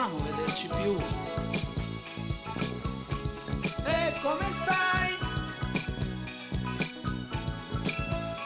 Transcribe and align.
potevamo 0.00 0.18
vederci 0.24 0.66
più. 0.66 0.96
E 3.84 4.14
come 4.22 4.50
stai? 4.50 5.18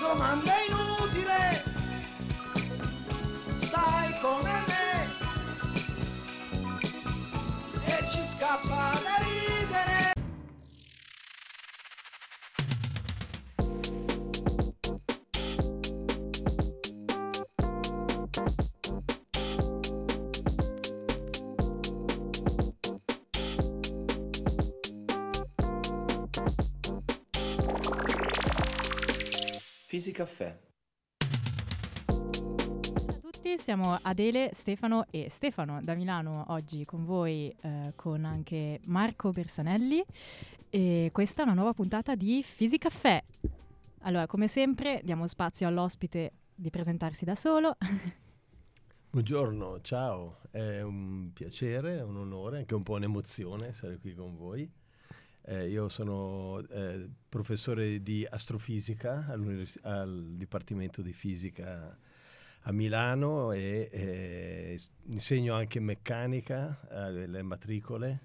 Domanda 0.00 0.52
inutile. 0.68 1.62
Stai 3.58 4.18
come 4.20 4.64
me. 4.66 5.12
E 7.84 8.08
ci 8.08 8.22
scappa 8.26 8.92
da 9.02 9.22
ridere. 9.22 10.03
Fisicaffè. 30.04 30.60
Ciao 31.16 33.06
a 33.08 33.20
tutti, 33.22 33.56
siamo 33.56 33.98
Adele, 34.02 34.50
Stefano 34.52 35.06
e 35.10 35.30
Stefano 35.30 35.80
da 35.80 35.94
Milano 35.94 36.44
oggi 36.48 36.84
con 36.84 37.06
voi, 37.06 37.48
eh, 37.62 37.94
con 37.96 38.26
anche 38.26 38.80
Marco 38.84 39.30
Bersanelli 39.30 40.04
e 40.68 41.08
questa 41.10 41.40
è 41.40 41.44
una 41.46 41.54
nuova 41.54 41.72
puntata 41.72 42.14
di 42.16 42.42
Fisicaffè. 42.42 43.24
Allora, 44.00 44.26
come 44.26 44.46
sempre, 44.46 45.00
diamo 45.02 45.26
spazio 45.26 45.68
all'ospite 45.68 46.32
di 46.54 46.68
presentarsi 46.68 47.24
da 47.24 47.34
solo. 47.34 47.78
Buongiorno, 49.08 49.80
ciao, 49.80 50.40
è 50.50 50.82
un 50.82 51.30
piacere, 51.32 51.96
è 51.96 52.02
un 52.02 52.18
onore, 52.18 52.58
anche 52.58 52.74
un 52.74 52.82
po' 52.82 52.96
un'emozione 52.96 53.68
essere 53.68 53.96
qui 53.96 54.14
con 54.14 54.36
voi. 54.36 54.70
Eh, 55.46 55.68
io 55.68 55.88
sono 55.88 56.60
eh, 56.70 57.06
professore 57.28 58.02
di 58.02 58.26
astrofisica 58.28 59.26
al 59.82 60.28
Dipartimento 60.36 61.02
di 61.02 61.12
Fisica 61.12 61.96
a 62.66 62.72
Milano 62.72 63.52
e 63.52 63.88
eh, 63.92 64.80
insegno 65.08 65.54
anche 65.54 65.80
meccanica 65.80 66.80
alle 66.88 67.42
matricole. 67.42 68.20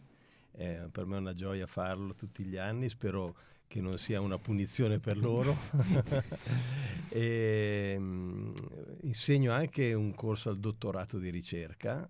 per 0.52 1.06
me 1.06 1.18
è 1.18 1.20
una 1.20 1.34
gioia 1.34 1.68
farlo 1.68 2.14
tutti 2.14 2.44
gli 2.44 2.56
anni, 2.56 2.88
spero 2.88 3.36
che 3.68 3.82
non 3.82 3.98
sia 3.98 4.22
una 4.22 4.40
punizione 4.40 5.00
per 5.00 5.18
loro. 5.18 5.58
e, 7.10 7.98
mh, 8.00 8.54
insegno 9.02 9.52
anche 9.52 9.94
un 9.94 10.16
corso 10.16 10.50
al 10.50 10.60
dottorato 10.60 11.20
di 11.20 11.30
ricerca 11.30 12.10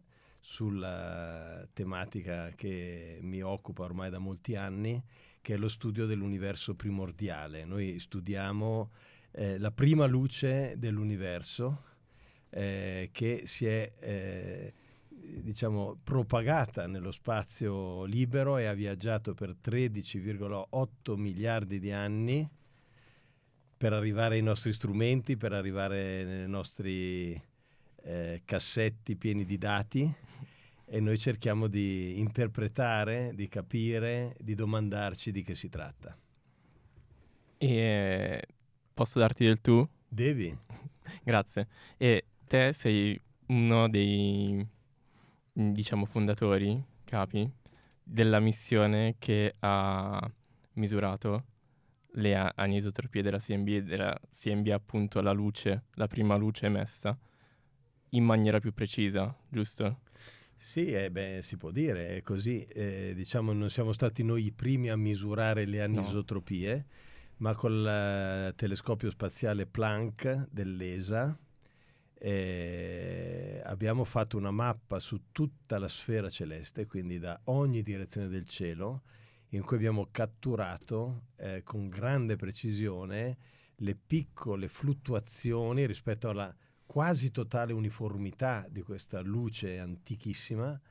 sulla 0.50 1.64
tematica 1.74 2.52
che 2.56 3.20
mi 3.22 3.40
occupa 3.44 3.84
ormai 3.84 4.10
da 4.10 4.18
molti 4.18 4.56
anni, 4.56 5.02
che 5.42 5.54
è 5.54 5.58
lo 5.58 5.68
studio 5.68 6.08
dell'universo 6.08 6.74
primordiale. 6.74 7.66
Noi 7.66 8.00
studiamo 8.00 8.90
eh, 9.32 9.60
la 9.60 9.70
prima 9.70 10.08
luce 10.08 10.74
dell'universo 10.78 11.84
eh, 12.50 13.10
che 13.12 13.44
si 13.46 13.68
è 13.68 13.92
eh, 14.00 14.74
diciamo 15.10 16.00
propagata 16.04 16.88
nello 16.88 17.12
spazio 17.12 18.06
libero 18.06 18.58
e 18.58 18.66
ha 18.66 18.74
viaggiato 18.74 19.36
per 19.36 19.56
13,8 19.64 21.16
miliardi 21.16 21.80
di 21.80 21.92
anni 21.92 22.50
per 23.78 23.94
arrivare 23.94 24.36
ai 24.36 24.42
nostri 24.42 24.74
strumenti, 24.74 25.38
per 25.38 25.54
arrivare 25.54 26.24
nei 26.24 26.50
nostri 26.50 27.40
eh, 28.04 28.42
cassetti 28.46 29.16
pieni 29.16 29.46
di 29.46 29.58
dati 29.58 30.14
e 30.86 31.00
noi 31.00 31.20
cerchiamo 31.20 31.68
di 31.68 32.20
interpretare, 32.20 33.32
di 33.36 33.48
capire, 33.48 34.36
di 34.40 34.56
domandarci 34.56 35.32
di 35.32 35.44
che 35.44 35.54
si 35.54 35.70
tratta. 35.70 36.18
E 37.58 38.42
posso 38.94 39.20
darti 39.20 39.46
del 39.46 39.62
tu? 39.62 39.88
Devi. 40.08 40.58
Grazie. 41.24 41.68
E 41.98 42.26
te 42.48 42.74
sei 42.74 43.20
uno 43.48 43.88
dei, 43.88 44.66
diciamo, 45.54 46.06
fondatori, 46.06 46.84
capi, 47.04 47.50
della 48.04 48.40
missione 48.40 49.16
che 49.20 49.56
ha 49.60 50.32
misurato 50.74 51.44
le 52.14 52.36
anisotropie 52.56 53.22
della 53.22 53.38
CMB, 53.38 53.78
della 53.80 54.20
CMB 54.32 54.68
appunto 54.70 55.22
la 55.22 55.32
luce, 55.32 55.84
la 55.94 56.08
prima 56.08 56.36
luce 56.36 56.66
emessa, 56.66 57.18
in 58.12 58.24
maniera 58.24 58.60
più 58.60 58.74
precisa, 58.74 59.36
giusto? 59.48 60.02
Sì, 60.56 60.88
eh, 60.88 61.10
beh, 61.10 61.40
si 61.42 61.56
può 61.56 61.72
dire, 61.72 62.18
è 62.18 62.22
così. 62.22 62.66
Eh, 62.66 63.14
diciamo, 63.16 63.54
non 63.54 63.70
siamo 63.70 63.94
stati 63.94 64.24
noi 64.24 64.46
i 64.46 64.52
primi 64.52 64.90
a 64.90 64.98
misurare 64.98 65.66
le 65.66 65.82
anisotropie, 65.82 66.76
no. 66.76 66.84
ma 67.38 67.56
con 67.56 67.72
il 67.72 68.54
telescopio 68.56 69.10
spaziale 69.10 69.66
Planck 69.66 70.48
dell'ESA 70.52 71.38
eh, 72.22 73.62
abbiamo 73.64 74.04
fatto 74.04 74.38
una 74.38 74.52
mappa 74.52 75.00
su 75.00 75.32
tutta 75.32 75.80
la 75.80 75.88
sfera 75.88 76.30
celeste, 76.30 76.86
quindi 76.86 77.18
da 77.18 77.40
ogni 77.46 77.82
direzione 77.82 78.28
del 78.28 78.48
cielo, 78.48 79.04
in 79.50 79.64
cui 79.64 79.78
abbiamo 79.78 80.10
catturato 80.12 81.28
eh, 81.38 81.64
con 81.64 81.88
grande 81.88 82.36
precisione 82.36 83.38
le 83.78 83.96
piccole 83.96 84.68
fluttuazioni 84.68 85.86
rispetto 85.88 86.28
alla 86.28 86.54
quasi 86.90 87.30
totale 87.30 87.72
uniformità 87.72 88.66
di 88.68 88.82
questa 88.82 89.22
luce 89.22 89.78
antichissima 89.78 90.82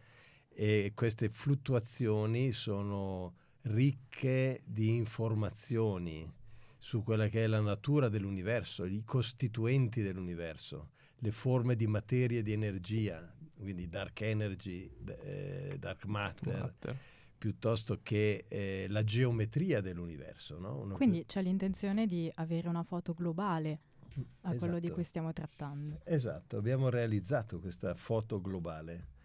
e 0.48 0.92
queste 0.94 1.28
fluttuazioni 1.28 2.52
sono 2.52 3.34
ricche 3.62 4.60
di 4.64 4.94
informazioni 4.94 6.32
su 6.78 7.02
quella 7.02 7.26
che 7.26 7.42
è 7.42 7.46
la 7.48 7.60
natura 7.60 8.08
dell'universo, 8.08 8.84
i 8.84 9.02
costituenti 9.04 10.00
dell'universo, 10.00 10.90
le 11.18 11.32
forme 11.32 11.74
di 11.74 11.88
materia 11.88 12.38
e 12.38 12.42
di 12.44 12.52
energia, 12.52 13.34
quindi 13.58 13.88
dark 13.88 14.20
energy, 14.20 14.88
eh, 15.04 15.78
dark 15.80 16.04
matter, 16.04 16.60
matter, 16.60 16.96
piuttosto 17.36 17.98
che 18.04 18.44
eh, 18.46 18.86
la 18.88 19.02
geometria 19.02 19.80
dell'universo. 19.80 20.60
No? 20.60 20.92
Quindi 20.94 21.24
c'è 21.26 21.42
l'intenzione 21.42 22.06
di 22.06 22.30
avere 22.36 22.68
una 22.68 22.84
foto 22.84 23.14
globale 23.14 23.80
a 24.14 24.48
esatto. 24.48 24.56
quello 24.58 24.78
di 24.78 24.90
cui 24.90 25.04
stiamo 25.04 25.32
trattando. 25.32 26.00
Esatto, 26.04 26.56
abbiamo 26.56 26.88
realizzato 26.88 27.60
questa 27.60 27.94
foto 27.94 28.40
globale 28.40 29.16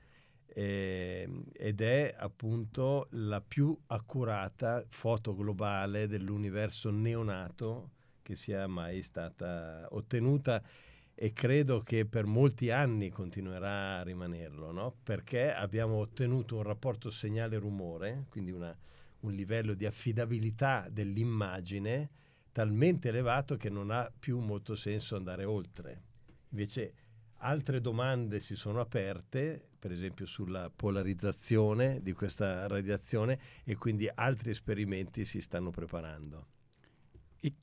eh, 0.55 1.27
ed 1.51 1.81
è 1.81 2.13
appunto 2.15 3.07
la 3.11 3.41
più 3.41 3.75
accurata 3.87 4.85
foto 4.87 5.35
globale 5.35 6.07
dell'universo 6.07 6.91
neonato 6.91 7.91
che 8.21 8.35
sia 8.35 8.67
mai 8.67 9.01
stata 9.01 9.87
ottenuta 9.89 10.61
e 11.15 11.33
credo 11.33 11.81
che 11.81 12.05
per 12.05 12.25
molti 12.25 12.69
anni 12.71 13.09
continuerà 13.09 13.99
a 13.99 14.03
rimanerlo, 14.03 14.71
no? 14.71 14.95
perché 15.03 15.51
abbiamo 15.53 15.95
ottenuto 15.95 16.57
un 16.57 16.63
rapporto 16.63 17.09
segnale-rumore, 17.09 18.25
quindi 18.29 18.51
una, 18.51 18.75
un 19.21 19.31
livello 19.33 19.73
di 19.73 19.85
affidabilità 19.85 20.87
dell'immagine 20.89 22.09
talmente 22.53 23.09
elevato 23.09 23.57
che 23.57 23.69
non 23.69 23.91
ha 23.91 24.09
più 24.17 24.39
molto 24.39 24.75
senso 24.75 25.17
andare 25.17 25.43
oltre. 25.43 26.03
Invece 26.49 26.93
altre 27.37 27.81
domande 27.81 28.39
si 28.39 28.55
sono 28.55 28.79
aperte, 28.79 29.69
per 29.77 29.91
esempio 29.91 30.25
sulla 30.25 30.71
polarizzazione 30.73 32.01
di 32.01 32.13
questa 32.13 32.67
radiazione 32.67 33.39
e 33.65 33.75
quindi 33.75 34.09
altri 34.13 34.51
esperimenti 34.51 35.25
si 35.25 35.41
stanno 35.41 35.71
preparando. 35.71 36.47
E 37.39 37.53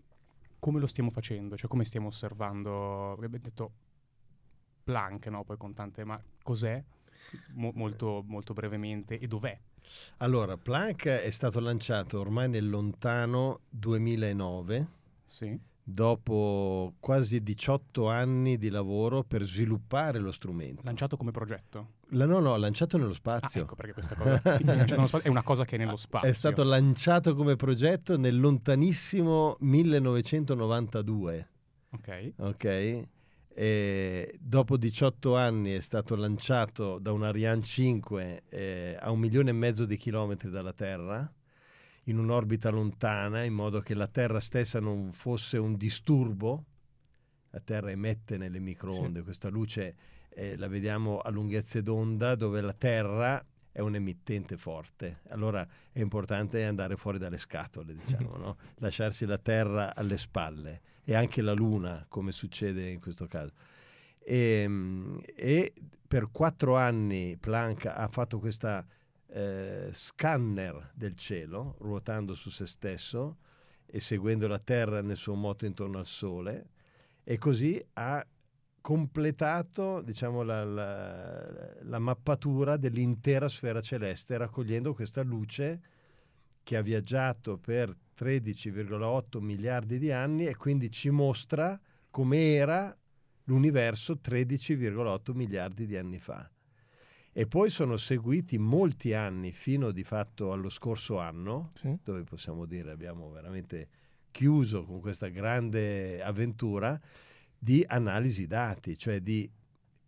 come 0.58 0.80
lo 0.80 0.86
stiamo 0.88 1.10
facendo? 1.10 1.56
Cioè 1.56 1.70
come 1.70 1.84
stiamo 1.84 2.08
osservando? 2.08 3.12
Avrebbe 3.12 3.40
detto 3.40 3.72
Planck, 4.82 5.28
no? 5.28 5.44
Poi 5.44 5.56
con 5.56 5.72
tante, 5.72 6.04
ma 6.04 6.20
cos'è? 6.42 6.82
Mo- 7.52 7.72
molto, 7.74 8.24
molto 8.26 8.52
brevemente 8.54 9.20
e 9.20 9.28
dov'è? 9.28 9.58
Allora, 10.18 10.56
Planck 10.56 11.06
è 11.06 11.30
stato 11.30 11.60
lanciato 11.60 12.20
ormai 12.20 12.48
nel 12.48 12.68
lontano 12.68 13.60
2009, 13.70 14.86
sì. 15.24 15.58
dopo 15.82 16.94
quasi 17.00 17.42
18 17.42 18.08
anni 18.08 18.58
di 18.58 18.68
lavoro 18.68 19.22
per 19.22 19.44
sviluppare 19.44 20.18
lo 20.18 20.32
strumento. 20.32 20.82
Lanciato 20.84 21.16
come 21.16 21.30
progetto? 21.30 21.98
La, 22.10 22.26
no, 22.26 22.40
no, 22.40 22.56
lanciato 22.56 22.98
nello 22.98 23.14
spazio. 23.14 23.60
Ah, 23.60 23.64
ecco 23.64 23.74
perché 23.76 23.92
questa 23.92 24.14
cosa 24.16 24.42
è 25.22 25.28
una 25.28 25.42
cosa 25.42 25.64
che 25.64 25.76
è 25.76 25.78
nello 25.78 25.96
spazio. 25.96 26.28
È 26.28 26.32
stato 26.32 26.62
lanciato 26.64 27.34
come 27.34 27.56
progetto 27.56 28.18
nel 28.18 28.38
lontanissimo 28.38 29.56
1992. 29.60 31.48
Ok. 31.92 32.32
Ok. 32.36 33.06
E 33.52 34.36
dopo 34.40 34.76
18 34.76 35.36
anni 35.36 35.72
è 35.72 35.80
stato 35.80 36.14
lanciato 36.14 36.98
da 36.98 37.12
un 37.12 37.24
Ariane 37.24 37.62
5 37.62 38.42
eh, 38.48 38.96
a 38.98 39.10
un 39.10 39.18
milione 39.18 39.50
e 39.50 39.54
mezzo 39.54 39.84
di 39.84 39.96
chilometri 39.96 40.50
dalla 40.50 40.72
Terra, 40.72 41.30
in 42.04 42.18
un'orbita 42.18 42.70
lontana, 42.70 43.42
in 43.42 43.52
modo 43.52 43.80
che 43.80 43.94
la 43.94 44.06
Terra 44.06 44.40
stessa 44.40 44.80
non 44.80 45.12
fosse 45.12 45.58
un 45.58 45.76
disturbo 45.76 46.64
La 47.50 47.60
Terra 47.60 47.90
emette 47.90 48.36
nelle 48.38 48.60
microonde, 48.60 49.18
sì. 49.18 49.24
questa 49.24 49.48
luce 49.48 49.96
eh, 50.30 50.56
la 50.56 50.68
vediamo 50.68 51.18
a 51.18 51.30
lunghezze 51.30 51.82
d'onda 51.82 52.36
dove 52.36 52.60
la 52.60 52.72
Terra 52.72 53.44
è 53.72 53.80
un 53.80 53.94
emittente 53.94 54.56
forte. 54.56 55.20
Allora 55.28 55.66
è 55.92 56.00
importante 56.00 56.64
andare 56.64 56.96
fuori 56.96 57.18
dalle 57.18 57.38
scatole, 57.38 57.94
diciamo, 57.94 58.36
no? 58.38 58.56
lasciarsi 58.76 59.26
la 59.26 59.38
Terra 59.38 59.94
alle 59.94 60.16
spalle 60.16 60.80
e 61.10 61.14
anche 61.14 61.42
la 61.42 61.54
Luna, 61.54 62.06
come 62.08 62.30
succede 62.30 62.88
in 62.88 63.00
questo 63.00 63.26
caso. 63.26 63.52
E, 64.20 64.60
ehm, 64.62 65.20
e 65.34 65.72
per 66.06 66.30
quattro 66.30 66.76
anni 66.76 67.36
Planck 67.36 67.86
ha 67.86 68.06
fatto 68.06 68.38
questa 68.38 68.86
eh, 69.26 69.88
scanner 69.90 70.92
del 70.94 71.16
cielo, 71.16 71.74
ruotando 71.80 72.32
su 72.34 72.48
se 72.48 72.64
stesso 72.64 73.38
e 73.86 73.98
seguendo 73.98 74.46
la 74.46 74.60
Terra 74.60 75.02
nel 75.02 75.16
suo 75.16 75.34
moto 75.34 75.66
intorno 75.66 75.98
al 75.98 76.06
Sole, 76.06 76.68
e 77.24 77.38
così 77.38 77.84
ha 77.94 78.24
completato 78.80 80.02
diciamo, 80.02 80.44
la, 80.44 80.62
la, 80.62 81.74
la, 81.82 81.98
mappatura 81.98 82.76
dell'intera 82.76 83.48
sfera 83.48 83.80
celeste, 83.80 84.36
raccogliendo 84.36 84.94
questa 84.94 85.22
luce 85.22 85.80
che 86.62 86.76
ha 86.76 86.82
viaggiato 86.82 87.58
per 87.58 87.92
13,8 88.20 89.40
miliardi 89.40 89.98
di 89.98 90.12
anni 90.12 90.46
e 90.46 90.54
quindi 90.56 90.90
ci 90.90 91.08
mostra 91.08 91.80
come 92.10 92.54
era 92.54 92.94
l'universo 93.44 94.18
13,8 94.22 95.34
miliardi 95.34 95.86
di 95.86 95.96
anni 95.96 96.18
fa. 96.18 96.48
E 97.32 97.46
poi 97.46 97.70
sono 97.70 97.96
seguiti 97.96 98.58
molti 98.58 99.14
anni 99.14 99.52
fino 99.52 99.92
di 99.92 100.04
fatto 100.04 100.52
allo 100.52 100.68
scorso 100.68 101.18
anno, 101.18 101.70
sì. 101.74 101.96
dove 102.02 102.24
possiamo 102.24 102.66
dire 102.66 102.90
abbiamo 102.90 103.30
veramente 103.30 103.88
chiuso 104.30 104.84
con 104.84 105.00
questa 105.00 105.28
grande 105.28 106.22
avventura 106.22 107.00
di 107.56 107.84
analisi 107.86 108.46
dati, 108.46 108.98
cioè 108.98 109.20
di 109.20 109.48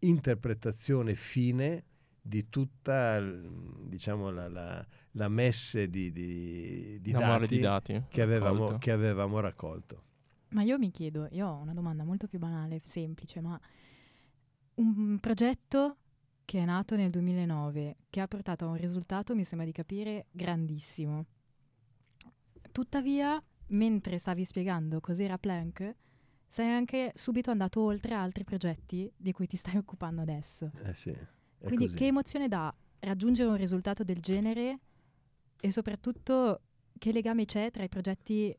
interpretazione 0.00 1.14
fine 1.14 1.84
di 2.20 2.48
tutta 2.48 3.20
diciamo, 3.20 4.30
la, 4.30 4.48
la, 4.48 4.86
la 5.12 5.28
messe 5.28 5.88
di, 5.88 6.12
di, 6.12 6.98
di, 7.00 7.12
dati, 7.12 7.46
di 7.46 7.60
dati, 7.60 8.02
che, 8.08 8.22
avevamo, 8.22 8.78
che 8.78 8.90
avevamo 8.90 9.40
raccolto. 9.40 10.02
Ma 10.50 10.62
io 10.62 10.78
mi 10.78 10.90
chiedo, 10.90 11.28
io 11.30 11.48
ho 11.48 11.60
una 11.60 11.74
domanda 11.74 12.04
molto 12.04 12.26
più 12.26 12.38
banale, 12.38 12.80
semplice, 12.82 13.40
ma 13.40 13.58
un 14.74 15.18
progetto 15.18 15.96
che 16.44 16.58
è 16.58 16.64
nato 16.64 16.96
nel 16.96 17.10
2009, 17.10 17.96
che 18.10 18.20
ha 18.20 18.28
portato 18.28 18.66
a 18.66 18.68
un 18.68 18.76
risultato, 18.76 19.34
mi 19.34 19.44
sembra 19.44 19.66
di 19.66 19.72
capire, 19.72 20.26
grandissimo. 20.30 21.24
Tuttavia, 22.70 23.42
mentre 23.68 24.18
stavi 24.18 24.44
spiegando 24.44 25.00
cos'era 25.00 25.38
Planck, 25.38 25.94
sei 26.48 26.68
anche 26.68 27.12
subito 27.14 27.50
andato 27.50 27.80
oltre 27.80 28.14
altri 28.14 28.44
progetti 28.44 29.10
di 29.16 29.32
cui 29.32 29.46
ti 29.46 29.56
stai 29.56 29.76
occupando 29.76 30.20
adesso. 30.20 30.70
Eh 30.84 30.94
sì. 30.94 31.16
Quindi 31.58 31.86
così. 31.86 31.96
che 31.96 32.06
emozione 32.06 32.48
dà 32.48 32.74
raggiungere 33.00 33.48
un 33.48 33.56
risultato 33.56 34.04
del 34.04 34.20
genere 34.20 34.80
e 35.64 35.70
soprattutto 35.70 36.60
che 36.98 37.12
legame 37.12 37.44
c'è 37.44 37.70
tra 37.70 37.84
i 37.84 37.88
progetti 37.88 38.52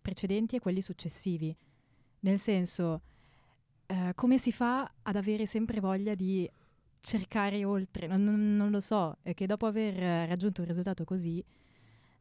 precedenti 0.00 0.56
e 0.56 0.58
quelli 0.58 0.80
successivi? 0.80 1.54
Nel 2.20 2.38
senso, 2.38 3.02
eh, 3.84 4.12
come 4.14 4.38
si 4.38 4.50
fa 4.50 4.90
ad 5.02 5.16
avere 5.16 5.44
sempre 5.44 5.80
voglia 5.80 6.14
di 6.14 6.50
cercare 7.00 7.62
oltre? 7.66 8.06
Non, 8.06 8.24
non, 8.24 8.56
non 8.56 8.70
lo 8.70 8.80
so, 8.80 9.18
è 9.20 9.34
che 9.34 9.44
dopo 9.44 9.66
aver 9.66 10.26
raggiunto 10.26 10.62
un 10.62 10.66
risultato 10.66 11.04
così, 11.04 11.44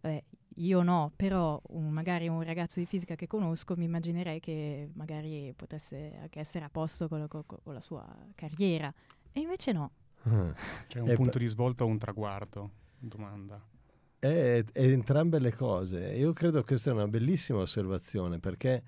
eh, 0.02 0.26
io 0.56 0.84
no, 0.84 1.14
però 1.16 1.62
un, 1.70 1.90
magari 1.90 2.28
un 2.28 2.44
ragazzo 2.44 2.82
di 2.82 2.86
fisica 2.86 3.16
che 3.16 3.26
conosco 3.26 3.78
mi 3.78 3.86
immaginerei 3.86 4.42
che 4.42 4.90
magari 4.96 5.54
potesse 5.56 6.18
anche 6.20 6.42
essere 6.42 6.66
a 6.66 6.70
posto 6.70 7.08
con, 7.08 7.26
con, 7.30 7.46
con 7.46 7.74
la 7.74 7.80
sua 7.80 8.06
carriera. 8.36 8.94
E 9.32 9.40
invece 9.40 9.72
no. 9.72 9.92
Ah. 10.24 10.54
C'è 10.88 11.00
un 11.00 11.08
e 11.08 11.16
punto 11.16 11.38
p- 11.38 11.42
di 11.42 11.48
svolta 11.48 11.86
o 11.86 11.88
un 11.88 11.98
traguardo? 11.98 12.70
Domanda. 13.00 13.76
È, 14.20 14.64
è, 14.72 14.82
entrambe 14.82 15.40
le 15.40 15.54
cose. 15.54 16.14
Io 16.16 16.34
credo 16.34 16.60
che 16.60 16.66
questa 16.66 16.90
è 16.90 16.94
una 16.94 17.08
bellissima 17.08 17.60
osservazione 17.60 18.40
perché 18.40 18.84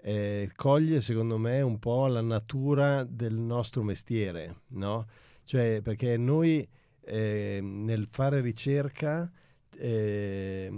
eh, 0.00 0.50
coglie 0.54 1.00
secondo 1.00 1.38
me 1.38 1.60
un 1.60 1.78
po' 1.78 2.06
la 2.06 2.22
natura 2.22 3.04
del 3.04 3.34
nostro 3.34 3.82
mestiere, 3.82 4.60
no? 4.68 5.06
Cioè 5.44 5.80
perché 5.82 6.16
noi 6.16 6.66
eh, 7.00 7.58
nel 7.62 8.06
fare 8.10 8.40
ricerca 8.40 9.30
eh, 9.76 10.70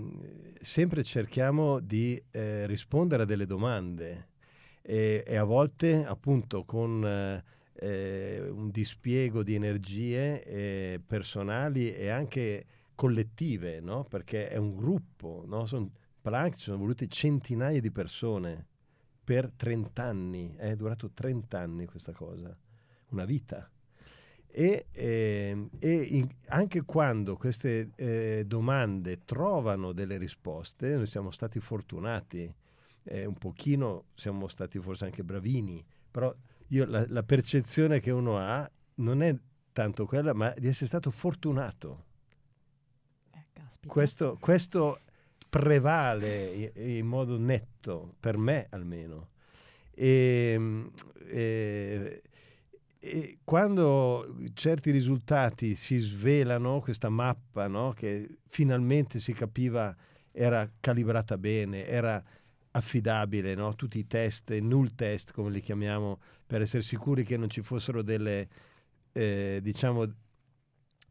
sempre 0.60 1.02
cerchiamo 1.02 1.80
di 1.80 2.22
eh, 2.30 2.66
rispondere 2.66 3.22
a 3.24 3.26
delle 3.26 3.46
domande 3.46 4.28
e, 4.82 5.24
e, 5.26 5.36
a 5.36 5.44
volte 5.44 6.04
appunto 6.04 6.64
con 6.64 7.04
eh, 7.72 8.48
un 8.50 8.70
dispiego 8.70 9.42
di 9.42 9.54
energie 9.54 10.42
eh, 10.44 11.00
personali 11.04 11.92
e 11.92 12.08
anche 12.08 12.64
collettive, 13.00 13.80
no? 13.80 14.04
perché 14.04 14.50
è 14.50 14.58
un 14.58 14.76
gruppo, 14.76 15.44
no? 15.46 15.64
Son, 15.64 15.90
Planck 16.20 16.56
ci 16.56 16.64
sono 16.64 16.76
volute 16.76 17.08
centinaia 17.08 17.80
di 17.80 17.90
persone 17.90 18.66
per 19.24 19.50
30 19.56 20.02
anni, 20.02 20.54
è 20.54 20.76
durato 20.76 21.10
30 21.10 21.58
anni 21.58 21.86
questa 21.86 22.12
cosa, 22.12 22.54
una 23.08 23.24
vita. 23.24 23.70
E, 24.46 24.88
eh, 24.92 25.68
e 25.78 25.94
in, 25.94 26.28
anche 26.48 26.82
quando 26.82 27.38
queste 27.38 27.92
eh, 27.96 28.44
domande 28.46 29.24
trovano 29.24 29.92
delle 29.92 30.18
risposte, 30.18 30.94
noi 30.96 31.06
siamo 31.06 31.30
stati 31.30 31.58
fortunati, 31.58 32.54
eh, 33.04 33.24
un 33.24 33.38
pochino 33.38 34.08
siamo 34.12 34.46
stati 34.46 34.78
forse 34.78 35.06
anche 35.06 35.24
bravini, 35.24 35.82
però 36.10 36.34
io, 36.66 36.84
la, 36.84 37.06
la, 37.08 37.22
percezione 37.22 37.98
che 37.98 38.10
uno 38.10 38.36
ha 38.36 38.70
non 38.96 39.22
è 39.22 39.34
tanto 39.72 40.04
quella, 40.04 40.34
ma 40.34 40.52
di 40.58 40.68
essere 40.68 40.84
stato 40.84 41.10
fortunato. 41.10 42.08
Eh, 43.80 43.86
questo, 43.86 44.36
questo, 44.40 45.00
prevale 45.48 46.72
in, 46.76 47.06
modo 47.06 47.38
netto, 47.38 48.14
per 48.20 48.36
me 48.38 48.66
almeno. 48.70 49.30
E, 49.92 50.52
ehm, 50.54 50.90
e, 51.26 52.22
e 52.98 53.38
quando 53.44 54.36
certi 54.54 54.90
risultati 54.90 55.74
si 55.74 55.98
svelano, 55.98 56.80
questa 56.80 57.08
mappa 57.08 57.66
no, 57.66 57.92
che 57.92 58.38
finalmente 58.46 59.18
si 59.18 59.32
capiva 59.32 59.94
era 60.32 60.70
calibrata 60.80 61.36
bene, 61.38 61.86
era 61.86 62.22
affidabile, 62.72 63.54
no? 63.54 63.74
tutti 63.74 63.98
i 63.98 64.06
test, 64.06 64.50
null 64.52 64.94
test 64.94 65.32
come 65.32 65.50
li 65.50 65.60
chiamiamo, 65.60 66.20
per 66.46 66.60
essere 66.60 66.82
sicuri 66.82 67.24
che 67.24 67.36
non 67.36 67.50
ci 67.50 67.62
fossero 67.62 68.02
delle, 68.02 68.48
eh, 69.12 69.60
diciamo, 69.62 70.04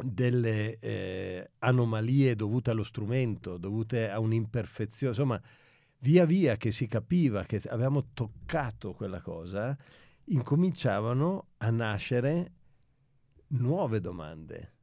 delle 0.02 0.78
eh, 0.80 1.52
anomalie 1.60 2.36
dovute 2.36 2.72
allo 2.72 2.84
strumento, 2.84 3.58
dovute 3.58 4.10
a 4.10 4.20
un'imperfezione, 4.20 5.14
insomma, 5.14 5.42
via 6.00 6.26
via 6.26 6.56
che 6.58 6.72
si 6.72 6.88
capiva 6.88 7.44
che 7.44 7.62
avevamo 7.68 8.10
toccato 8.14 8.94
quella 8.94 9.22
cosa, 9.22 9.78
incominciavano 10.26 11.48
a 11.58 11.70
nascere 11.70 12.52
nuove 13.48 14.00
domande. 14.00 14.74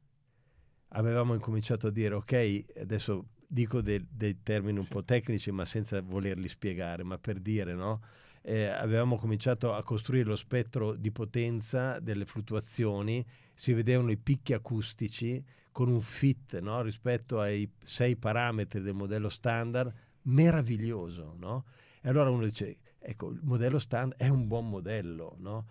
Avevamo 0.89 1.33
incominciato 1.33 1.87
a 1.87 1.91
dire, 1.91 2.15
ok, 2.15 2.65
adesso 2.79 3.25
dico 3.47 3.81
dei, 3.81 4.05
dei 4.09 4.41
termini 4.43 4.77
un 4.77 4.83
sì. 4.83 4.91
po' 4.91 5.03
tecnici, 5.03 5.51
ma 5.51 5.65
senza 5.65 6.01
volerli 6.01 6.47
spiegare, 6.47 7.03
ma 7.03 7.17
per 7.17 7.39
dire, 7.39 7.73
no? 7.73 8.01
Eh, 8.49 8.67
avevamo 8.67 9.17
cominciato 9.17 9.73
a 9.73 9.83
costruire 9.83 10.29
lo 10.29 10.37
spettro 10.37 10.95
di 10.95 11.11
potenza 11.11 11.99
delle 11.99 12.23
fluttuazioni, 12.23 13.25
si 13.53 13.73
vedevano 13.73 14.09
i 14.09 14.15
picchi 14.15 14.53
acustici 14.53 15.43
con 15.73 15.89
un 15.89 15.99
fit 15.99 16.57
no? 16.59 16.81
rispetto 16.81 17.41
ai 17.41 17.69
sei 17.81 18.15
parametri 18.15 18.79
del 18.79 18.93
modello 18.93 19.27
standard, 19.27 19.93
meraviglioso. 20.21 21.35
No? 21.37 21.65
E 22.01 22.07
allora 22.07 22.29
uno 22.29 22.45
dice, 22.45 22.77
ecco, 22.99 23.31
il 23.31 23.41
modello 23.43 23.79
standard 23.79 24.17
è 24.17 24.29
un 24.29 24.47
buon 24.47 24.69
modello, 24.69 25.35
no? 25.39 25.65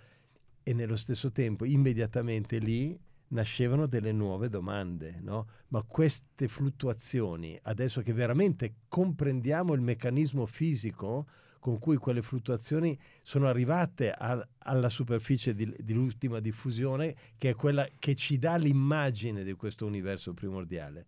e 0.62 0.74
nello 0.74 0.96
stesso 0.96 1.32
tempo 1.32 1.64
immediatamente 1.64 2.58
lì 2.58 2.94
nascevano 3.28 3.86
delle 3.86 4.12
nuove 4.12 4.50
domande, 4.50 5.18
no? 5.22 5.48
Ma 5.68 5.82
queste 5.82 6.46
fluttuazioni, 6.46 7.58
adesso 7.62 8.02
che 8.02 8.12
veramente 8.12 8.74
comprendiamo 8.86 9.72
il 9.72 9.80
meccanismo 9.80 10.44
fisico 10.44 11.26
con 11.66 11.80
cui 11.80 11.96
quelle 11.96 12.22
fluttuazioni 12.22 12.96
sono 13.22 13.48
arrivate 13.48 14.12
a, 14.12 14.46
alla 14.58 14.88
superficie 14.88 15.52
di, 15.52 15.74
dell'ultima 15.80 16.38
diffusione, 16.38 17.16
che 17.36 17.50
è 17.50 17.54
quella 17.56 17.88
che 17.98 18.14
ci 18.14 18.38
dà 18.38 18.54
l'immagine 18.54 19.42
di 19.42 19.52
questo 19.54 19.84
universo 19.84 20.32
primordiale. 20.32 21.06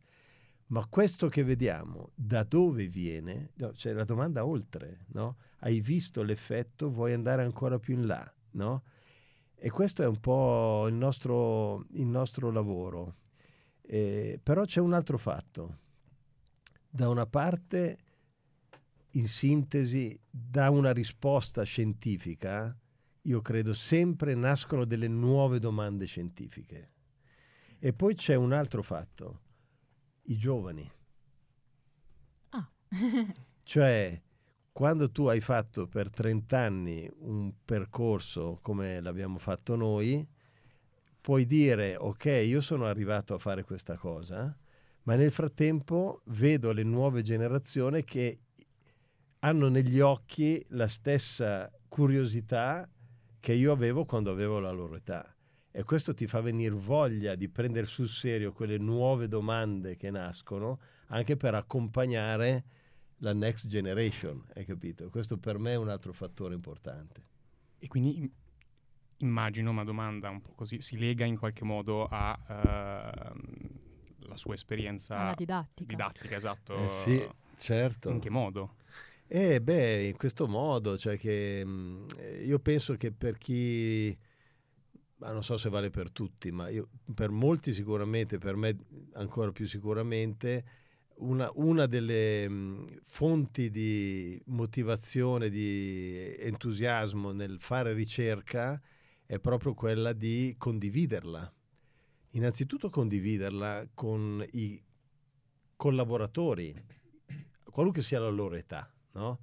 Ma 0.66 0.84
questo 0.86 1.28
che 1.28 1.44
vediamo, 1.44 2.10
da 2.16 2.42
dove 2.42 2.88
viene? 2.88 3.52
No, 3.54 3.70
c'è 3.70 3.92
la 3.92 4.02
domanda 4.02 4.44
oltre, 4.44 5.04
no? 5.12 5.36
Hai 5.60 5.78
visto 5.80 6.24
l'effetto, 6.24 6.90
vuoi 6.90 7.12
andare 7.12 7.44
ancora 7.44 7.78
più 7.78 7.94
in 7.94 8.08
là, 8.08 8.34
no? 8.54 8.82
E 9.54 9.70
questo 9.70 10.02
è 10.02 10.08
un 10.08 10.18
po' 10.18 10.88
il 10.88 10.94
nostro, 10.94 11.84
il 11.92 12.06
nostro 12.06 12.50
lavoro. 12.50 13.14
Eh, 13.82 14.40
però 14.42 14.64
c'è 14.64 14.80
un 14.80 14.92
altro 14.92 15.18
fatto. 15.18 15.78
Da 16.90 17.08
una 17.08 17.26
parte 17.26 17.98
in 19.12 19.26
sintesi, 19.26 20.18
da 20.28 20.70
una 20.70 20.92
risposta 20.92 21.62
scientifica, 21.62 22.76
io 23.22 23.40
credo 23.40 23.72
sempre 23.72 24.34
nascono 24.34 24.84
delle 24.84 25.08
nuove 25.08 25.58
domande 25.58 26.06
scientifiche. 26.06 26.92
E 27.78 27.92
poi 27.92 28.14
c'è 28.14 28.34
un 28.34 28.52
altro 28.52 28.82
fatto, 28.82 29.40
i 30.24 30.36
giovani. 30.36 30.90
Ah. 32.50 32.68
cioè, 33.62 34.20
quando 34.72 35.10
tu 35.10 35.26
hai 35.26 35.40
fatto 35.40 35.86
per 35.86 36.10
30 36.10 36.58
anni 36.58 37.10
un 37.20 37.52
percorso 37.64 38.58
come 38.62 39.00
l'abbiamo 39.00 39.38
fatto 39.38 39.74
noi, 39.76 40.26
puoi 41.20 41.46
dire, 41.46 41.96
ok, 41.96 42.24
io 42.24 42.60
sono 42.60 42.86
arrivato 42.86 43.34
a 43.34 43.38
fare 43.38 43.62
questa 43.62 43.96
cosa, 43.96 44.56
ma 45.02 45.14
nel 45.14 45.30
frattempo 45.30 46.22
vedo 46.26 46.72
le 46.72 46.82
nuove 46.82 47.22
generazioni 47.22 48.04
che 48.04 48.40
hanno 49.40 49.68
negli 49.68 50.00
occhi 50.00 50.64
la 50.70 50.88
stessa 50.88 51.70
curiosità 51.88 52.88
che 53.40 53.52
io 53.52 53.72
avevo 53.72 54.04
quando 54.04 54.30
avevo 54.30 54.58
la 54.58 54.70
loro 54.70 54.96
età. 54.96 55.34
E 55.70 55.84
questo 55.84 56.12
ti 56.14 56.26
fa 56.26 56.40
venire 56.40 56.74
voglia 56.74 57.34
di 57.34 57.48
prendere 57.48 57.86
sul 57.86 58.08
serio 58.08 58.52
quelle 58.52 58.78
nuove 58.78 59.28
domande 59.28 59.96
che 59.96 60.10
nascono, 60.10 60.80
anche 61.08 61.36
per 61.36 61.54
accompagnare 61.54 62.64
la 63.18 63.32
next 63.32 63.66
generation, 63.66 64.44
hai 64.54 64.64
capito? 64.64 65.08
Questo 65.10 65.38
per 65.38 65.58
me 65.58 65.72
è 65.72 65.76
un 65.76 65.88
altro 65.88 66.12
fattore 66.12 66.54
importante. 66.54 67.26
E 67.78 67.86
quindi 67.86 68.30
immagino, 69.18 69.72
ma 69.72 69.84
domanda 69.84 70.30
un 70.30 70.40
po' 70.40 70.52
così, 70.54 70.80
si 70.80 70.98
lega 70.98 71.24
in 71.24 71.38
qualche 71.38 71.64
modo 71.64 72.06
alla 72.08 73.32
uh, 74.18 74.36
sua 74.36 74.54
esperienza 74.54 75.32
didattica. 75.36 75.88
didattica 75.88 76.36
esatto. 76.36 76.76
Eh 76.84 76.88
sì, 76.88 77.28
certo. 77.56 78.10
In 78.10 78.20
che 78.20 78.30
modo? 78.30 78.74
Eh 79.30 79.60
beh, 79.60 80.06
in 80.06 80.16
questo 80.16 80.48
modo, 80.48 80.96
cioè 80.96 81.18
che 81.18 81.62
mm, 81.62 82.06
io 82.46 82.58
penso 82.60 82.96
che 82.96 83.12
per 83.12 83.36
chi, 83.36 84.16
ma 85.16 85.32
non 85.32 85.42
so 85.42 85.58
se 85.58 85.68
vale 85.68 85.90
per 85.90 86.10
tutti, 86.10 86.50
ma 86.50 86.70
io, 86.70 86.88
per 87.14 87.28
molti 87.30 87.74
sicuramente, 87.74 88.38
per 88.38 88.56
me 88.56 88.74
ancora 89.12 89.52
più 89.52 89.66
sicuramente, 89.66 90.64
una, 91.16 91.50
una 91.56 91.84
delle 91.84 92.48
mm, 92.48 92.86
fonti 93.06 93.70
di 93.70 94.40
motivazione, 94.46 95.50
di 95.50 96.34
entusiasmo 96.38 97.30
nel 97.32 97.60
fare 97.60 97.92
ricerca 97.92 98.80
è 99.26 99.38
proprio 99.38 99.74
quella 99.74 100.14
di 100.14 100.54
condividerla. 100.56 101.52
Innanzitutto 102.30 102.88
condividerla 102.88 103.88
con 103.92 104.42
i 104.52 104.82
collaboratori, 105.76 106.74
qualunque 107.70 108.00
sia 108.00 108.20
la 108.20 108.30
loro 108.30 108.54
età 108.54 108.90
no? 109.18 109.38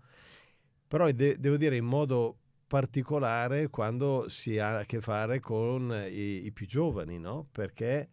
Però 0.88 1.10
de- 1.12 1.40
devo 1.40 1.58
dire 1.58 1.76
in 1.78 1.86
modo 1.86 2.38
particolare 2.68 3.70
quando 3.70 4.28
si 4.28 4.58
ha 4.58 4.80
a 4.80 4.86
che 4.86 5.02
fare 5.02 5.40
con 5.40 5.92
i, 6.10 6.46
i 6.46 6.52
più 6.52 6.66
giovani, 6.66 7.20
no? 7.20 7.48
Perché 7.52 8.10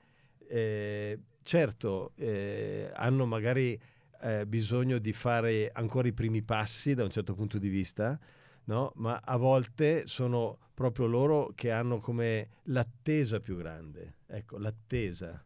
eh, 0.49 1.19
certo 1.43 2.13
eh, 2.17 2.91
hanno 2.95 3.27
magari 3.27 3.79
eh, 4.21 4.47
bisogno 4.47 4.99
di 4.99 5.13
fare 5.13 5.71
ancora 5.73 6.09
i 6.09 6.13
primi 6.13 6.43
passi 6.43 6.95
da 6.95 7.05
un 7.05 7.11
certo 7.11 7.35
punto 7.35 7.59
di 7.59 7.69
vista, 7.69 8.19
no? 8.65 8.93
Ma 8.97 9.21
a 9.23 9.37
volte 9.37 10.07
sono 10.07 10.59
proprio 10.75 11.07
loro 11.07 11.53
che 11.55 11.71
hanno 11.71 11.99
come 11.99 12.49
l'attesa 12.65 13.41
più 13.41 13.57
grande, 13.57 14.17
ecco, 14.27 14.59
l'attesa. 14.59 15.43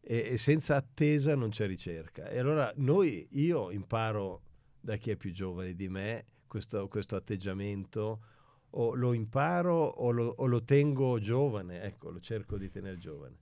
E, 0.00 0.32
e 0.32 0.36
senza 0.36 0.76
attesa 0.76 1.34
non 1.34 1.50
c'è 1.50 1.66
ricerca. 1.66 2.28
E 2.28 2.38
allora 2.38 2.72
noi, 2.76 3.26
io 3.32 3.70
imparo 3.70 4.42
da 4.84 4.96
chi 4.96 5.10
è 5.10 5.16
più 5.16 5.32
giovane 5.32 5.74
di 5.74 5.88
me 5.88 6.26
questo, 6.46 6.88
questo 6.88 7.16
atteggiamento 7.16 8.20
o 8.76 8.94
lo 8.94 9.14
imparo 9.14 9.82
o 9.86 10.10
lo, 10.10 10.34
o 10.36 10.44
lo, 10.44 10.62
tengo 10.62 11.18
giovane, 11.18 11.82
ecco, 11.82 12.10
lo 12.10 12.20
cerco 12.20 12.58
di 12.58 12.68
tenere 12.68 12.98
giovane. 12.98 13.38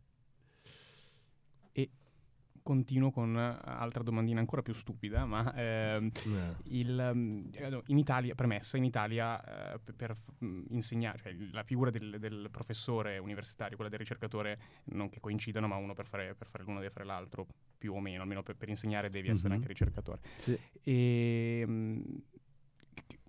Continuo 2.62 3.10
con 3.10 3.36
altra 3.36 4.02
domandina 4.02 4.40
ancora 4.40 4.62
più 4.62 4.72
stupida, 4.72 5.24
ma 5.24 5.52
ehm, 5.54 6.10
no. 6.24 6.56
il, 6.64 7.10
mm, 7.14 7.48
in 7.86 7.98
Italia, 7.98 8.34
premessa, 8.34 8.76
in 8.76 8.84
Italia 8.84 9.74
eh, 9.74 9.78
per, 9.96 10.16
mm, 10.44 10.66
insegnare, 10.70 11.18
cioè 11.18 11.36
la 11.50 11.64
figura 11.64 11.90
del, 11.90 12.18
del, 12.18 12.48
professore 12.50 13.18
universitario, 13.18 13.74
quella 13.74 13.90
del 13.90 13.98
ricercatore, 13.98 14.58
non 14.84 15.08
che 15.08 15.20
coincidano, 15.20 15.66
ma 15.66 15.76
uno 15.76 15.94
per 15.94 16.06
fare, 16.06 16.34
per 16.34 16.46
fare 16.46 16.64
l'uno 16.64 16.78
deve 16.78 16.90
fare 16.90 17.04
l'altro, 17.04 17.46
più 17.82 17.94
o 17.94 18.00
meno, 18.00 18.22
almeno 18.22 18.44
per, 18.44 18.54
per 18.54 18.68
insegnare 18.68 19.10
devi 19.10 19.26
mm-hmm. 19.26 19.36
essere 19.36 19.54
anche 19.54 19.66
ricercatore. 19.66 20.20
Sì. 20.38 20.56
E, 20.84 21.64
mm, 21.66 22.00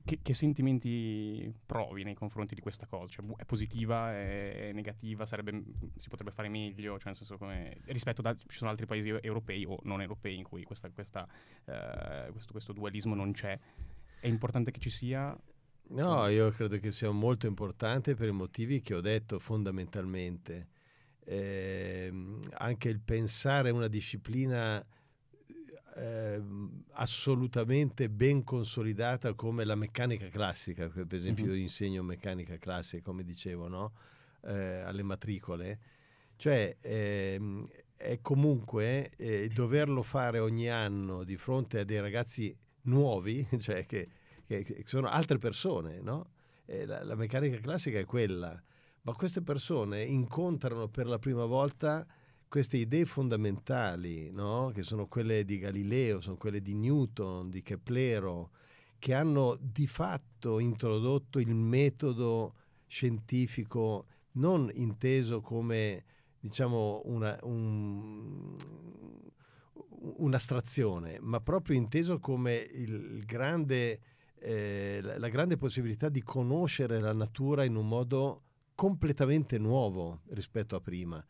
che, 0.05 0.19
che, 0.21 0.33
sentimenti 0.33 1.53
provi 1.65 2.03
nei 2.03 2.13
confronti 2.13 2.55
di 2.55 2.61
questa 2.61 2.85
cosa? 2.85 3.11
Cioè, 3.11 3.25
è 3.37 3.45
positiva, 3.45 4.13
è, 4.13 4.71
negativa, 4.73 5.25
sarebbe, 5.25 5.63
si 5.97 6.09
potrebbe 6.09 6.31
fare 6.31 6.49
meglio? 6.49 6.99
Cioè, 6.99 7.13
come, 7.37 7.77
rispetto 7.85 8.21
a 8.21 8.35
ci 8.35 8.57
sono 8.57 8.69
altri 8.69 8.85
paesi 8.85 9.09
europei 9.09 9.65
o 9.65 9.79
non 9.83 10.01
europei 10.01 10.37
in 10.37 10.43
cui 10.43 10.63
questa, 10.63 10.89
questa, 10.89 11.27
uh, 11.65 12.31
questo, 12.31 12.51
questo 12.51 12.73
dualismo 12.73 13.15
non 13.15 13.31
c'è. 13.31 13.57
È 14.19 14.27
importante 14.27 14.71
che 14.71 14.79
ci 14.79 14.89
sia 14.89 15.37
No, 15.85 16.27
io 16.27 16.49
credo 16.51 16.79
che 16.79 16.91
sia 16.91 17.11
molto 17.11 17.45
importante 17.45 18.15
per 18.15 18.29
i 18.29 18.31
motivi 18.31 18.81
che 18.81 18.95
ho 18.95 19.01
detto 19.01 19.37
fondamentalmente. 19.37 20.69
Eh, 21.25 22.11
anche 22.53 22.89
il 22.89 22.99
pensare 22.99 23.69
una 23.69 23.87
disciplina 23.87 24.83
eh, 25.95 26.41
assolutamente 26.91 28.09
ben 28.09 28.43
consolidata 28.43 29.33
come 29.33 29.63
la 29.63 29.75
meccanica 29.75 30.27
classica, 30.29 30.87
per 30.89 31.07
esempio 31.13 31.45
mm-hmm. 31.45 31.53
io 31.53 31.59
insegno 31.59 32.03
meccanica 32.03 32.57
classica, 32.57 33.03
come 33.03 33.23
dicevo, 33.23 33.67
no? 33.67 33.93
eh, 34.45 34.79
alle 34.79 35.03
matricole, 35.03 35.79
cioè 36.35 36.75
ehm, 36.81 37.67
è 37.95 38.19
comunque 38.21 39.11
eh, 39.15 39.49
doverlo 39.53 40.01
fare 40.03 40.39
ogni 40.39 40.69
anno 40.69 41.23
di 41.23 41.37
fronte 41.37 41.79
a 41.79 41.83
dei 41.83 41.99
ragazzi 41.99 42.55
nuovi, 42.83 43.47
cioè 43.59 43.85
che, 43.85 44.09
che, 44.45 44.63
che 44.63 44.83
sono 44.85 45.07
altre 45.07 45.37
persone, 45.37 46.01
no? 46.01 46.31
La, 46.65 47.03
la 47.03 47.15
meccanica 47.15 47.57
classica 47.57 47.99
è 47.99 48.05
quella, 48.05 48.59
ma 49.01 49.13
queste 49.13 49.41
persone 49.41 50.01
incontrano 50.03 50.87
per 50.87 51.07
la 51.07 51.19
prima 51.19 51.43
volta 51.43 52.07
queste 52.53 52.77
idee 52.77 53.05
fondamentali, 53.05 54.29
no? 54.29 54.69
che 54.75 54.83
sono 54.83 55.07
quelle 55.07 55.43
di 55.43 55.57
Galileo, 55.57 56.21
sono 56.21 56.37
quelle 56.37 56.61
di 56.61 56.75
Newton, 56.75 57.49
di 57.49 57.63
Keplero, 57.63 58.51
che 58.99 59.15
hanno 59.15 59.57
di 59.59 59.87
fatto 59.87 60.59
introdotto 60.59 61.39
il 61.39 61.55
metodo 61.55 62.53
scientifico 62.85 64.05
non 64.33 64.69
inteso 64.71 65.41
come 65.41 66.03
diciamo 66.39 67.01
una, 67.05 67.35
un, 67.41 68.55
un'astrazione, 70.17 71.17
ma 71.21 71.41
proprio 71.41 71.75
inteso 71.75 72.19
come 72.19 72.57
il 72.57 73.23
grande, 73.25 73.99
eh, 74.37 74.99
la 75.01 75.29
grande 75.29 75.57
possibilità 75.57 76.07
di 76.07 76.21
conoscere 76.21 76.99
la 76.99 77.13
natura 77.13 77.63
in 77.63 77.75
un 77.75 77.87
modo 77.87 78.43
completamente 78.75 79.57
nuovo 79.57 80.19
rispetto 80.27 80.75
a 80.75 80.81
prima 80.81 81.25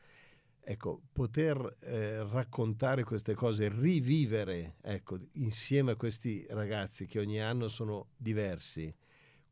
ecco, 0.64 1.02
poter 1.12 1.78
eh, 1.82 2.24
raccontare 2.24 3.04
queste 3.04 3.34
cose, 3.34 3.70
rivivere 3.70 4.76
ecco, 4.82 5.18
insieme 5.34 5.92
a 5.92 5.96
questi 5.96 6.46
ragazzi 6.50 7.06
che 7.06 7.20
ogni 7.20 7.42
anno 7.42 7.68
sono 7.68 8.08
diversi, 8.16 8.94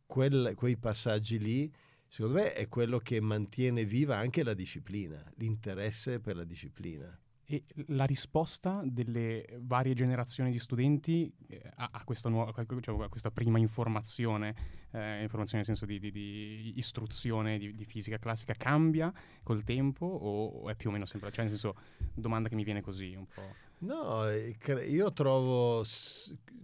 quel, 0.06 0.54
quei 0.56 0.78
passaggi 0.78 1.38
lì, 1.38 1.72
secondo 2.08 2.40
me 2.40 2.54
è 2.54 2.68
quello 2.68 3.00
che 3.00 3.20
mantiene 3.20 3.86
viva 3.86 4.18
anche 4.18 4.44
la 4.44 4.54
disciplina, 4.54 5.24
l'interesse 5.36 6.20
per 6.20 6.36
la 6.36 6.44
disciplina 6.44 7.20
e 7.46 7.64
la 7.88 8.06
risposta 8.06 8.82
delle 8.84 9.58
varie 9.62 9.94
generazioni 9.94 10.52
di 10.52 10.60
studenti 10.60 11.32
eh, 11.48 11.62
a, 11.76 11.90
a, 11.92 12.04
questa 12.04 12.30
nuova, 12.30 12.54
cioè, 12.54 13.04
a, 13.04 13.10
questa 13.10 13.32
prima 13.32 13.60
informazione, 13.60 14.56
eh, 14.92 15.22
informazione 15.22 15.64
nel 15.66 15.66
senso 15.66 15.86
di, 15.86 16.00
di, 16.00 16.12
di 16.12 16.74
istruzione 16.78 17.58
di, 17.58 17.76
di, 17.76 17.86
fisica 17.86 18.18
classica, 18.18 18.54
cambia 18.54 19.12
col 19.44 19.64
tempo 19.64 20.06
o 20.06 20.70
è 20.70 20.76
più 20.76 20.90
o 20.90 20.92
meno 20.92 21.06
sempre? 21.06 21.32
Cioè, 21.32 21.46
nel 21.46 21.54
senso, 21.54 21.76
domanda 22.14 22.48
che 22.48 22.56
mi 22.56 22.64
viene 22.64 22.82
così 22.82 23.16
un 23.16 23.26
po'. 23.26 23.70
No, 23.80 24.30
eh, 24.30 24.56
io 24.88 25.12
trovo 25.12 25.84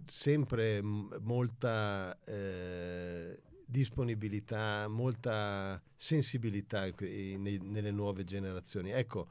sempre 0.06 0.80
molta 0.80 2.16
eh, 2.24 3.40
disponibilità, 3.66 4.86
molta 4.88 5.82
sensibilità 5.94 6.86
in, 6.86 7.58
nelle 7.64 7.90
nuove 7.90 8.24
generazioni. 8.24 8.90
Ecco, 8.90 9.28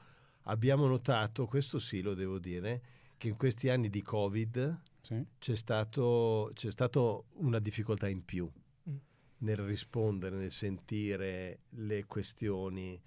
abbiamo 0.48 0.88
notato, 0.88 1.46
questo 1.46 1.80
sì 1.80 2.02
lo 2.02 2.14
devo 2.14 2.40
dire, 2.40 2.82
che 3.18 3.30
in 3.30 3.36
questi 3.36 3.70
anni 3.70 3.90
di 3.90 4.02
Covid 4.02 4.80
sì. 5.02 5.26
c'è, 5.40 5.56
stato, 5.56 6.52
c'è 6.54 6.70
stato 6.72 7.26
una 7.36 7.60
difficoltà 7.60 8.08
in 8.08 8.24
più 8.24 8.50
mm. 8.90 8.96
nel 9.40 9.58
rispondere, 9.58 10.38
nel 10.38 10.52
sentire 10.52 11.62
le 11.70 12.06
questioni, 12.06 13.02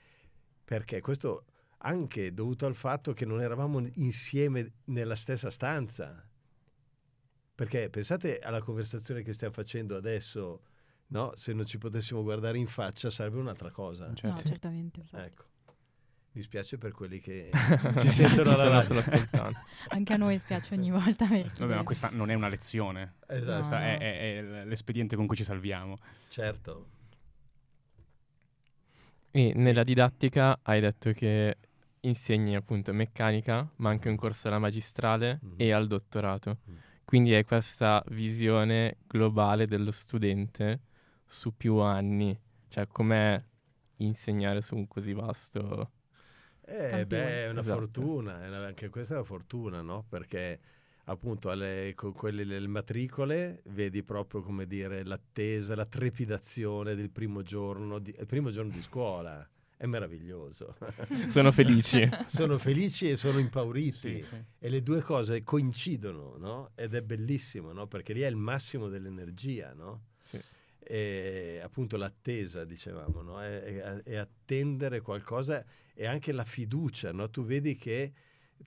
perché 0.65 1.01
questo 1.01 1.45
anche 1.83 2.35
dovuto 2.35 2.67
al 2.67 2.75
fatto 2.75 3.13
che 3.13 3.25
non 3.25 3.41
eravamo 3.41 3.87
insieme 3.95 4.73
nella 4.85 5.15
stessa 5.15 5.51
stanza. 5.51 6.27
Perché 7.55 7.91
pensate 7.91 8.39
alla 8.39 8.63
conversazione 8.63 9.23
che 9.23 9.33
stiamo 9.33 9.53
facendo 9.53 9.97
adesso, 9.97 10.63
no? 11.09 11.33
Se 11.37 11.53
non 11.53 11.67
ci 11.67 11.79
potessimo 11.79 12.23
guardare 12.23 12.59
in 12.59 12.67
faccia 12.67 13.11
sarebbe 13.11 13.39
un'altra 13.39 13.71
cosa. 13.71 14.09
No, 14.09 14.15
Certo. 14.15 14.43
certamente. 14.43 15.05
Ecco. 15.13 15.50
Mi 16.33 16.43
spiace 16.43 16.79
per 16.79 16.93
quelli 16.93 17.19
che 17.21 17.51
ci 18.01 18.09
sentono 18.09 18.45
Ci 18.45 18.55
stanno 18.55 18.77
ascoltando. 18.79 19.59
Anche 19.89 20.13
a 20.13 20.17
noi 20.17 20.39
spiace 20.39 20.75
ogni 20.75 20.91
volta. 20.93 21.27
Vabbè, 21.27 21.75
ma 21.75 21.83
questa 21.83 22.09
non 22.13 22.31
è 22.31 22.35
una 22.35 22.49
lezione. 22.49 23.15
Esatto, 23.27 23.49
No. 23.51 23.55
Questa 23.57 23.81
è, 23.83 23.99
è- 23.99 24.39
è 24.39 24.65
l'espediente 24.65 25.17
con 25.17 25.27
cui 25.27 25.37
ci 25.37 25.45
salviamo. 25.45 25.99
certo. 26.29 26.87
E 29.33 29.53
nella 29.55 29.85
didattica 29.85 30.59
hai 30.63 30.81
detto 30.81 31.13
che 31.13 31.57
insegni 32.01 32.57
appunto 32.57 32.93
meccanica, 32.93 33.69
ma 33.77 33.91
anche 33.91 34.09
un 34.09 34.17
corso 34.17 34.49
alla 34.49 34.59
magistrale 34.59 35.39
Mhm. 35.43 35.55
e 35.57 35.71
al 35.73 35.87
dottorato. 35.87 36.59
Mm. 36.69 36.77
Quindi 37.05 37.35
hai 37.35 37.45
questa 37.45 38.03
visione 38.09 38.99
globale 39.07 39.67
dello 39.67 39.91
studente 39.93 40.81
su 41.27 41.57
più 41.57 41.77
anni. 41.77 42.37
Cioè, 42.69 42.87
com'è 42.87 43.41
insegnare 43.97 44.63
su 44.63 44.75
un 44.77 44.87
così 44.89 45.13
vasto... 45.13 45.91
Eh, 46.73 47.05
beh, 47.07 47.45
è 47.47 47.49
una 47.51 47.61
Esatto. 47.61 47.79
fortuna, 47.81 48.45
è 48.45 48.49
una- 48.49 48.67
anche 48.67 48.89
questa 48.91 49.15
è 49.15 49.17
una 49.17 49.27
fortuna, 49.27 49.83
no? 49.83 50.05
Perché 50.09 50.61
appunto 51.05 51.51
alle, 51.51 51.93
con 51.97 52.13
quelle 52.13 52.45
delle 52.47 52.69
matricole 52.69 53.63
vedi 53.71 54.03
proprio 54.05 54.43
come 54.43 54.67
dire 54.67 55.03
l'attesa, 55.05 55.75
la 55.75 55.87
trepidazione 55.87 56.95
del 56.95 57.11
primo 57.11 57.43
giorno 57.43 57.99
di, 57.99 58.15
il 58.17 58.27
primo 58.27 58.51
giorno 58.51 58.71
di 58.71 58.81
scuola. 58.83 59.47
È 59.77 59.87
meraviglioso. 59.87 60.77
Sono 61.29 61.51
felici. 61.51 62.07
sono 62.27 62.59
felici 62.59 63.09
e 63.09 63.17
sono 63.17 63.39
impauriti. 63.39 63.93
Sì, 63.97 64.23
sì. 64.23 64.37
E 64.59 64.69
le 64.69 64.83
due 64.83 65.01
cose 65.01 65.43
coincidono, 65.43 66.37
no? 66.37 66.71
Ed 66.75 66.95
è 66.95 67.01
bellissimo, 67.03 67.73
no? 67.73 67.87
Perché 67.87 68.13
lì 68.13 68.21
è 68.21 68.27
il 68.29 68.37
massimo 68.37 68.89
dell'energia, 68.89 69.73
no? 69.73 70.03
E 70.83 71.61
appunto 71.63 71.97
l'attesa, 71.97 72.65
dicevamo, 72.65 73.23
no? 73.23 73.41
È- 73.43 74.03
è 74.03 74.17
attendere 74.17 75.01
qualcosa 75.01 75.65
e 75.95 76.07
anche 76.07 76.33
la 76.33 76.45
fiducia, 76.45 77.13
no? 77.13 77.29
Tu 77.31 77.45
vedi 77.45 77.77
che 77.77 78.13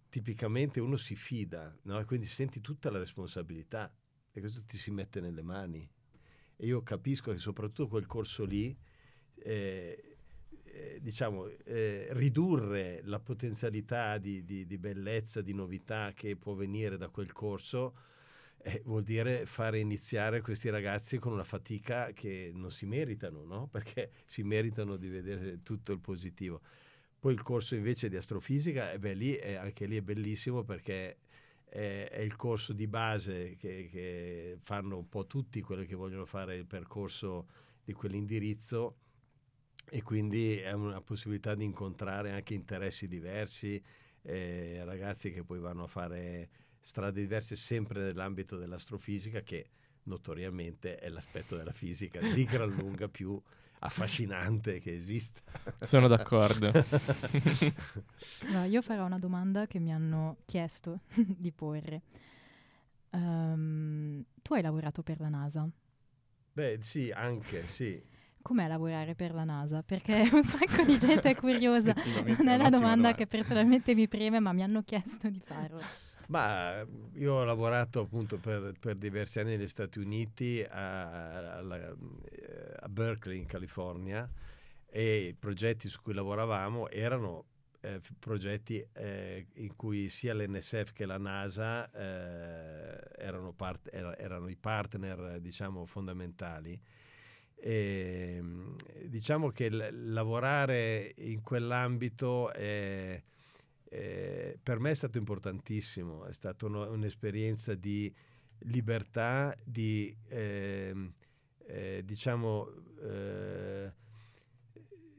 tipicamente 0.09 0.79
uno 0.79 0.95
si 0.95 1.15
fida, 1.15 1.75
no? 1.83 1.99
E 1.99 2.05
quindi 2.05 2.25
senti 2.27 2.61
tutta 2.61 2.89
la 2.91 2.99
responsabilità 2.99 3.93
e 4.31 4.39
questo 4.39 4.63
ti 4.65 4.77
si 4.77 4.91
mette 4.91 5.19
nelle 5.21 5.41
mani. 5.41 5.87
E 6.55 6.65
io 6.65 6.83
capisco 6.83 7.31
che 7.31 7.37
soprattutto 7.37 7.87
quel 7.87 8.05
corso 8.05 8.45
lì, 8.45 8.75
eh, 9.35 10.17
eh, 10.63 10.99
diciamo, 11.01 11.47
eh, 11.65 12.07
ridurre 12.11 13.01
la 13.03 13.19
potenzialità 13.19 14.17
di, 14.17 14.43
di- 14.45 14.65
di 14.65 14.77
bellezza, 14.77 15.41
di 15.41 15.53
novità 15.53 16.13
che 16.13 16.35
può 16.35 16.53
venire 16.53 16.97
da 16.97 17.09
quel 17.09 17.31
corso, 17.31 17.95
eh, 18.63 18.81
vuol 18.85 19.03
dire 19.03 19.45
fare 19.45 19.79
iniziare 19.79 20.41
questi 20.41 20.69
ragazzi 20.69 21.19
con 21.19 21.33
una 21.33 21.43
fatica 21.43 22.11
che 22.13 22.51
non 22.53 22.71
si 22.71 22.85
meritano, 22.85 23.43
no? 23.43 23.67
Perché 23.71 24.11
si 24.25 24.43
meritano 24.43 24.95
di 24.95 25.09
vedere 25.09 25.61
tutto 25.61 25.91
il 25.91 25.99
positivo. 25.99 26.61
Poi 27.19 27.33
il 27.33 27.41
corso 27.41 27.75
invece 27.75 28.09
di 28.09 28.15
astrofisica, 28.15 28.91
eh 28.91 28.99
beh, 28.99 29.13
lì 29.13 29.33
è, 29.33 29.53
anche 29.55 29.85
lì 29.85 29.97
è 29.97 30.01
bellissimo 30.01 30.63
perché 30.63 31.17
è, 31.65 32.09
è 32.11 32.19
il 32.19 32.35
corso 32.35 32.73
di 32.73 32.87
base 32.87 33.55
che, 33.55 33.89
che 33.91 34.57
fanno 34.61 34.97
un 34.97 35.07
po' 35.09 35.25
tutti 35.25 35.61
quelli 35.61 35.85
che 35.85 35.95
vogliono 35.95 36.25
fare 36.25 36.55
il 36.55 36.65
percorso 36.65 37.47
di 37.83 37.93
quell'indirizzo 37.93 38.97
e 39.89 40.01
quindi 40.01 40.57
è 40.57 40.71
una 40.71 41.01
possibilità 41.01 41.55
di 41.55 41.63
incontrare 41.65 42.31
anche 42.31 42.53
interessi 42.53 43.07
diversi, 43.07 43.81
eh, 44.21 44.81
ragazzi 44.83 45.31
che 45.31 45.43
poi 45.43 45.59
vanno 45.59 45.83
a 45.83 45.87
fare 45.87 46.49
strade 46.83 47.21
diverse 47.21 47.55
sempre 47.55 48.01
nell'ambito 48.01 48.57
dell'astrofisica 48.57 49.39
che 49.39 49.69
notoriamente 50.03 50.97
è 50.97 51.07
l'aspetto 51.07 51.55
della 51.55 51.71
fisica 51.71 52.19
di 52.19 52.43
gran 52.43 52.69
lunga 52.69 53.07
più 53.07 53.41
affascinante 53.79 54.79
che 54.79 54.93
esista. 54.93 55.41
Sono 55.79 56.07
d'accordo. 56.07 56.71
Allora, 58.47 58.65
io 58.65 58.81
farò 58.81 59.05
una 59.05 59.19
domanda 59.19 59.67
che 59.67 59.79
mi 59.79 59.93
hanno 59.93 60.37
chiesto 60.45 61.01
di 61.15 61.51
porre. 61.51 62.01
Ehm, 63.11 64.23
tu 64.41 64.53
hai 64.53 64.61
lavorato 64.61 65.03
per 65.03 65.19
la 65.19 65.29
NASA. 65.29 65.67
Beh, 66.51 66.79
sì, 66.81 67.11
anche, 67.11 67.67
sì. 67.67 68.01
Com'è 68.41 68.67
lavorare 68.67 69.15
per 69.15 69.33
la 69.33 69.45
NASA? 69.45 69.83
Perché 69.83 70.27
un 70.31 70.43
sacco 70.43 70.83
di 70.83 70.97
gente 70.97 71.29
è 71.29 71.35
curiosa. 71.35 71.93
Non 71.93 72.47
è 72.47 72.57
la 72.57 72.69
domanda. 72.69 73.13
che 73.13 73.27
personalmente 73.27 73.93
mi 73.95 74.07
preme, 74.07 74.39
ma 74.39 74.51
mi 74.51 74.63
hanno 74.63 74.83
chiesto 74.83 75.29
di 75.29 75.41
farlo. 75.43 75.81
Ma 76.27 76.79
eh, 76.81 76.87
io 77.15 77.33
ho 77.33 77.43
lavorato 77.43 78.01
appunto 78.01 78.37
per, 78.37 78.73
per 78.79 78.95
diversi 78.95 79.39
anni 79.39 79.57
negli 79.57 79.67
Stati 79.67 79.99
Uniti, 79.99 80.63
a, 80.67 81.57
alla- 81.57 81.89
eh, 81.89 82.73
a 82.79 82.87
Berkeley 82.89 83.37
in 83.39 83.45
California 83.45 84.29
e 84.85 85.17
i 85.27 85.33
progetti 85.33 85.87
su 85.89 86.01
cui 86.01 86.13
lavoravamo 86.13 86.89
erano 86.89 87.45
eh, 87.81 87.99
progetti 88.19 88.85
eh, 88.93 89.47
in 89.55 89.75
cui 89.75 90.07
sia 90.09 90.33
l'NSF 90.33 90.93
che 90.93 91.05
la 91.05 91.17
NASA 91.17 91.89
eh, 91.91 92.99
erano, 93.17 93.51
part- 93.53 93.89
era- 93.91 94.17
erano 94.17 94.47
i 94.47 94.55
partner 94.55 95.39
diciamo 95.41 95.85
fondamentali. 95.85 96.79
E, 97.55 98.39
mh, 98.41 98.75
diciamo 99.07 99.49
che 99.51 99.69
l- 99.69 100.11
lavorare 100.11 101.13
in 101.17 101.41
quell'ambito 101.41 102.51
è, 102.51 103.21
eh, 103.93 104.57
per 104.61 104.79
me 104.79 104.91
è 104.91 104.95
stato 104.95 105.19
importantissimo, 105.19 106.25
è 106.25 106.33
stata 106.33 106.65
uno- 106.65 106.89
un'esperienza 106.89 107.75
di 107.75 108.11
libertà, 108.65 109.55
di 109.63 110.15
ehm, 110.29 111.13
eh, 111.65 112.01
diciamo 112.03 112.69
eh, 113.01 113.93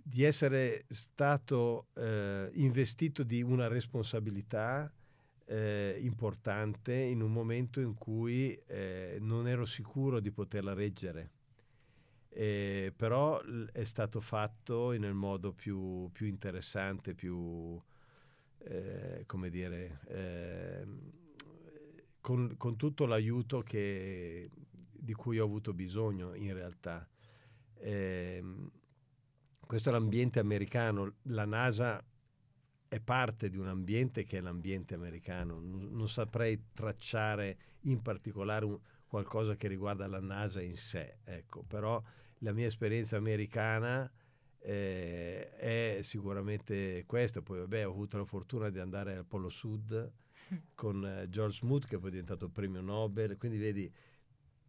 di 0.03 0.25
essere 0.25 0.85
stato 0.89 1.87
eh, 1.95 2.51
investito 2.55 3.23
di 3.23 3.43
una 3.43 3.69
responsabilità 3.69 4.93
eh, 5.47 5.97
importante 6.01 6.95
in 6.95 7.23
un 7.23 7.33
momento 7.33 7.81
in 7.81 7.95
cui 7.95 8.61
eh, 8.67 9.19
non 9.21 9.47
ero 9.47 9.65
sicuro 9.65 10.19
di 10.19 10.33
poterla 10.33 10.75
reggere. 10.75 11.31
Eh, 12.29 12.93
però 12.97 13.41
è 13.71 13.85
stato 13.85 14.21
fatto 14.21 14.91
nel 14.91 15.15
modo 15.15 15.53
più, 15.53 16.11
più 16.11 16.27
interessante, 16.27 17.15
più, 17.15 17.81
eh, 18.65 19.23
come 19.27 19.51
dire, 19.51 20.01
ehm, 20.09 21.13
con, 22.21 22.55
con 22.57 22.77
tutto 22.77 23.07
l'aiuto 23.07 23.63
che- 23.63 24.51
di 24.93 25.13
cui 25.13 25.39
ho 25.39 25.45
avuto 25.45 25.75
bisogno 25.75 26.35
in 26.35 26.55
realtà. 26.55 27.07
Ehm, 27.81 28.71
questo 29.61 29.89
è 29.89 29.93
l'ambiente 29.93 30.39
americano, 30.39 31.15
la 31.23 31.45
NASA 31.45 32.03
è 32.89 33.01
parte 33.01 33.51
di 33.51 33.59
un 33.59 33.69
ambiente 33.69 34.25
che 34.25 34.39
è 34.39 34.41
l'ambiente 34.41 34.95
americano, 34.95 35.59
non, 35.61 35.89
non 35.93 36.09
saprei 36.09 36.67
tracciare 36.73 37.59
in 37.83 38.01
particolare 38.03 38.65
un- 38.65 38.79
qualcosa 39.07 39.57
che 39.57 39.69
riguarda 39.69 40.07
la 40.07 40.21
NASA 40.21 40.61
in 40.63 40.77
sé, 40.77 41.19
ecco, 41.25 41.63
però 41.63 42.03
la 42.39 42.53
mia 42.53 42.67
esperienza 42.67 43.17
americana 43.17 44.11
eh, 44.65 45.51
è 45.57 45.99
sicuramente 46.03 47.05
questa. 47.07 47.43
Poi, 47.43 47.59
vabbè, 47.61 47.87
ho 47.87 47.91
avuto 47.91 48.17
la 48.17 48.25
fortuna 48.25 48.71
di 48.71 48.79
andare 48.79 49.17
al 49.17 49.25
Polo 49.25 49.49
Sud 49.49 50.11
con 50.75 51.05
eh, 51.05 51.29
George 51.29 51.59
Smoot, 51.59 51.87
che 51.87 51.99
poi 51.99 52.09
è 52.09 52.13
diventato 52.13 52.49
premio 52.49 52.81
Nobel. 52.81 53.37
Quindi, 53.37 53.59
vedi, 53.59 53.93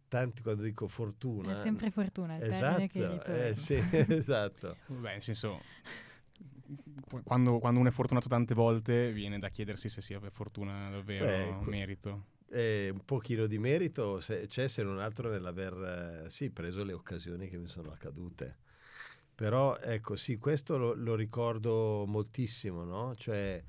tanti 0.08 0.42
quando 0.42 0.62
dico 0.62 0.86
fortuna. 0.86 1.52
È 1.52 1.54
sempre 1.56 1.90
fortuna 1.90 2.36
il 2.36 2.42
Esatto, 2.42 2.86
termine 2.86 2.88
che 2.88 3.06
ritorna. 3.06 3.46
eh, 3.48 3.54
sì, 3.54 3.74
esatto. 4.14 4.76
Beh, 4.86 5.12
nel 5.12 5.22
senso, 5.22 5.60
qu- 7.08 7.22
quando, 7.24 7.58
quando 7.58 7.80
uno 7.80 7.88
è 7.88 7.92
fortunato 7.92 8.28
tante 8.28 8.54
volte, 8.54 9.12
viene 9.12 9.38
da 9.38 9.48
chiedersi 9.48 9.88
se 9.88 10.00
sia 10.00 10.18
per 10.20 10.32
fortuna 10.32 10.90
davvero 10.90 11.26
Beh, 11.26 11.56
que- 11.64 11.70
merito. 11.70 12.24
Eh, 12.48 12.90
un 12.92 13.04
pochino 13.04 13.46
di 13.46 13.58
merito 13.58 14.20
se- 14.20 14.46
c'è 14.46 14.68
se 14.68 14.82
non 14.84 15.00
altro 15.00 15.28
nell'aver 15.30 16.24
eh, 16.26 16.30
sì, 16.30 16.50
preso 16.50 16.84
le 16.84 16.92
occasioni 16.92 17.48
che 17.48 17.56
mi 17.58 17.66
sono 17.66 17.90
accadute. 17.90 18.58
Però 19.36 19.76
ecco, 19.76 20.16
sì, 20.16 20.38
questo 20.38 20.78
lo, 20.78 20.94
lo 20.94 21.14
ricordo 21.14 22.04
moltissimo, 22.06 22.84
no? 22.84 23.14
Cioè, 23.14 23.62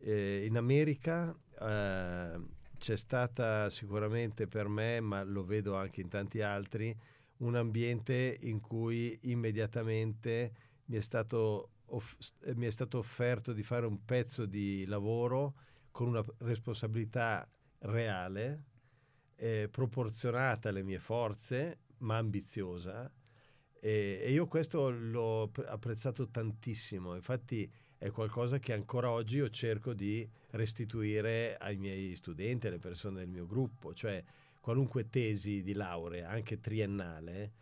eh, 0.00 0.44
in 0.44 0.56
America 0.56 1.32
eh, 1.60 2.40
c'è 2.78 2.96
stata 2.96 3.70
sicuramente 3.70 4.48
per 4.48 4.66
me, 4.66 4.98
ma 5.00 5.22
lo 5.22 5.44
vedo 5.44 5.76
anche 5.76 6.00
in 6.00 6.08
tanti 6.08 6.40
altri, 6.40 6.94
un 7.38 7.54
ambiente 7.54 8.36
in 8.40 8.60
cui 8.60 9.16
immediatamente 9.22 10.52
mi 10.86 10.96
è 10.96 11.00
stato, 11.00 11.70
off- 11.86 12.16
mi 12.56 12.66
è 12.66 12.70
stato 12.70 12.98
offerto 12.98 13.52
di 13.52 13.62
fare 13.62 13.86
un 13.86 14.04
pezzo 14.04 14.46
di 14.46 14.84
lavoro 14.86 15.54
con 15.92 16.08
una 16.08 16.24
responsabilità 16.38 17.48
reale, 17.78 18.64
eh, 19.36 19.68
proporzionata 19.70 20.70
alle 20.70 20.82
mie 20.82 20.98
forze, 20.98 21.78
ma 21.98 22.16
ambiziosa. 22.16 23.08
E, 23.84 24.18
e 24.22 24.32
io 24.32 24.46
questo 24.46 24.88
l'ho 24.88 25.50
pre- 25.52 25.66
apprezzato 25.66 26.30
tantissimo. 26.30 27.14
Infatti 27.14 27.70
è 27.98 28.10
qualcosa 28.10 28.58
che 28.58 28.72
ancora 28.72 29.10
oggi 29.10 29.36
io 29.36 29.50
cerco 29.50 29.92
di 29.92 30.26
restituire 30.52 31.58
ai 31.58 31.76
miei 31.76 32.16
studenti, 32.16 32.66
alle 32.66 32.78
persone 32.78 33.18
del 33.18 33.28
mio 33.28 33.46
gruppo, 33.46 33.92
cioè 33.92 34.24
qualunque 34.58 35.10
tesi 35.10 35.62
di 35.62 35.74
laurea, 35.74 36.30
anche 36.30 36.60
triennale, 36.60 37.52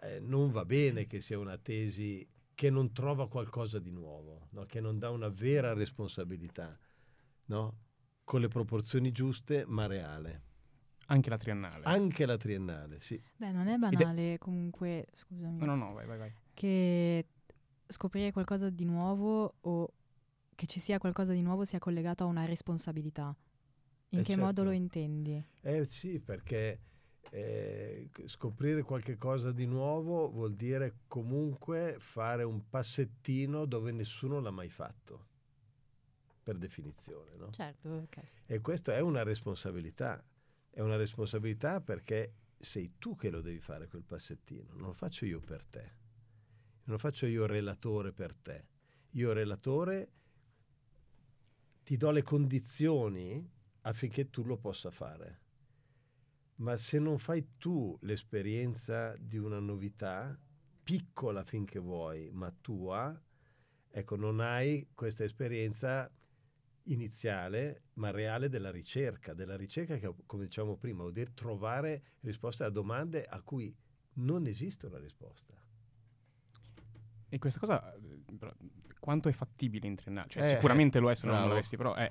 eh, 0.00 0.20
non 0.20 0.50
va 0.50 0.64
bene 0.64 1.06
che 1.06 1.20
sia 1.20 1.38
una 1.38 1.58
tesi 1.58 2.26
che 2.54 2.70
non 2.70 2.90
trova 2.94 3.28
qualcosa 3.28 3.78
di 3.78 3.90
nuovo, 3.90 4.46
no? 4.52 4.64
che 4.64 4.80
non 4.80 4.98
dà 4.98 5.10
una 5.10 5.28
vera 5.28 5.74
responsabilità, 5.74 6.78
no? 7.46 7.78
con 8.24 8.40
le 8.40 8.48
proporzioni 8.48 9.12
giuste 9.12 9.66
ma 9.66 9.86
reale. 9.86 10.47
Anche 11.10 11.30
la 11.30 11.38
triennale. 11.38 11.84
Anche 11.84 12.26
la 12.26 12.36
triennale, 12.36 13.00
sì. 13.00 13.20
Beh, 13.36 13.50
non 13.50 13.68
è 13.68 13.76
banale 13.76 14.36
comunque, 14.38 15.06
scusami. 15.14 15.58
No, 15.58 15.64
no, 15.64 15.74
no, 15.74 15.92
vai, 15.94 16.06
vai, 16.06 16.18
vai. 16.18 16.32
Che 16.52 17.26
scoprire 17.86 18.30
qualcosa 18.32 18.68
di 18.68 18.84
nuovo 18.84 19.54
o 19.60 19.92
che 20.54 20.66
ci 20.66 20.80
sia 20.80 20.98
qualcosa 20.98 21.32
di 21.32 21.40
nuovo 21.40 21.64
sia 21.64 21.78
collegato 21.78 22.24
a 22.24 22.26
una 22.26 22.44
responsabilità. 22.44 23.34
In 24.10 24.18
Eh, 24.18 24.22
che 24.22 24.28
certo. 24.32 24.44
modo 24.44 24.64
lo 24.64 24.70
intendi? 24.72 25.42
Eh 25.62 25.84
sì, 25.84 26.18
perché 26.18 26.80
eh, 27.30 28.10
scoprire 28.26 28.82
qualche 28.82 29.16
cosa 29.16 29.52
di 29.52 29.66
nuovo 29.66 30.30
vuol 30.30 30.54
dire 30.54 31.00
comunque 31.06 31.96
fare 31.98 32.42
un 32.42 32.68
passettino 32.68 33.64
dove 33.64 33.92
nessuno 33.92 34.40
l'ha 34.40 34.50
mai 34.50 34.68
fatto, 34.68 35.26
per 36.42 36.58
definizione. 36.58 37.36
No? 37.36 37.50
Certo, 37.52 37.88
ok. 37.88 38.18
E 38.46 38.60
questa 38.60 38.94
è 38.94 39.00
una 39.00 39.22
responsabilità, 39.22 40.22
è 40.78 40.80
una 40.80 40.94
responsabilità 40.94 41.80
perché 41.80 42.34
sei 42.56 42.98
tu 42.98 43.16
che 43.16 43.30
lo 43.30 43.40
devi 43.40 43.58
fare 43.58 43.88
quel 43.88 44.04
passettino, 44.04 44.74
non 44.74 44.86
lo 44.86 44.92
faccio 44.92 45.24
io 45.24 45.40
per 45.40 45.64
te, 45.64 45.80
non 46.84 46.94
lo 46.94 46.98
faccio 46.98 47.26
io 47.26 47.46
relatore 47.46 48.12
per 48.12 48.36
te. 48.36 48.66
Io 49.12 49.32
relatore 49.32 50.12
ti 51.82 51.96
do 51.96 52.12
le 52.12 52.22
condizioni 52.22 53.44
affinché 53.80 54.30
tu 54.30 54.44
lo 54.44 54.56
possa 54.56 54.92
fare. 54.92 55.40
Ma 56.58 56.76
se 56.76 57.00
non 57.00 57.18
fai 57.18 57.56
tu 57.58 57.98
l'esperienza 58.02 59.16
di 59.16 59.36
una 59.36 59.58
novità, 59.58 60.38
piccola 60.84 61.42
finché 61.42 61.80
vuoi, 61.80 62.30
ma 62.30 62.52
tua, 62.52 63.20
ecco, 63.90 64.14
non 64.14 64.38
hai 64.38 64.90
questa 64.94 65.24
esperienza 65.24 66.08
iniziale 66.92 67.82
ma 67.94 68.10
reale 68.10 68.48
della 68.48 68.70
ricerca, 68.70 69.34
della 69.34 69.56
ricerca 69.56 69.96
che, 69.96 70.12
come 70.26 70.44
dicevamo 70.44 70.76
prima, 70.76 71.00
vuol 71.00 71.12
dire 71.12 71.32
trovare 71.34 72.02
risposte 72.20 72.64
a 72.64 72.70
domande 72.70 73.24
a 73.24 73.40
cui 73.42 73.74
non 74.14 74.46
esiste 74.46 74.86
una 74.86 74.98
risposta. 74.98 75.54
E 77.30 77.38
questa 77.38 77.58
cosa, 77.60 77.94
eh, 77.94 78.22
quanto 78.98 79.28
è 79.28 79.32
fattibile 79.32 79.86
in 79.86 79.96
triennale? 79.96 80.28
Cioè, 80.28 80.42
Eh, 80.42 80.46
sicuramente 80.46 80.98
lo 80.98 81.10
è 81.10 81.14
se 81.14 81.26
non 81.26 81.34
bravo. 81.34 81.48
lo 81.48 81.54
vorresti, 81.54 81.76
però 81.76 81.94
è... 81.94 82.10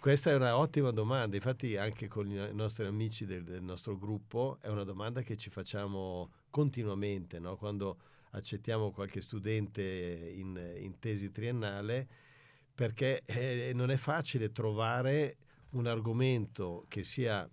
Questa 0.00 0.30
è 0.30 0.34
una 0.34 0.56
ottima 0.56 0.90
domanda, 0.92 1.36
infatti 1.36 1.76
anche 1.76 2.08
con 2.08 2.26
i 2.30 2.54
nostri 2.54 2.86
amici 2.86 3.26
del, 3.26 3.44
del 3.44 3.62
nostro 3.62 3.98
gruppo 3.98 4.56
è 4.62 4.68
una 4.68 4.84
domanda 4.84 5.20
che 5.20 5.36
ci 5.36 5.50
facciamo 5.50 6.30
continuamente, 6.48 7.38
no? 7.38 7.56
quando 7.56 7.98
accettiamo 8.30 8.92
qualche 8.92 9.20
studente 9.20 9.82
in, 9.82 10.58
in 10.78 10.98
tesi 10.98 11.30
triennale, 11.30 12.08
perché 12.80 13.24
eh, 13.26 13.72
non 13.74 13.90
è 13.90 13.96
facile 13.96 14.52
trovare 14.52 15.36
un 15.72 15.86
argomento 15.86 16.86
che 16.88 17.02
sia 17.02 17.46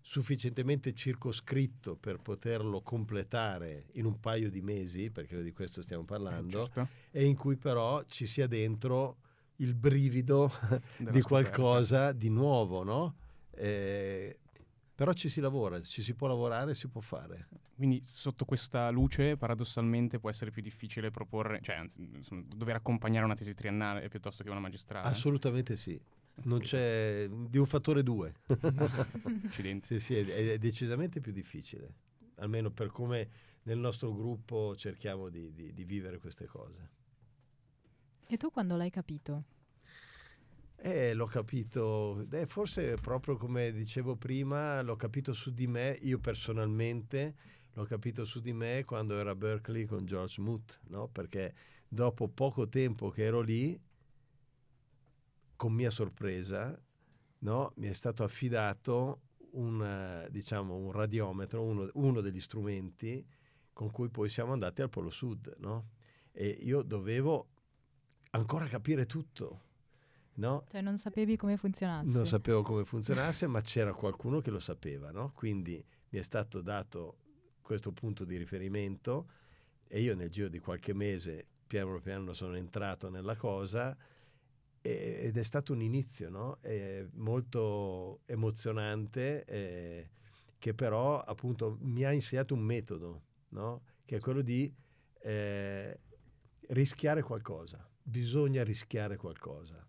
sufficientemente 0.00 0.92
circoscritto 0.92 1.94
per 1.94 2.18
poterlo 2.18 2.80
completare 2.80 3.84
in 3.92 4.06
un 4.06 4.18
paio 4.18 4.50
di 4.50 4.60
mesi, 4.60 5.08
perché 5.12 5.40
di 5.40 5.52
questo 5.52 5.82
stiamo 5.82 6.02
eh, 6.02 6.06
parlando, 6.06 6.64
certo, 6.64 6.88
e 7.12 7.24
in 7.24 7.36
cui 7.36 7.54
però 7.54 8.02
ci 8.08 8.26
sia 8.26 8.48
dentro 8.48 9.18
il 9.58 9.72
brivido 9.76 10.50
della 10.98 11.12
di 11.12 11.20
scoperta. 11.20 11.28
qualcosa 11.28 12.10
di 12.10 12.28
nuovo, 12.28 12.82
no? 12.82 13.14
Eh, 13.52 14.36
però 14.94 15.12
ci 15.12 15.28
si 15.28 15.40
lavora, 15.40 15.80
ci 15.82 16.02
si 16.02 16.14
può 16.14 16.26
lavorare, 16.28 16.74
si 16.74 16.88
può 16.88 17.00
fare. 17.00 17.48
Quindi 17.74 18.00
sotto 18.04 18.44
questa 18.44 18.90
luce 18.90 19.36
paradossalmente 19.36 20.18
può 20.18 20.30
essere 20.30 20.50
più 20.50 20.62
difficile 20.62 21.10
proporre, 21.10 21.60
cioè 21.62 21.76
anzi, 21.76 22.08
insomma, 22.14 22.42
dover 22.46 22.76
accompagnare 22.76 23.24
una 23.24 23.34
tesi 23.34 23.54
triennale 23.54 24.08
piuttosto 24.08 24.42
che 24.44 24.50
una 24.50 24.60
magistrale. 24.60 25.08
Assolutamente 25.08 25.76
sì. 25.76 26.00
Non 26.44 26.60
c'è 26.60 27.28
di 27.28 27.58
un 27.58 27.66
fattore 27.66 28.02
due. 28.02 28.32
Accidenti. 29.44 29.98
sì, 29.98 30.00
sì, 30.00 30.14
è, 30.16 30.52
è 30.52 30.58
decisamente 30.58 31.20
più 31.20 31.32
difficile. 31.32 31.94
Almeno 32.36 32.70
per 32.70 32.88
come 32.88 33.28
nel 33.64 33.78
nostro 33.78 34.14
gruppo 34.14 34.74
cerchiamo 34.76 35.28
di, 35.28 35.52
di- 35.52 35.72
di 35.72 35.84
vivere 35.84 36.18
queste 36.18 36.46
cose. 36.46 36.90
E 38.26 38.36
tu 38.36 38.50
quando 38.50 38.76
l'hai 38.76 38.90
capito? 38.90 39.44
Eh, 40.84 41.14
l'ho 41.14 41.26
capito, 41.26 42.26
eh, 42.32 42.44
forse 42.46 42.96
proprio 42.96 43.36
come 43.36 43.70
dicevo 43.70 44.16
prima, 44.16 44.82
l'ho 44.82 44.96
capito 44.96 45.32
su 45.32 45.52
di 45.52 45.68
me, 45.68 45.96
io 46.02 46.18
personalmente 46.18 47.36
l'ho 47.74 47.84
capito 47.84 48.24
su 48.24 48.40
di 48.40 48.52
me 48.52 48.82
quando 48.84 49.16
ero 49.16 49.30
a 49.30 49.36
Berkeley 49.36 49.84
con 49.84 50.04
George 50.04 50.40
Moot, 50.40 50.80
no? 50.88 51.06
perché 51.06 51.54
dopo 51.86 52.26
poco 52.26 52.68
tempo 52.68 53.10
che 53.10 53.22
ero 53.22 53.42
lì, 53.42 53.80
con 55.54 55.72
mia 55.72 55.90
sorpresa, 55.90 56.76
no? 57.38 57.72
mi 57.76 57.86
è 57.86 57.92
stato 57.92 58.24
affidato 58.24 59.20
un, 59.52 60.26
diciamo, 60.30 60.74
un 60.74 60.90
radiometro, 60.90 61.62
uno, 61.62 61.88
uno 61.94 62.20
degli 62.20 62.40
strumenti 62.40 63.24
con 63.72 63.92
cui 63.92 64.08
poi 64.08 64.28
siamo 64.28 64.52
andati 64.52 64.82
al 64.82 64.90
Polo 64.90 65.10
Sud. 65.10 65.54
no? 65.58 65.90
E 66.32 66.48
io 66.48 66.82
dovevo 66.82 67.50
ancora 68.30 68.66
capire 68.66 69.06
tutto. 69.06 69.70
No? 70.34 70.64
Cioè 70.68 70.80
non 70.80 70.96
sapevi 70.96 71.36
come 71.36 71.56
funzionasse? 71.56 72.10
Non 72.10 72.26
sapevo 72.26 72.62
come 72.62 72.84
funzionasse, 72.84 73.46
ma 73.46 73.60
c'era 73.60 73.92
qualcuno 73.92 74.40
che 74.40 74.50
lo 74.50 74.60
sapeva, 74.60 75.10
no? 75.10 75.32
Quindi 75.34 75.84
mi 76.10 76.18
è 76.18 76.22
stato 76.22 76.62
dato 76.62 77.18
questo 77.60 77.92
punto 77.92 78.24
di 78.24 78.36
riferimento 78.36 79.28
e 79.86 80.00
io 80.00 80.14
nel 80.14 80.30
giro 80.30 80.48
di 80.48 80.58
qualche 80.58 80.94
mese 80.94 81.46
piano 81.66 82.00
piano 82.00 82.32
sono 82.32 82.56
entrato 82.56 83.10
nella 83.10 83.36
cosa 83.36 83.96
e- 84.80 85.20
ed 85.22 85.36
è 85.36 85.42
stato 85.42 85.72
un 85.74 85.82
inizio, 85.82 86.30
no? 86.30 86.58
Molto 87.12 88.20
emozionante 88.26 89.44
eh, 89.44 90.10
che 90.58 90.74
però 90.74 91.20
appunto 91.20 91.76
mi 91.80 92.04
ha 92.04 92.12
insegnato 92.12 92.54
un 92.54 92.60
metodo, 92.60 93.22
no? 93.50 93.82
Che 94.04 94.16
è 94.16 94.20
quello 94.20 94.40
di 94.40 94.72
eh, 95.20 96.00
rischiare 96.68 97.22
qualcosa. 97.22 97.86
Bisogna 98.02 98.64
rischiare 98.64 99.16
qualcosa 99.16 99.86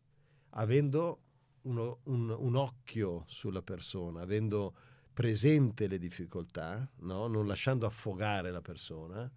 avendo 0.56 1.20
uno- 1.64 2.00
un, 2.06 2.30
un 2.30 2.56
occhio 2.56 3.24
sulla 3.28 3.62
persona, 3.62 4.22
avendo 4.22 4.74
presente 5.14 5.88
le 5.88 5.98
difficoltà, 6.00 6.88
no? 7.02 7.28
non 7.28 7.48
lasciando 7.48 7.86
affogare 7.86 8.52
la 8.52 8.62
persona, 8.62 9.32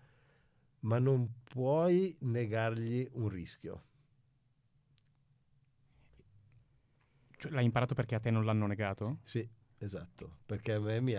ma 0.81 0.98
non 0.98 1.29
puoi 1.44 2.16
negargli 2.20 3.09
un 3.14 3.29
rischio. 3.29 3.85
Cioè, 7.38 7.50
l'hai 7.52 7.64
imparato 7.64 7.94
perché 7.94 8.14
a 8.16 8.20
te 8.20 8.31
non 8.31 8.44
l'hanno 8.44 8.66
negato? 8.66 9.20
Sì, 9.22 9.46
esatto, 9.79 10.38
perché 10.46 10.72
a 10.74 10.81
me, 10.81 11.00
mi 11.00 11.14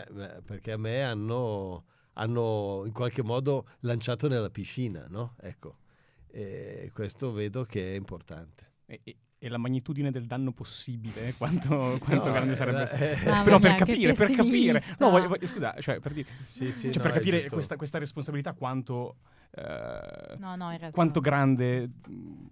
perché 0.46 0.72
a 0.72 0.78
me 0.78 1.04
hanno, 1.04 1.86
hanno 2.14 2.84
in 2.86 2.94
qualche 2.94 3.22
modo 3.24 3.68
lanciato 3.82 4.28
nella 4.28 4.50
piscina, 4.50 5.06
no? 5.10 5.36
Ecco, 5.40 5.80
e 6.28 6.90
questo 6.94 7.32
vedo 7.34 7.66
che 7.66 7.94
è 7.94 7.96
importante. 7.98 8.72
E, 8.86 9.02
e- 9.04 9.18
e 9.40 9.50
la 9.50 9.58
magnitudine 9.58 10.12
del 10.12 10.26
danno 10.26 10.52
possibile, 10.52 11.34
quanto, 11.36 11.98
quanto 12.02 12.26
No, 12.26 12.32
grande 12.32 12.54
eh, 12.54 12.56
sarebbe 12.56 12.84
eh, 12.84 12.86
stato? 12.88 13.04
eh, 13.04 13.18
Mamma 13.26 13.44
Però 13.44 13.60
per 13.60 13.76
capire, 13.76 14.14
per 14.14 14.32
capire. 14.32 14.84
No, 15.00 15.10
voglio- 15.10 15.28
voglio- 15.28 15.48
scusa, 15.48 15.76
cioè 15.80 16.00
per 16.00 16.14
dire, 16.14 16.30
sì, 16.40 16.72
sì, 16.72 16.92
cioè, 16.92 16.98
no, 16.98 17.02
per 17.04 17.12
è 17.12 17.14
capire 17.14 17.50
questa, 17.50 17.76
questa 17.76 17.98
responsabilità 18.00 18.54
quanto, 18.54 19.18
eh, 19.52 20.36
No, 20.38 20.56
no, 20.56 20.72
in 20.72 20.78
realtà 20.78 20.92
quanto 20.92 21.20
no. 21.20 21.22
grande 21.22 21.88
mh, 21.88 22.46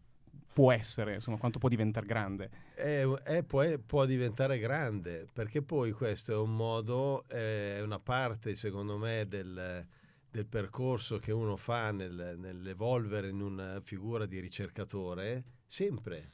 può 0.54 0.71
essere, 0.71 1.15
insomma, 1.15 1.38
quanto 1.38 1.60
può 1.60 1.69
diventare 1.69 2.06
grande. 2.06 2.50
È, 2.74 3.04
è- 3.24 3.43
può, 3.43 3.63
può 3.86 4.06
diventare 4.06 4.60
grande 4.60 5.28
perché 5.32 5.62
poi 5.62 5.91
questo 5.91 6.34
è 6.34 6.38
un 6.38 6.56
modo, 6.56 7.28
è 7.28 7.80
una 7.82 8.00
parte 8.00 8.54
secondo 8.56 8.98
me 8.98 9.26
del, 9.28 9.86
del 10.30 10.45
percorso 10.45 11.17
che 11.19 11.32
uno 11.32 11.56
fa 11.58 11.91
nel- 11.91 12.36
nell'evolvere 12.38 13.30
in 13.30 13.41
una 13.41 13.80
figura 13.82 14.26
di 14.26 14.39
ricercatore, 14.39 15.43
sempre, 15.65 16.32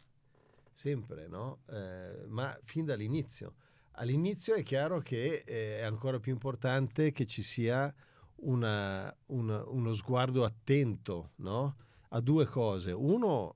sempre, 0.74 1.28
no? 1.28 1.60
Eh, 1.70 2.26
ma 2.28 2.58
fin 2.64 2.86
dall'inizio. 2.86 3.56
All'inizio 3.94 4.56
è 4.56 4.64
chiaro 4.64 5.00
che 5.00 5.44
eh, 5.46 5.80
è 5.80 5.82
ancora 5.84 6.20
più 6.20 6.32
importante 6.32 7.12
che 7.12 7.26
ci 7.26 7.42
sia 7.44 7.94
una- 8.38 9.14
una- 9.28 9.64
uno 9.68 9.94
sguardo 9.94 10.44
attento 10.44 11.32
no? 11.38 11.76
a 12.10 12.20
due 12.22 12.46
cose. 12.46 12.92
Uno, 12.92 13.56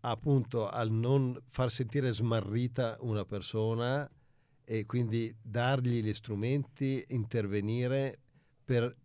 appunto, 0.00 0.68
al 0.68 0.90
non 0.90 1.38
far 1.50 1.70
sentire 1.70 2.10
smarrita 2.10 2.96
una 3.00 3.24
persona 3.24 4.08
e 4.64 4.86
quindi 4.86 5.34
dargli 5.40 6.02
gli 6.02 6.12
strumenti, 6.14 7.04
intervenire 7.08 8.18
per 8.64 8.96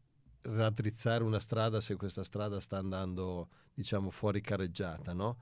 raddrizzare 0.41 1.23
una 1.23 1.39
strada 1.39 1.81
se 1.81 1.95
questa 1.97 2.23
strada 2.23 2.59
sta 2.59 2.77
andando, 2.77 3.49
diciamo, 3.73 4.09
fuori 4.09 4.41
careggiata, 4.41 5.13
no? 5.13 5.37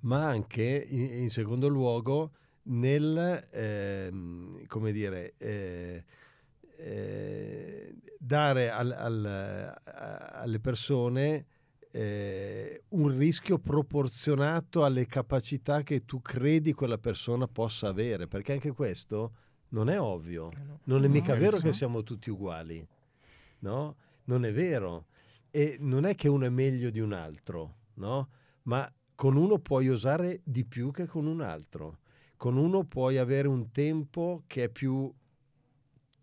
Ma 0.00 0.26
anche, 0.26 0.86
in, 0.88 1.18
in 1.20 1.28
secondo 1.28 1.68
luogo, 1.68 2.32
nel, 2.62 3.48
ehm, 3.50 4.66
come 4.66 4.92
dire, 4.92 5.34
eh, 5.38 6.04
eh, 6.76 7.94
dare 8.18 8.70
al, 8.70 8.90
al, 8.92 9.74
alle 9.84 10.60
persone 10.60 11.46
eh, 11.90 12.82
un 12.90 13.16
rischio 13.16 13.58
proporzionato 13.58 14.84
alle 14.84 15.06
capacità 15.06 15.82
che 15.82 16.04
tu 16.04 16.22
credi 16.22 16.72
quella 16.72 16.98
persona 16.98 17.46
possa 17.46 17.88
avere, 17.88 18.26
perché 18.28 18.52
anche 18.52 18.72
questo 18.72 19.32
non 19.70 19.88
è 19.88 20.00
ovvio, 20.00 20.50
eh 20.52 20.78
non 20.84 21.04
è 21.04 21.08
mica 21.08 21.34
vero 21.34 21.58
che 21.58 21.72
siamo 21.72 22.02
tutti 22.02 22.30
uguali, 22.30 22.86
no? 23.60 23.96
Non 24.24 24.44
è 24.44 24.52
vero. 24.52 25.06
E 25.50 25.76
non 25.80 26.04
è 26.04 26.14
che 26.14 26.28
uno 26.28 26.46
è 26.46 26.48
meglio 26.48 26.90
di 26.90 27.00
un 27.00 27.12
altro, 27.12 27.76
no? 27.94 28.28
Ma 28.62 28.90
con 29.20 29.36
uno 29.36 29.58
puoi 29.58 29.88
usare 29.88 30.40
di 30.44 30.64
più 30.64 30.90
che 30.92 31.04
con 31.04 31.26
un 31.26 31.42
altro. 31.42 31.98
Con 32.38 32.56
uno 32.56 32.84
puoi 32.84 33.18
avere 33.18 33.48
un 33.48 33.70
tempo 33.70 34.44
che 34.46 34.64
è 34.64 34.68
più 34.70 35.12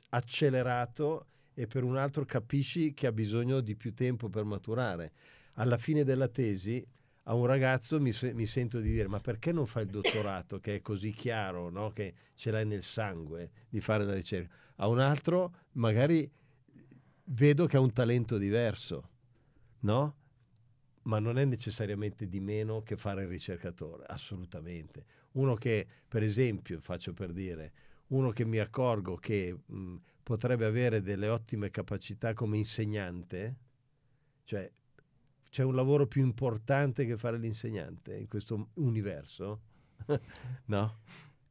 accelerato 0.09 1.27
e 1.53 1.67
per 1.67 1.83
un 1.83 1.95
altro 1.95 2.25
capisci 2.25 2.95
che 2.95 3.05
ha 3.05 3.11
bisogno 3.11 3.61
di 3.61 3.75
più 3.75 3.93
tempo 3.93 4.29
per 4.29 4.45
maturare. 4.45 5.11
Alla 5.57 5.77
fine 5.77 6.03
della 6.03 6.27
tesi 6.27 6.83
a 7.25 7.35
un 7.35 7.45
ragazzo 7.45 8.01
mi, 8.01 8.11
mi 8.33 8.45
sento 8.47 8.79
di 8.79 8.89
dire 8.89 9.07
ma 9.07 9.19
perché 9.19 9.51
non 9.51 9.67
fai 9.67 9.83
il 9.83 9.91
dottorato 9.91 10.59
che 10.59 10.77
è 10.77 10.81
così 10.81 11.11
chiaro, 11.11 11.69
no? 11.69 11.91
che 11.91 12.15
ce 12.33 12.49
l'hai 12.49 12.65
nel 12.65 12.81
sangue 12.81 13.51
di 13.69 13.79
fare 13.79 14.05
la 14.05 14.15
ricerca. 14.15 14.55
A 14.77 14.87
un 14.87 14.97
altro 14.97 15.53
magari 15.73 16.27
vedo 17.25 17.67
che 17.67 17.77
ha 17.77 17.79
un 17.79 17.91
talento 17.91 18.39
diverso, 18.39 19.09
no? 19.81 20.15
Ma 21.07 21.19
non 21.19 21.37
è 21.37 21.45
necessariamente 21.45 22.27
di 22.27 22.39
meno 22.39 22.83
che 22.83 22.97
fare 22.97 23.23
il 23.23 23.29
ricercatore, 23.29 24.03
assolutamente. 24.07 25.05
Uno 25.33 25.55
che, 25.55 25.87
per 26.07 26.21
esempio, 26.21 26.79
faccio 26.81 27.13
per 27.13 27.31
dire, 27.31 27.71
uno 28.07 28.31
che 28.31 28.43
mi 28.45 28.59
accorgo 28.59 29.15
che 29.15 29.57
mh, 29.65 29.95
potrebbe 30.21 30.65
avere 30.65 31.01
delle 31.01 31.29
ottime 31.29 31.69
capacità 31.69 32.33
come 32.33 32.57
insegnante, 32.57 33.55
cioè 34.43 34.69
c'è 35.49 35.63
un 35.63 35.75
lavoro 35.75 36.07
più 36.07 36.23
importante 36.23 37.05
che 37.05 37.17
fare 37.17 37.37
l'insegnante 37.37 38.15
in 38.17 38.27
questo 38.27 38.69
universo, 38.75 39.61
no? 40.65 40.99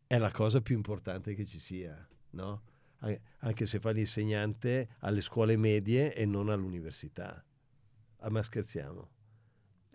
È 0.07 0.19
la 0.19 0.31
cosa 0.31 0.61
più 0.61 0.77
importante 0.77 1.35
che 1.35 1.47
ci 1.47 1.59
sia, 1.59 2.07
no? 2.31 2.63
Anche 3.39 3.67
se 3.67 3.81
fa 3.81 3.91
l'insegnante 3.91 4.97
alle 5.01 5.21
scuole 5.21 5.57
medie 5.57 6.15
e 6.15 6.27
non 6.27 6.51
all'università. 6.51 7.43
Ah, 8.19 8.31
ma 8.31 8.43
scherziamo, 8.43 9.16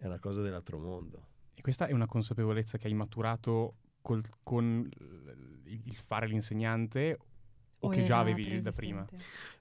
è 0.02 0.08
una 0.08 0.20
cosa 0.20 0.42
dell'altro 0.42 0.80
mondo. 0.80 1.28
E 1.54 1.62
questa 1.62 1.86
è 1.86 1.94
una 1.94 2.08
consapevolezza 2.08 2.80
che 2.80 2.88
hai 2.88 2.94
maturato 2.94 3.76
col, 4.02 4.24
con 4.42 4.90
il 5.66 5.96
fare 5.96 6.26
l'insegnante 6.26 7.20
o, 7.78 7.88
o 7.88 7.90
che 7.90 8.02
già 8.02 8.18
avevi 8.18 8.60
da 8.60 8.72
prima? 8.72 9.06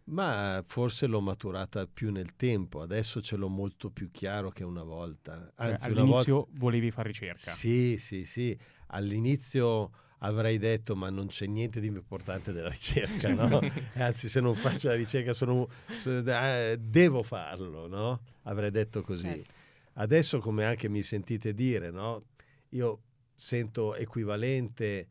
Ma 0.05 0.62
forse 0.66 1.07
l'ho 1.07 1.20
maturata 1.20 1.87
più 1.87 2.11
nel 2.11 2.37
tempo, 2.37 2.81
adesso 2.81 3.20
ce 3.20 3.37
l'ho 3.37 3.48
molto 3.48 3.90
più 3.90 4.11
chiaro 4.11 4.48
che 4.48 4.64
una 4.64 4.83
volta. 4.83 5.53
Anzi, 5.57 5.88
eh, 5.88 5.90
all'inizio 5.90 6.35
volta... 6.37 6.50
volevi 6.55 6.90
fare 6.90 7.09
ricerca. 7.09 7.53
Sì, 7.53 7.98
sì, 7.98 8.24
sì. 8.24 8.59
All'inizio 8.92 9.90
avrei 10.20 10.57
detto 10.57 10.96
ma 10.96 11.11
non 11.11 11.26
c'è 11.26 11.46
niente 11.46 11.81
di 11.81 11.88
più 11.88 11.98
importante 11.98 12.53
della 12.53 12.70
ricerca, 12.70 13.29
no? 13.35 13.61
Anzi, 13.94 14.31
se 14.31 14.40
non 14.40 14.55
faccio 14.55 14.88
la 14.88 14.94
ricerca 14.94 15.35
sono, 15.35 15.68
eh, 16.07 16.76
devo 16.81 17.22
farlo, 17.22 17.87
no? 17.87 18.22
Avrei 18.44 18.70
detto 18.70 19.03
così. 19.03 19.26
Certo. 19.26 19.59
Adesso, 20.01 20.39
come 20.39 20.65
anche 20.65 20.89
mi 20.89 21.03
sentite 21.03 21.53
dire, 21.53 21.91
no? 21.91 22.25
Io 22.71 23.03
sento 23.35 23.95
equivalente 23.95 25.09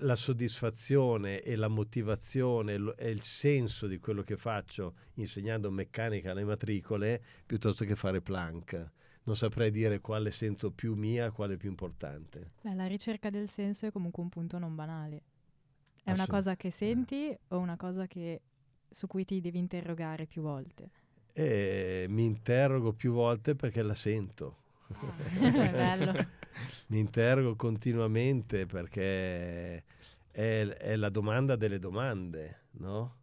la 0.00 0.16
soddisfazione 0.16 1.40
e 1.40 1.54
la 1.54 1.68
motivazione 1.68 2.94
e 2.96 3.10
il 3.10 3.22
senso 3.22 3.86
di 3.86 3.98
quello 3.98 4.22
che 4.22 4.36
faccio 4.36 4.94
insegnando 5.14 5.70
meccanica 5.70 6.32
alle 6.32 6.42
matricole 6.42 7.22
piuttosto 7.46 7.84
che 7.84 7.94
fare 7.94 8.20
plank. 8.20 8.90
Non 9.22 9.36
saprei 9.36 9.70
dire 9.70 10.00
quale 10.00 10.32
sento 10.32 10.72
più 10.72 10.94
mia, 10.94 11.30
quale 11.30 11.56
più 11.56 11.68
importante. 11.68 12.54
Beh, 12.60 12.74
la 12.74 12.86
ricerca 12.86 13.30
del 13.30 13.48
senso 13.48 13.86
è 13.86 13.92
comunque 13.92 14.20
un 14.20 14.30
punto 14.30 14.58
non 14.58 14.74
banale. 14.74 15.22
È 16.02 16.10
una 16.10 16.26
cosa 16.26 16.56
che 16.56 16.72
senti 16.72 17.28
eh. 17.28 17.38
o 17.48 17.58
una 17.58 17.76
cosa 17.76 18.08
che, 18.08 18.40
su 18.90 19.06
cui 19.06 19.24
ti 19.24 19.40
devi 19.40 19.58
interrogare 19.58 20.26
più 20.26 20.42
volte? 20.42 20.90
Eh, 21.34 22.06
mi 22.08 22.24
interrogo 22.24 22.92
più 22.92 23.12
volte 23.12 23.54
perché 23.54 23.82
la 23.82 23.94
sento. 23.94 24.60
Ah, 24.92 26.28
mi 26.88 26.98
interrogo 26.98 27.56
continuamente 27.56 28.66
perché 28.66 29.84
è, 30.30 30.66
è, 30.66 30.96
la 30.96 31.08
domanda 31.08 31.56
delle 31.56 31.78
domande, 31.78 32.64
no? 32.72 33.20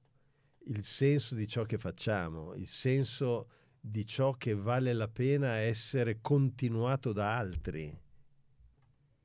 Il 0.65 0.83
senso 0.83 1.35
di 1.35 1.47
ciò 1.47 1.63
che 1.63 1.77
facciamo, 1.77 2.53
il 2.55 2.67
senso 2.67 3.49
di 3.79 4.05
ciò 4.05 4.33
che 4.33 4.55
vale 4.55 4.93
la 4.93 5.07
pena 5.07 5.55
essere 5.55 6.19
continuato 6.21 7.13
da 7.13 7.37
altri, 7.37 7.95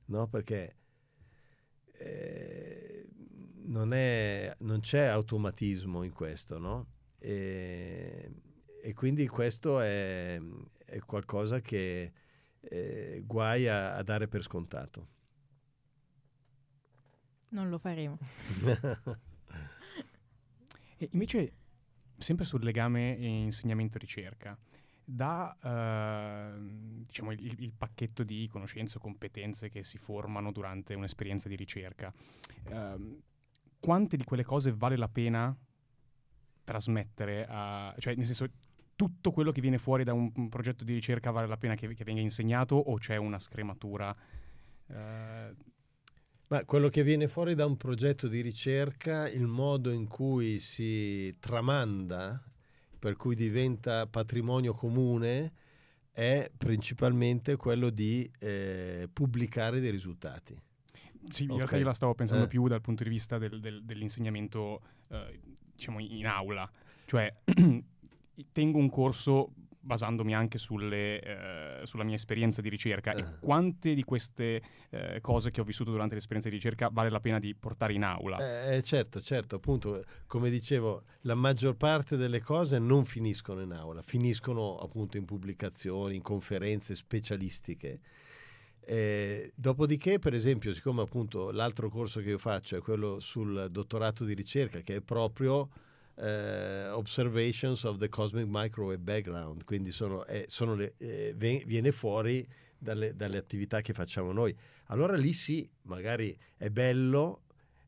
no? 0.06 0.28
Perché 0.28 0.76
eh, 1.92 3.08
non, 3.64 3.92
è, 3.92 4.54
non, 4.60 4.80
c'è 4.80 5.06
automatismo 5.06 6.02
in 6.02 6.12
questo, 6.12 6.58
no? 6.58 6.86
E, 7.18 8.30
e 8.84 8.92
quindi 8.92 9.26
questo 9.28 9.80
è, 9.80 10.38
è 10.84 10.98
qualcosa 10.98 11.62
che 11.62 12.12
eh, 12.60 13.22
guai 13.24 13.66
a, 13.66 13.94
a 13.94 14.02
dare 14.02 14.28
per 14.28 14.42
scontato. 14.42 15.08
Non 17.48 17.70
lo 17.70 17.78
faremo. 17.78 18.18
e 20.98 21.08
invece, 21.12 21.52
sempre 22.18 22.44
sul 22.44 22.62
legame 22.62 23.12
insegnamento-ricerca, 23.12 24.54
da 25.02 25.56
eh, 25.62 26.58
diciamo, 27.06 27.32
il, 27.32 27.62
il, 27.62 27.72
pacchetto 27.72 28.22
di 28.22 28.46
conoscenze 28.48 28.98
o 28.98 29.00
competenze 29.00 29.70
che 29.70 29.82
si 29.82 29.96
formano 29.96 30.52
durante 30.52 30.92
un'esperienza 30.92 31.48
di 31.48 31.56
ricerca, 31.56 32.12
eh, 32.64 33.18
quante 33.80 34.18
di 34.18 34.24
quelle 34.24 34.44
cose 34.44 34.74
vale 34.74 34.98
la 34.98 35.08
pena 35.08 35.56
trasmettere 36.64 37.46
a... 37.48 37.94
cioè 37.98 38.14
nel 38.14 38.26
senso 38.26 38.48
tutto 38.96 39.32
quello 39.32 39.52
che 39.52 39.60
viene 39.60 39.78
fuori 39.78 40.04
da 40.04 40.12
un, 40.12 40.30
un 40.34 40.48
progetto 40.48 40.84
di 40.84 40.94
ricerca 40.94 41.30
vale 41.30 41.46
la 41.46 41.56
pena 41.56 41.74
che, 41.74 41.92
che 41.94 42.04
venga 42.04 42.20
insegnato 42.20 42.76
o 42.76 42.96
c'è 42.96 43.16
una 43.16 43.38
scrematura? 43.38 44.14
Eh... 44.88 45.72
Ma 46.46 46.64
quello 46.64 46.88
che 46.88 47.02
viene 47.02 47.26
fuori 47.26 47.54
da 47.54 47.64
un 47.64 47.76
progetto 47.76 48.28
di 48.28 48.40
ricerca, 48.42 49.28
il 49.28 49.46
modo 49.46 49.90
in 49.90 50.06
cui 50.06 50.60
si 50.60 51.34
tramanda, 51.40 52.40
per 52.98 53.16
cui 53.16 53.34
diventa 53.34 54.06
patrimonio 54.06 54.74
comune, 54.74 55.52
è 56.12 56.50
principalmente 56.56 57.56
quello 57.56 57.90
di 57.90 58.30
eh, 58.38 59.08
pubblicare 59.12 59.80
dei 59.80 59.90
risultati. 59.90 60.56
Sì, 61.28 61.44
in 61.44 61.56
realtà 61.56 61.76
io 61.78 61.84
la 61.84 61.94
stavo 61.94 62.14
pensando 62.14 62.44
eh. 62.44 62.48
più 62.48 62.68
dal 62.68 62.82
punto 62.82 63.02
di 63.02 63.08
vista 63.08 63.38
del, 63.38 63.58
del, 63.60 63.82
dell'insegnamento, 63.82 64.82
eh, 65.08 65.40
diciamo, 65.74 65.98
in 65.98 66.26
aula. 66.26 66.70
Cioè, 67.06 67.34
tengo 68.52 68.78
un 68.78 68.90
corso 68.90 69.52
basandomi 69.84 70.34
anche 70.34 70.58
sulle, 70.58 71.20
eh, 71.20 71.86
sulla 71.86 72.04
mia 72.04 72.14
esperienza 72.14 72.60
di 72.62 72.68
ricerca 72.68 73.12
e 73.12 73.20
eh. 73.20 73.38
quante 73.38 73.94
di 73.94 74.02
queste 74.02 74.62
eh, 74.90 75.20
cose 75.20 75.50
che 75.50 75.60
ho 75.60 75.64
vissuto 75.64 75.90
durante 75.90 76.14
l'esperienza 76.14 76.48
di 76.48 76.56
ricerca 76.56 76.88
vale 76.90 77.10
la 77.10 77.20
pena 77.20 77.38
di 77.38 77.54
portare 77.54 77.92
in 77.92 78.02
aula? 78.02 78.72
Eh, 78.72 78.82
certo, 78.82 79.20
certo, 79.20 79.56
appunto, 79.56 80.02
come 80.26 80.50
dicevo, 80.50 81.04
la 81.22 81.34
maggior 81.34 81.76
parte 81.76 82.16
delle 82.16 82.40
cose 82.40 82.78
non 82.78 83.04
finiscono 83.04 83.60
in 83.60 83.72
aula, 83.72 84.02
finiscono 84.02 84.78
appunto 84.78 85.18
in 85.18 85.26
pubblicazioni, 85.26 86.16
in 86.16 86.22
conferenze 86.22 86.94
specialistiche. 86.94 88.00
Eh, 88.86 89.52
dopodiché, 89.54 90.18
per 90.18 90.34
esempio, 90.34 90.72
siccome 90.72 91.02
appunto 91.02 91.50
l'altro 91.50 91.88
corso 91.88 92.20
che 92.20 92.30
io 92.30 92.38
faccio 92.38 92.76
è 92.76 92.80
quello 92.80 93.18
sul 93.20 93.68
dottorato 93.70 94.24
di 94.24 94.34
ricerca, 94.34 94.80
che 94.80 94.96
è 94.96 95.00
proprio 95.00 95.68
eh, 96.16 96.88
Observations 96.90 97.84
of 97.84 97.98
the 97.98 98.08
Cosmic 98.08 98.46
Microwave 98.48 98.98
Background, 98.98 99.64
quindi 99.64 99.90
sono, 99.90 100.24
eh, 100.26 100.44
sono 100.48 100.74
le, 100.74 100.94
eh, 100.98 101.34
viene 101.36 101.92
fuori 101.92 102.46
dalle, 102.78 103.14
dalle, 103.14 103.38
attività 103.38 103.80
che 103.80 103.92
facciamo 103.92 104.32
noi. 104.32 104.54
Allora 104.86 105.16
lì 105.16 105.32
sì, 105.32 105.68
magari 105.82 106.36
è 106.56 106.70
bello 106.70 107.42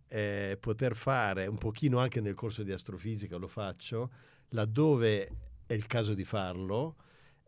eh, 0.08 0.56
poter 0.60 0.96
fare 0.96 1.46
un 1.46 1.58
pochino 1.58 1.98
anche 1.98 2.20
nel 2.20 2.34
corso 2.34 2.62
di 2.62 2.72
astrofisica, 2.72 3.36
lo 3.36 3.48
faccio, 3.48 4.10
laddove 4.50 5.30
è 5.66 5.74
il 5.74 5.86
caso 5.86 6.14
di 6.14 6.24
farlo, 6.24 6.96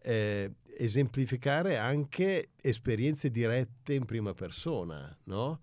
eh, 0.02 0.52
esemplificare 0.76 1.76
anche 1.76 2.50
esperienze 2.60 3.30
dirette 3.30 3.94
in 3.94 4.04
prima 4.04 4.34
persona, 4.34 5.16
no? 5.24 5.60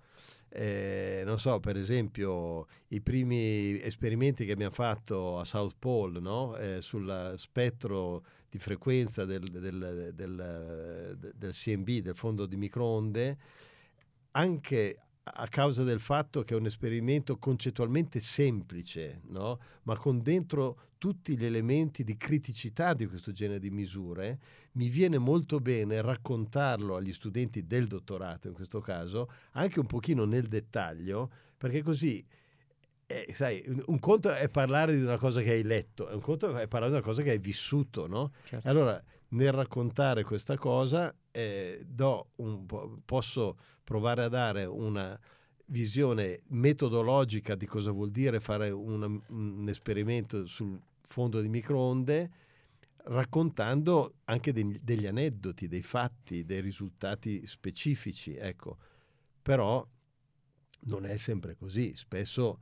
Eh, 0.57 1.23
non 1.25 1.37
so, 1.37 1.59
per 1.59 1.75
esempio, 1.75 2.67
i 2.89 3.01
primi 3.01 3.77
esperimenti 3.81 4.45
che 4.45 4.53
abbiamo 4.53 4.71
fatto 4.73 5.37
a 5.37 5.43
South 5.43 5.75
Pole 5.77 6.21
no? 6.21 6.55
eh, 6.55 6.79
sul 6.79 7.33
spettro 7.35 8.23
di 8.49 8.57
frequenza 8.57 9.25
del, 9.25 9.43
del, 9.43 10.11
del, 10.15 11.17
del, 11.35 11.51
CMB, 11.51 11.89
del 11.99 12.15
fondo 12.15 12.45
di 12.45 12.55
microonde, 12.55 13.37
anche 14.31 14.99
a 15.27 15.47
causa 15.47 15.83
del 15.83 15.99
fatto 15.99 16.43
che 16.43 16.53
è 16.53 16.57
un 16.57 16.67
esperimento 16.67 17.37
concettualmente 17.37 18.19
semplice, 18.19 19.21
no? 19.29 19.59
ma 19.83 19.97
con 19.97 20.21
dentro 20.21 20.79
tutti 20.99 21.35
gli 21.35 21.45
elementi 21.45 22.03
di 22.03 22.15
criticità 22.15 22.93
di 22.93 23.07
questo 23.07 23.31
genere 23.31 23.59
di 23.59 23.71
misure, 23.71 24.39
mi 24.73 24.87
viene 24.89 25.17
molto 25.17 25.59
bene 25.59 26.01
raccontarlo 26.01 26.95
agli 26.95 27.11
studenti 27.11 27.65
del 27.65 27.87
dottorato, 27.87 28.47
in 28.47 28.53
questo 28.53 28.81
caso, 28.81 29.31
anche 29.53 29.79
un 29.79 29.87
pochino 29.87 30.25
nel 30.25 30.47
dettaglio, 30.47 31.31
perché 31.57 31.81
così 31.81 32.23
eh, 33.07 33.31
sai, 33.33 33.63
un 33.85 33.99
conto 33.99 34.31
è 34.31 34.49
parlare 34.49 34.95
di 34.95 35.01
una 35.01 35.17
cosa 35.17 35.41
che 35.41 35.51
hai 35.51 35.63
letto, 35.63 36.07
un 36.11 36.21
conto 36.21 36.55
è 36.55 36.67
parlare 36.67 36.91
di 36.91 36.97
una 36.97 37.05
cosa 37.05 37.21
che 37.21 37.31
hai 37.31 37.39
vissuto, 37.39 38.07
no? 38.07 38.31
Certo. 38.45 38.67
Allora, 38.67 39.03
nel 39.35 39.51
raccontare 39.51 40.23
questa 40.23 40.57
cosa, 40.57 41.13
eh, 41.31 41.85
posso 43.03 43.57
provare 43.83 44.23
a 44.23 44.29
dare 44.29 44.65
una 44.65 45.17
visione 45.67 46.41
metodologica 46.47 47.55
di 47.55 47.65
cosa 47.65 47.91
vuol 47.91 48.11
dire 48.11 48.39
fare 48.39 48.69
una, 48.69 49.07
un 49.07 49.65
esperimento 49.67 50.45
sul 50.45 50.79
fondo 51.01 51.41
di 51.41 51.49
microonde, 51.49 52.31
raccontando 53.07 54.15
anche 54.25 54.53
degli, 54.53 54.79
degli 54.81 55.05
aneddoti, 55.05 55.67
dei 55.67 55.83
fatti, 55.83 56.45
dei 56.45 56.61
risultati 56.61 57.45
specifici. 57.45 58.35
Ecco. 58.35 58.77
Però 59.41 59.85
non 60.87 61.05
è 61.05 61.17
sempre 61.17 61.55
così, 61.55 61.93
spesso 61.95 62.61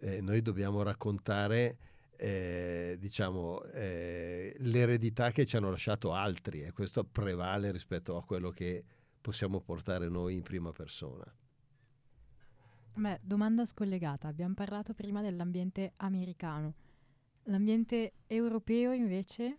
eh, 0.00 0.20
noi 0.20 0.40
dobbiamo 0.42 0.82
raccontare 0.82 1.76
eh, 2.16 2.96
diciamo, 2.98 3.62
eh, 3.64 4.54
l'eredità 4.58 5.30
che 5.30 5.44
ci 5.44 5.56
hanno 5.56 5.70
lasciato 5.70 6.12
altri 6.12 6.62
e 6.62 6.72
questo 6.72 7.04
prevale 7.04 7.70
rispetto 7.70 8.16
a 8.16 8.24
quello 8.24 8.50
che 8.50 8.84
possiamo 9.20 9.60
portare 9.60 10.08
noi 10.08 10.34
in 10.34 10.42
prima 10.42 10.72
persona. 10.72 11.24
Beh, 12.96 13.18
domanda 13.22 13.64
scollegata. 13.64 14.28
Abbiamo 14.28 14.54
parlato 14.54 14.94
prima 14.94 15.20
dell'ambiente 15.20 15.94
americano. 15.96 16.74
L'ambiente 17.44 18.12
europeo 18.26 18.92
invece? 18.92 19.58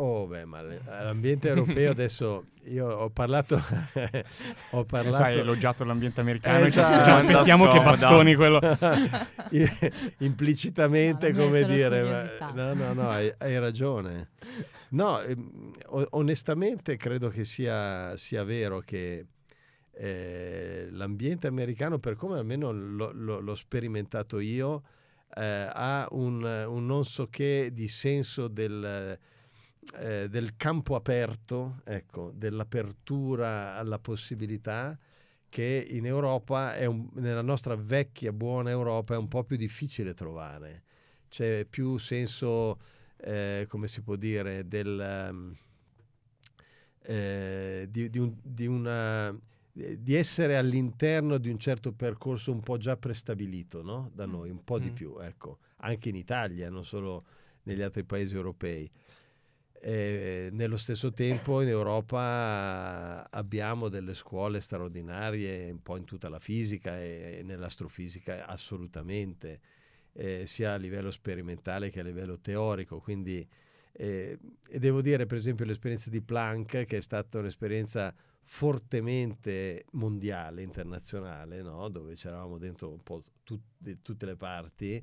Oh, 0.00 0.26
beh, 0.26 0.44
ma 0.44 0.62
l'ambiente 1.02 1.48
europeo 1.48 1.90
adesso 1.90 2.46
io 2.64 2.86
ho 2.86 3.10
parlato. 3.10 3.60
ho 4.70 4.84
parlato. 4.84 5.16
Sai, 5.16 5.34
hai 5.34 5.40
elogiato 5.40 5.84
l'ambiente 5.84 6.20
americano 6.20 6.64
esatto. 6.64 7.04
ci 7.04 7.10
aspettiamo 7.10 7.66
che 7.68 7.80
bastoni 7.80 8.34
quello. 8.36 8.60
Implicitamente, 10.18 11.32
no, 11.32 11.44
come 11.44 11.64
dire. 11.64 12.02
Ma, 12.38 12.50
no, 12.52 12.74
no, 12.74 12.92
no, 12.92 13.10
hai, 13.10 13.32
hai 13.38 13.58
ragione. 13.58 14.30
No, 14.90 15.20
eh, 15.20 15.36
onestamente 16.10 16.96
credo 16.96 17.28
che 17.28 17.44
sia, 17.44 18.16
sia 18.16 18.44
vero 18.44 18.78
che 18.78 19.26
eh, 19.92 20.88
l'ambiente 20.92 21.48
americano, 21.48 21.98
per 21.98 22.14
come 22.14 22.38
almeno 22.38 22.70
lo, 22.70 23.10
lo, 23.12 23.40
l'ho 23.40 23.54
sperimentato 23.56 24.38
io, 24.38 24.82
eh, 25.34 25.68
ha 25.72 26.06
un, 26.12 26.42
un, 26.42 26.86
non 26.86 27.04
so 27.04 27.26
che 27.26 27.70
di 27.72 27.88
senso 27.88 28.46
del 28.46 29.18
eh, 29.96 30.28
del 30.28 30.56
campo 30.56 30.94
aperto, 30.94 31.80
ecco, 31.84 32.32
dell'apertura 32.34 33.76
alla 33.76 33.98
possibilità 33.98 34.98
che 35.48 35.86
in 35.90 36.06
Europa, 36.06 36.74
un, 36.86 37.08
nella 37.14 37.42
nostra 37.42 37.74
vecchia 37.74 38.32
buona 38.32 38.70
Europa, 38.70 39.14
è 39.14 39.16
un 39.16 39.28
po' 39.28 39.44
più 39.44 39.56
difficile 39.56 40.14
trovare. 40.14 40.82
C'è 41.28 41.64
più 41.64 41.98
senso, 41.98 42.78
eh, 43.16 43.66
come 43.68 43.88
si 43.88 44.02
può 44.02 44.16
dire, 44.16 44.68
del, 44.68 45.28
um, 45.30 45.56
eh, 47.02 47.86
di, 47.90 48.10
di, 48.10 48.18
un, 48.18 48.34
di, 48.42 48.66
una, 48.66 49.34
di, 49.72 50.14
essere 50.14 50.56
all'interno 50.56 51.38
di 51.38 51.48
un 51.48 51.58
certo 51.58 51.92
percorso 51.92 52.52
un 52.52 52.60
po' 52.60 52.76
già 52.76 52.96
prestabilito 52.96 53.82
no? 53.82 54.10
da 54.12 54.26
noi, 54.26 54.50
un 54.50 54.62
po' 54.62 54.78
mm. 54.78 54.82
di 54.82 54.90
più, 54.90 55.18
ecco. 55.18 55.58
anche 55.78 56.10
in 56.10 56.16
Italia, 56.16 56.68
non 56.68 56.84
solo 56.84 57.24
negli 57.62 57.82
altri 57.82 58.04
paesi 58.04 58.34
europei. 58.34 58.90
E 59.80 60.48
nello 60.50 60.76
stesso 60.76 61.12
tempo 61.12 61.60
in 61.60 61.68
Europa 61.68 63.28
abbiamo 63.30 63.88
delle 63.88 64.12
scuole 64.12 64.60
straordinarie 64.60 65.70
un 65.70 65.82
po' 65.82 65.96
in 65.96 66.04
tutta 66.04 66.28
la 66.28 66.40
fisica 66.40 67.00
e 67.00 67.42
nell'astrofisica 67.44 68.46
assolutamente, 68.46 69.60
eh, 70.14 70.46
sia 70.46 70.72
a 70.72 70.76
livello 70.76 71.12
sperimentale 71.12 71.90
che 71.90 72.00
a 72.00 72.02
livello 72.02 72.40
teorico. 72.40 72.98
Quindi, 72.98 73.46
eh, 73.92 74.38
e 74.68 74.78
devo 74.78 75.00
dire 75.00 75.26
per 75.26 75.38
esempio 75.38 75.64
l'esperienza 75.64 76.10
di 76.10 76.20
Planck 76.22 76.84
che 76.84 76.96
è 76.96 77.00
stata 77.00 77.38
un'esperienza 77.38 78.12
fortemente 78.42 79.84
mondiale, 79.92 80.62
internazionale, 80.62 81.62
no? 81.62 81.88
dove 81.88 82.14
c'eravamo 82.14 82.58
dentro 82.58 82.90
un 82.90 83.02
po' 83.02 83.22
tut- 83.44 83.62
di 83.76 84.00
tutte 84.02 84.26
le 84.26 84.36
parti, 84.36 85.02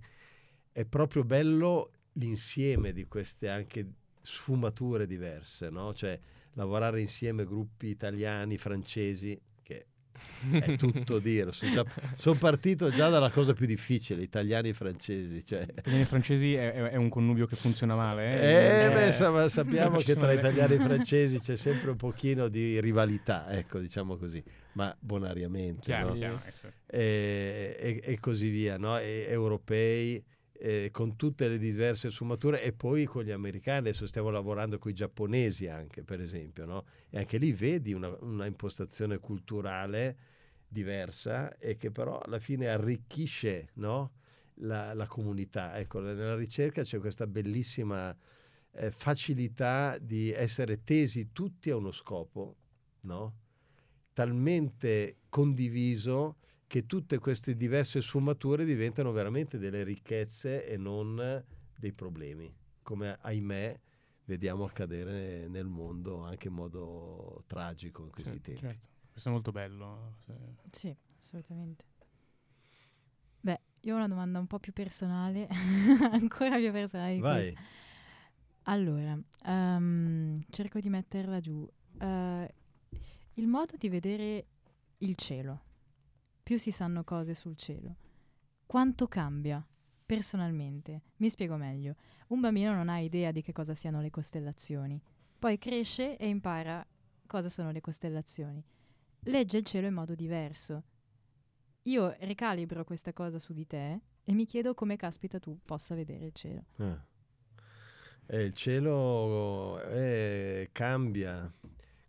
è 0.71 0.83
proprio 0.83 1.23
bello 1.23 1.91
l'insieme 2.13 2.91
di 2.91 3.05
queste 3.05 3.47
anche 3.47 3.87
sfumature 4.25 5.07
diverse, 5.07 5.69
no? 5.69 5.93
Cioè 5.93 6.19
lavorare 6.53 6.99
insieme 6.99 7.45
gruppi 7.45 7.87
italiani, 7.87 8.57
francesi, 8.57 9.39
che 9.61 9.85
è 10.59 10.75
tutto 10.77 11.19
dire. 11.19 11.51
Sono, 11.51 11.85
sono 12.15 12.37
partito 12.37 12.89
già 12.89 13.09
dalla 13.09 13.29
cosa 13.29 13.53
più 13.53 13.65
difficile, 13.65 14.21
italiani 14.21 14.69
e 14.69 14.73
francesi. 14.73 15.45
Cioè. 15.45 15.65
Italiani 15.69 16.01
e 16.01 16.05
francesi 16.05 16.53
è, 16.53 16.71
è, 16.71 16.95
un 16.95 17.09
connubio 17.09 17.45
che 17.45 17.55
funziona 17.55 17.95
male. 17.95 18.39
Eh, 18.41 18.85
eh 18.85 18.89
beh, 18.93 19.11
sa, 19.11 19.47
sappiamo 19.47 19.97
che 20.03 20.15
tra 20.15 20.31
italiani 20.31 20.75
e 20.75 20.79
francesi 20.79 21.39
c'è 21.39 21.55
sempre 21.55 21.91
un 21.91 21.97
pochino 21.97 22.47
di 22.47 22.79
rivalità, 22.79 23.49
ecco, 23.51 23.79
diciamo 23.79 24.17
così, 24.17 24.43
ma 24.73 24.95
bonariamente. 24.99 25.81
Chiaro, 25.81 26.09
no? 26.09 26.15
chiaro, 26.15 26.41
e, 26.85 27.75
e, 27.79 28.01
e, 28.03 28.19
così 28.19 28.49
via, 28.49 28.77
no? 28.77 28.97
e, 28.97 29.25
europei 29.27 30.23
eh, 30.57 30.89
con 30.91 31.15
tutte 31.15 31.47
le 31.47 31.57
diverse 31.57 32.09
sfumature 32.09 32.61
e 32.61 32.71
poi 32.71 33.05
con 33.05 33.23
gli 33.23 33.31
americani, 33.31 33.79
adesso 33.79 34.07
stiamo 34.07 34.29
lavorando 34.29 34.77
con 34.77 34.91
i 34.91 34.93
giapponesi 34.93 35.67
anche 35.67 36.03
per 36.03 36.21
esempio, 36.21 36.65
no? 36.65 36.85
e 37.09 37.17
anche 37.17 37.37
lì 37.37 37.51
vedi 37.51 37.93
una, 37.93 38.15
una, 38.21 38.45
impostazione 38.45 39.19
culturale 39.19 40.17
diversa 40.67 41.57
e 41.57 41.77
che 41.77 41.91
però 41.91 42.19
alla 42.19 42.39
fine 42.39 42.67
arricchisce 42.67 43.69
no? 43.75 44.11
la, 44.55 44.93
la, 44.93 45.07
comunità. 45.07 45.77
Ecco, 45.77 45.99
nella 45.99 46.35
ricerca 46.35 46.81
c'è 46.81 46.99
questa 46.99 47.27
bellissima 47.27 48.15
eh, 48.71 48.91
facilità 48.91 49.97
di 49.97 50.31
essere 50.31 50.83
tesi 50.83 51.31
tutti 51.31 51.69
a 51.69 51.75
uno 51.75 51.91
scopo, 51.91 52.55
no? 53.01 53.33
talmente 54.13 55.17
condiviso 55.27 56.37
che 56.67 56.85
tutte 56.85 57.19
queste 57.19 57.55
diverse 57.55 58.01
sfumature 58.01 58.65
diventano 58.65 59.11
veramente 59.11 59.57
delle 59.57 59.83
ricchezze 59.83 60.65
e 60.67 60.77
non 60.77 61.43
dei 61.77 61.93
problemi, 61.93 62.53
come 62.81 63.17
ahimè 63.21 63.79
vediamo 64.25 64.63
accadere 64.63 65.47
nel 65.47 65.67
mondo 65.67 66.23
anche 66.23 66.47
in 66.47 66.53
modo 66.53 67.43
tragico 67.45 68.03
in 68.03 68.11
questi 68.11 68.31
certo, 68.31 68.51
tempi. 68.51 68.61
Certo. 68.61 68.87
Questo 69.11 69.29
è 69.29 69.31
molto 69.31 69.51
bello. 69.51 70.15
Se... 70.19 70.33
Sì, 70.71 70.95
assolutamente. 71.19 71.85
Beh, 73.39 73.61
io 73.81 73.93
ho 73.93 73.97
una 73.97 74.07
domanda 74.07 74.39
un 74.39 74.47
po' 74.47 74.59
più 74.59 74.73
personale, 74.73 75.47
ancora 76.11 76.57
più 76.57 76.71
personale. 76.71 77.19
Vai. 77.19 77.57
Allora, 78.63 79.17
um, 79.45 80.41
cerco 80.49 80.79
di 80.79 80.89
metterla 80.89 81.39
giù. 81.39 81.67
Uh, 81.99 82.47
il 83.33 83.47
modo 83.47 83.75
di 83.77 83.87
vedere 83.87 84.45
il 84.97 85.15
cielo 85.15 85.61
più 86.45 86.59
si 86.59 86.69
sanno 86.69 87.03
cose 87.03 87.33
sul 87.33 87.57
cielo. 87.57 87.95
Quanto 88.67 89.07
cambia? 89.07 89.65
Personalmente, 90.05 91.01
mi 91.15 91.31
spiego 91.31 91.55
meglio. 91.55 91.95
Un 92.27 92.39
bambino 92.39 92.71
non 92.71 92.87
ha 92.87 92.99
idea 92.99 93.31
di 93.31 93.41
che 93.41 93.51
cosa 93.51 93.73
siano 93.73 93.99
le 93.99 94.11
costellazioni. 94.11 95.01
Poi 95.39 95.57
cresce 95.57 96.17
e 96.17 96.27
impara 96.27 96.85
cosa 97.25 97.49
sono 97.49 97.71
le 97.71 97.81
costellazioni. 97.81 98.63
Legge 99.21 99.57
il 99.57 99.65
cielo 99.65 99.87
in 99.87 99.95
modo 99.95 100.13
diverso. 100.13 100.83
Io 101.81 102.15
ricalibro 102.19 102.83
questa 102.83 103.11
cosa 103.11 103.39
su 103.39 103.51
di 103.51 103.65
te 103.65 104.01
e 104.23 104.33
mi 104.33 104.45
chiedo 104.45 104.75
come 104.75 104.97
caspita 104.97 105.39
tu 105.39 105.57
possa 105.65 105.95
vedere 105.95 106.25
il 106.25 106.33
cielo. 106.33 106.65
Eh. 106.75 106.97
Eh, 108.27 108.43
il 108.43 108.53
cielo 108.53 109.81
eh, 109.81 110.69
cambia. 110.71 111.51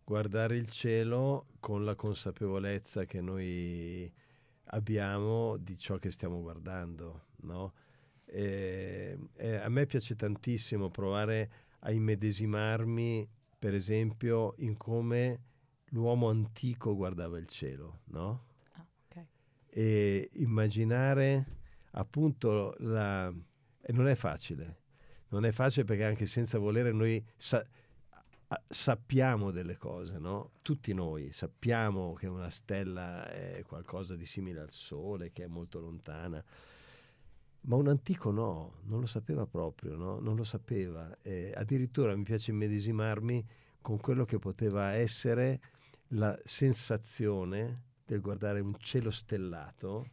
Guardare 0.05 0.57
il 0.57 0.69
cielo 0.69 1.47
con 1.59 1.87
la 1.87 1.95
consapevolezza 1.95 3.07
che 3.07 3.23
noi 3.23 4.13
abbiamo 4.67 5.57
di 5.57 5.77
ciò 5.77 5.97
che 5.99 6.11
stiamo 6.11 6.41
guardando. 6.41 7.27
No? 7.43 7.73
E, 8.25 9.19
e 9.35 9.55
a 9.57 9.69
me 9.69 9.87
piace 9.87 10.15
tantissimo 10.15 10.91
provare 10.91 11.51
a 11.81 11.93
immedesimarmi, 11.93 13.29
per 13.59 13.75
esempio, 13.75 14.55
in 14.59 14.77
come 14.77 15.41
l'uomo 15.91 16.29
antico 16.29 16.97
guardava 16.97 17.39
il 17.39 17.47
cielo, 17.47 18.01
no? 18.07 18.47
Ah, 18.73 18.87
okay. 19.07 19.27
E 19.69 20.31
immaginare 20.35 21.47
appunto 21.93 22.75
la... 22.79 23.33
E 23.89 23.93
non 23.93 24.09
è 24.09 24.17
facile, 24.17 24.81
non 25.29 25.45
è 25.45 25.53
facile 25.53 25.85
perché 25.85 26.05
anche 26.05 26.27
senza 26.27 26.59
volere 26.59 26.91
noi 26.93 27.25
sa- 27.37 27.65
sappiamo 28.69 29.51
delle 29.51 29.77
cose, 29.77 30.19
no? 30.19 30.53
Tutti 30.63 30.93
noi 30.95 31.33
sappiamo 31.33 32.15
che 32.15 32.27
una 32.27 32.51
stella 32.51 33.29
è 33.29 33.63
qualcosa 33.67 34.15
di 34.15 34.27
simile 34.27 34.61
al 34.61 34.71
Sole, 34.71 35.33
che 35.33 35.45
è 35.45 35.49
molto 35.49 35.81
lontana, 35.81 36.43
ma 37.63 37.75
un 37.77 37.89
antico 37.89 38.31
no, 38.31 38.75
non 38.85 39.01
lo 39.01 39.07
sapeva 39.07 39.47
proprio, 39.47 39.97
no? 39.97 40.21
Non 40.21 40.37
lo 40.37 40.45
sapeva. 40.45 41.19
E 41.23 41.53
addirittura 41.55 42.15
mi 42.15 42.23
piace 42.23 42.53
immedesimarmi 42.53 43.45
con 43.81 43.99
quello 43.99 44.25
che 44.25 44.39
poteva 44.39 44.93
essere 44.93 45.61
la 46.11 46.39
sensazione 46.45 47.83
del 48.05 48.21
guardare 48.21 48.61
un 48.61 48.77
cielo 48.79 49.11
stellato 49.11 50.11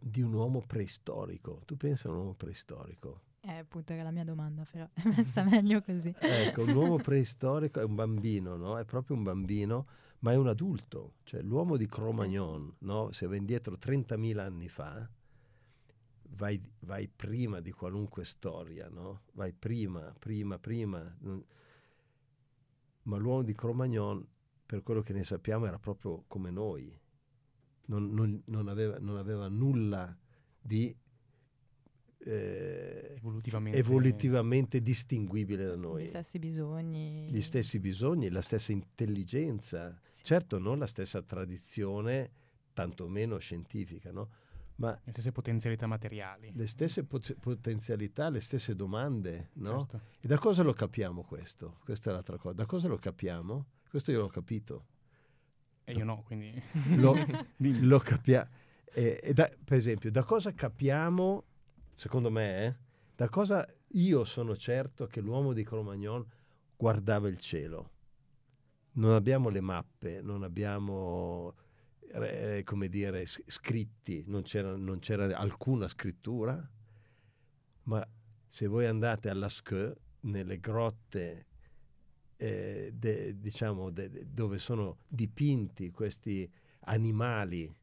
di 0.00 0.20
un 0.20 0.32
uomo 0.32 0.60
preistorico. 0.66 1.62
Tu 1.64 1.76
pensa 1.76 2.08
a 2.08 2.10
un 2.10 2.18
uomo 2.18 2.34
preistorico? 2.34 3.25
Eh, 3.48 3.58
appunto 3.58 3.92
era 3.92 4.02
la 4.02 4.10
mia 4.10 4.24
domanda, 4.24 4.66
però 4.68 4.88
è 4.92 5.02
messa 5.06 5.44
meglio 5.44 5.80
così. 5.80 6.12
ecco, 6.18 6.62
un 6.62 6.74
uomo 6.74 6.96
preistorico 6.98 7.78
è 7.78 7.84
un 7.84 7.94
bambino, 7.94 8.56
no? 8.56 8.76
È 8.76 8.84
proprio 8.84 9.16
un 9.16 9.22
bambino, 9.22 9.86
ma 10.20 10.32
è 10.32 10.36
un 10.36 10.48
adulto. 10.48 11.14
Cioè 11.22 11.42
l'uomo 11.42 11.76
di 11.76 11.86
Cro-Magnon, 11.86 12.74
no? 12.80 13.12
Se 13.12 13.26
va 13.28 13.36
indietro 13.36 13.76
30.000 13.76 14.38
anni 14.38 14.68
fa, 14.68 15.08
vai, 16.30 16.60
vai, 16.80 17.08
prima 17.08 17.60
di 17.60 17.70
qualunque 17.70 18.24
storia, 18.24 18.88
no? 18.88 19.22
Vai 19.34 19.52
prima, 19.52 20.12
prima, 20.18 20.58
prima. 20.58 21.16
Ma 23.02 23.16
l'uomo 23.16 23.42
di 23.42 23.54
Cro-Magnon, 23.54 24.26
per 24.66 24.82
quello 24.82 25.02
che 25.02 25.12
ne 25.12 25.22
sappiamo, 25.22 25.66
era 25.66 25.78
proprio 25.78 26.24
come 26.26 26.50
noi. 26.50 26.98
Non, 27.88 28.12
non, 28.12 28.42
non, 28.46 28.66
aveva, 28.66 28.98
non 28.98 29.16
aveva 29.16 29.46
nulla 29.46 30.12
di 30.60 30.92
eh, 32.26 33.14
evolutivamente... 33.16 33.78
evolutivamente... 33.78 34.82
distinguibile 34.82 35.64
da 35.64 35.76
noi. 35.76 36.04
Gli 36.04 36.08
stessi 36.08 36.38
bisogni. 36.38 37.28
Gli 37.30 37.40
stessi 37.40 37.78
bisogni, 37.78 38.28
la 38.30 38.42
stessa 38.42 38.72
intelligenza. 38.72 39.96
Sì. 40.10 40.24
Certo, 40.24 40.58
non 40.58 40.78
la 40.78 40.86
stessa 40.86 41.22
tradizione, 41.22 42.30
tantomeno 42.72 43.38
scientifica, 43.38 44.10
no? 44.10 44.28
Ma 44.76 44.98
le 45.04 45.12
stesse 45.12 45.32
potenzialità 45.32 45.86
materiali. 45.86 46.52
Le 46.54 46.66
stesse 46.66 47.04
pot- 47.04 47.34
potenzialità, 47.38 48.28
le 48.28 48.40
stesse 48.40 48.74
domande, 48.74 49.50
no? 49.54 49.86
Certo. 49.88 50.00
E 50.20 50.26
da 50.26 50.38
cosa 50.38 50.62
lo 50.62 50.72
capiamo 50.72 51.22
questo? 51.22 51.78
Questa 51.84 52.10
è 52.10 52.12
l'altra 52.12 52.36
cosa. 52.36 52.54
Da 52.54 52.66
cosa 52.66 52.88
lo 52.88 52.98
capiamo? 52.98 53.66
Questo 53.88 54.10
io 54.10 54.20
l'ho 54.20 54.28
capito. 54.28 54.86
E 55.84 55.92
io 55.92 56.04
no, 56.04 56.22
quindi... 56.24 56.60
Lo, 56.96 57.14
lo 57.56 58.00
capiamo. 58.00 58.48
per 58.92 59.76
esempio, 59.76 60.10
da 60.10 60.24
cosa 60.24 60.52
capiamo 60.52 61.44
secondo 61.96 62.30
me, 62.30 62.64
eh, 62.66 62.76
da 63.16 63.28
cosa 63.28 63.66
io 63.92 64.24
sono 64.24 64.54
certo 64.56 65.06
che 65.06 65.20
l'uomo 65.20 65.54
di 65.54 65.64
Cro-Magnon 65.64 66.24
guardava 66.76 67.28
il 67.28 67.38
cielo. 67.38 67.90
Non 68.92 69.12
abbiamo 69.12 69.48
le 69.48 69.60
mappe, 69.60 70.20
non 70.20 70.42
abbiamo, 70.42 71.54
eh, 72.00 72.62
come 72.64 72.88
dire, 72.88 73.24
scritti, 73.26 74.24
non 74.26 74.42
c'era, 74.42 74.76
non 74.76 74.98
c'era, 74.98 75.36
alcuna 75.36 75.88
scrittura, 75.88 76.70
ma 77.84 78.06
se 78.46 78.66
voi 78.66 78.86
andate 78.86 79.28
alla 79.28 79.40
Lascaux, 79.40 79.96
nelle 80.20 80.60
grotte, 80.60 81.46
eh, 82.36 82.92
de, 82.94 83.40
diciamo, 83.40 83.90
de, 83.90 84.10
de, 84.10 84.26
dove 84.30 84.58
sono 84.58 84.98
dipinti 85.08 85.90
questi 85.90 86.50
animali, 86.80 87.74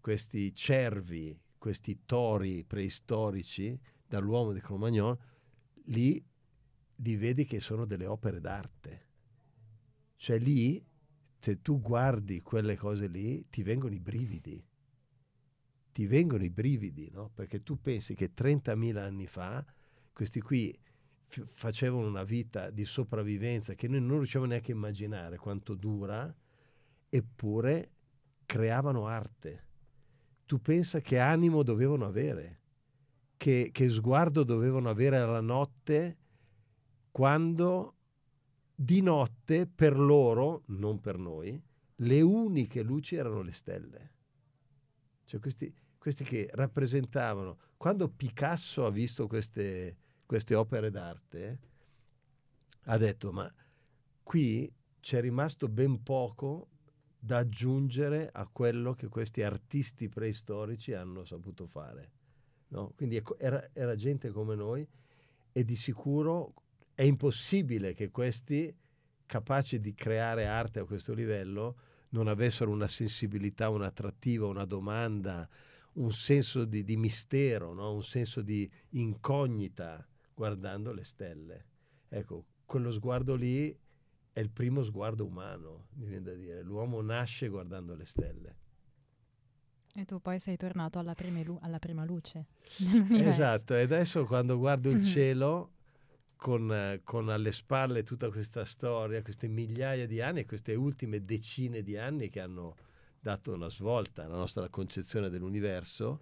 questi 0.00 0.54
cervi, 0.54 1.36
questi 1.60 2.06
tori 2.06 2.64
preistorici 2.64 3.78
dall'uomo 4.08 4.54
di 4.54 4.60
Cro-Magnon, 4.60 5.14
lì 5.84 6.24
li 6.96 7.16
vedi 7.16 7.44
che 7.44 7.60
sono 7.60 7.84
delle 7.84 8.06
opere 8.06 8.40
d'arte. 8.40 9.08
Cioè 10.16 10.38
lì, 10.38 10.82
se 11.38 11.60
tu 11.60 11.78
guardi 11.82 12.40
quelle 12.40 12.76
cose 12.76 13.08
lì, 13.08 13.46
ti 13.50 13.62
vengono 13.62 13.92
i 13.92 14.00
brividi. 14.00 14.66
Ti 15.92 16.06
vengono 16.06 16.44
i 16.44 16.50
brividi, 16.50 17.10
no? 17.12 17.30
Perché 17.34 17.62
tu 17.62 17.78
pensi 17.78 18.14
che 18.14 18.32
30.000 18.32 18.96
anni 18.96 19.26
fa 19.26 19.62
questi 20.14 20.40
qui 20.40 20.74
f- 21.26 21.44
facevano 21.46 22.06
una 22.06 22.24
vita 22.24 22.70
di 22.70 22.86
sopravvivenza 22.86 23.74
che 23.74 23.86
noi 23.86 24.00
non 24.00 24.16
riusciamo 24.16 24.46
neanche 24.46 24.72
a 24.72 24.76
immaginare 24.76 25.36
quanto 25.36 25.74
dura, 25.74 26.34
eppure 27.10 27.90
creavano 28.46 29.06
arte 29.06 29.68
tu 30.50 30.60
pensa 30.60 30.98
che 30.98 31.20
animo 31.20 31.62
dovevano 31.62 32.06
avere, 32.06 32.58
che, 33.36 33.70
che 33.72 33.88
sguardo 33.88 34.42
dovevano 34.42 34.88
avere 34.88 35.16
alla 35.18 35.40
notte 35.40 36.16
quando 37.12 37.94
di 38.74 39.00
notte 39.00 39.68
per 39.68 39.96
loro, 39.96 40.64
non 40.66 40.98
per 40.98 41.18
noi, 41.18 41.62
le 41.94 42.20
uniche 42.20 42.82
luci 42.82 43.14
erano 43.14 43.42
le 43.42 43.52
stelle. 43.52 44.12
Cioè 45.24 45.38
questi, 45.38 45.72
questi 45.96 46.24
che 46.24 46.50
rappresentavano, 46.52 47.56
quando 47.76 48.08
Picasso 48.08 48.84
ha 48.84 48.90
visto 48.90 49.28
queste, 49.28 49.98
queste 50.26 50.56
opere 50.56 50.90
d'arte, 50.90 51.58
ha 52.86 52.96
detto 52.96 53.30
ma 53.30 53.48
qui 54.24 54.68
c'è 54.98 55.20
rimasto 55.20 55.68
ben 55.68 56.02
poco 56.02 56.70
da 57.22 57.38
aggiungere 57.38 58.30
a 58.32 58.48
quello 58.50 58.94
che 58.94 59.08
questi 59.08 59.42
artisti 59.42 60.08
preistorici 60.08 60.94
hanno 60.94 61.24
saputo 61.24 61.66
fare. 61.66 62.10
No? 62.68 62.92
Quindi 62.96 63.16
ecco, 63.16 63.38
era, 63.38 63.68
era 63.74 63.94
gente 63.94 64.30
come 64.30 64.54
noi 64.54 64.86
e 65.52 65.64
di 65.64 65.76
sicuro 65.76 66.54
è 66.94 67.02
impossibile 67.02 67.92
che 67.92 68.10
questi, 68.10 68.74
capaci 69.26 69.80
di 69.80 69.92
creare 69.94 70.46
arte 70.46 70.80
a 70.80 70.84
questo 70.84 71.12
livello, 71.12 71.76
non 72.10 72.26
avessero 72.26 72.70
una 72.70 72.86
sensibilità, 72.86 73.68
un'attrattiva, 73.68 74.46
una 74.46 74.64
domanda, 74.64 75.48
un 75.94 76.10
senso 76.12 76.64
di, 76.64 76.82
di 76.84 76.96
mistero, 76.96 77.74
no? 77.74 77.92
un 77.92 78.02
senso 78.02 78.40
di 78.40 78.68
incognita 78.90 80.06
guardando 80.32 80.92
le 80.92 81.04
stelle. 81.04 81.64
Ecco, 82.08 82.44
quello 82.64 82.90
sguardo 82.90 83.34
lì 83.34 83.76
è 84.32 84.40
il 84.40 84.50
primo 84.50 84.82
sguardo 84.82 85.24
umano, 85.24 85.86
mi 85.94 86.06
viene 86.06 86.22
da 86.22 86.34
dire. 86.34 86.62
L'uomo 86.62 87.00
nasce 87.00 87.48
guardando 87.48 87.94
le 87.94 88.04
stelle. 88.04 88.56
E 89.94 90.04
tu 90.04 90.20
poi 90.20 90.38
sei 90.38 90.56
tornato 90.56 90.98
alla, 90.98 91.14
lu- 91.44 91.58
alla 91.60 91.78
prima 91.78 92.04
luce. 92.04 92.46
Esatto, 93.10 93.74
e 93.74 93.82
adesso 93.82 94.24
quando 94.24 94.56
guardo 94.56 94.88
il 94.88 95.04
cielo, 95.04 95.72
con, 96.36 97.00
con, 97.02 97.28
alle 97.28 97.50
spalle 97.50 98.04
tutta 98.04 98.30
questa 98.30 98.64
storia, 98.64 99.20
queste 99.22 99.48
migliaia 99.48 100.06
di 100.06 100.20
anni, 100.20 100.46
queste 100.46 100.74
ultime 100.74 101.24
decine 101.24 101.82
di 101.82 101.96
anni 101.96 102.30
che 102.30 102.40
hanno 102.40 102.76
dato 103.18 103.52
una 103.52 103.68
svolta 103.68 104.24
alla 104.24 104.36
nostra 104.36 104.68
concezione 104.68 105.28
dell'universo, 105.28 106.20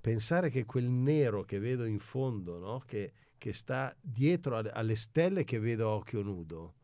pensare 0.00 0.50
che 0.50 0.64
quel 0.64 0.88
nero 0.88 1.44
che 1.44 1.58
vedo 1.58 1.84
in 1.84 1.98
fondo, 1.98 2.58
no? 2.58 2.82
che, 2.84 3.12
che, 3.36 3.52
sta 3.52 3.94
dietro 4.00 4.56
alle, 4.56 4.70
alle 4.70 4.96
stelle 4.96 5.44
che 5.44 5.60
vedo 5.60 5.90
a 5.90 5.94
occhio 5.94 6.22
nudo, 6.22 6.74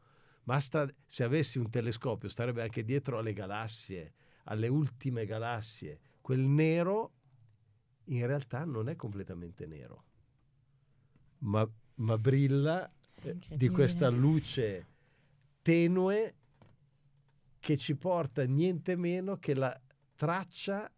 Basta 0.49 0.91
se 1.05 1.25
avessi 1.25 1.59
un 1.59 1.69
telescopio, 1.69 2.27
starebbe 2.27 2.63
anche 2.63 2.83
dietro 2.83 3.19
alle 3.19 3.35
galassie, 3.35 4.15
alle 4.45 4.69
ultime 4.69 5.27
galassie. 5.27 6.01
Quel 6.23 6.41
nero 6.41 7.13
in 8.05 8.27
realtà 8.27 8.65
non 8.65 8.89
è 8.89 8.97
completamente 8.97 9.67
nero, 9.67 10.05
ma, 11.41 11.71
ma 11.97 12.17
brilla 12.17 12.91
eh, 13.17 13.37
di 13.57 13.69
questa 13.69 14.09
luce 14.09 14.87
tenue 15.61 16.35
che 17.61 17.77
ci 17.77 17.95
porta 17.95 18.43
niente 18.45 18.97
meno 18.97 19.37
che 19.37 19.53
la 19.53 19.79
traccia 20.15 20.91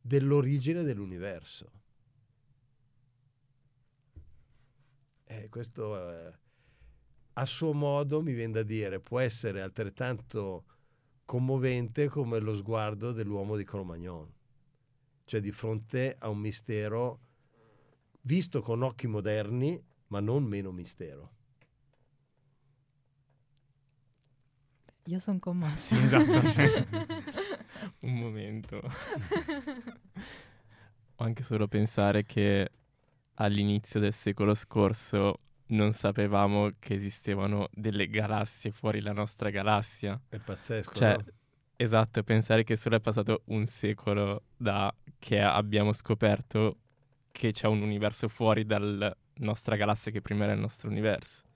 dell'origine 0.00 0.84
dell'universo. 0.84 1.72
Eh, 5.24 5.48
questo 5.48 6.10
è 6.10 6.32
a 7.38 7.44
suo 7.44 7.72
modo, 7.72 8.20
mi 8.20 8.32
viene 8.32 8.52
da 8.52 8.62
dire, 8.64 8.98
può 8.98 9.20
essere 9.20 9.62
altrettanto 9.62 10.64
commovente 11.24 12.08
come 12.08 12.40
lo 12.40 12.52
sguardo 12.52 13.12
dell'uomo 13.12 13.56
di 13.56 13.64
Cro-Magnon. 13.64 14.28
Cioè 15.24 15.40
di 15.40 15.52
fronte 15.52 16.16
a 16.18 16.28
un 16.30 16.38
mistero 16.38 17.20
visto 18.22 18.60
con 18.60 18.82
occhi 18.82 19.06
moderni, 19.06 19.80
ma 20.08 20.18
non 20.18 20.42
meno 20.42 20.72
mistero. 20.72 21.36
Io 25.04 25.18
sono 25.20 25.38
commossa. 25.38 25.96
Sì, 25.96 26.02
esatto. 26.02 26.42
un 28.00 28.14
momento. 28.14 28.82
Ho 31.16 31.24
anche 31.24 31.42
solo 31.44 31.68
pensare 31.68 32.24
che 32.24 32.68
all'inizio 33.34 34.00
del 34.00 34.12
secolo 34.12 34.54
scorso 34.54 35.38
non 35.68 35.92
sapevamo 35.92 36.70
che 36.78 36.94
esistevano 36.94 37.68
delle 37.72 38.08
galassie 38.08 38.70
fuori 38.70 39.00
la 39.00 39.12
nostra 39.12 39.50
galassia. 39.50 40.20
È 40.28 40.38
pazzesco. 40.38 40.92
Cioè, 40.94 41.16
no? 41.16 41.24
esatto, 41.76 42.22
pensare 42.22 42.64
che 42.64 42.76
solo 42.76 42.96
è 42.96 43.00
passato 43.00 43.42
un 43.46 43.66
secolo 43.66 44.44
da 44.56 44.94
che 45.18 45.40
abbiamo 45.40 45.92
scoperto 45.92 46.76
che 47.30 47.52
c'è 47.52 47.66
un 47.66 47.82
universo 47.82 48.28
fuori 48.28 48.64
dalla 48.64 49.14
nostra 49.34 49.76
galassia 49.76 50.10
che 50.10 50.20
prima 50.20 50.44
era 50.44 50.52
il 50.54 50.60
nostro 50.60 50.88
universo. 50.88 51.46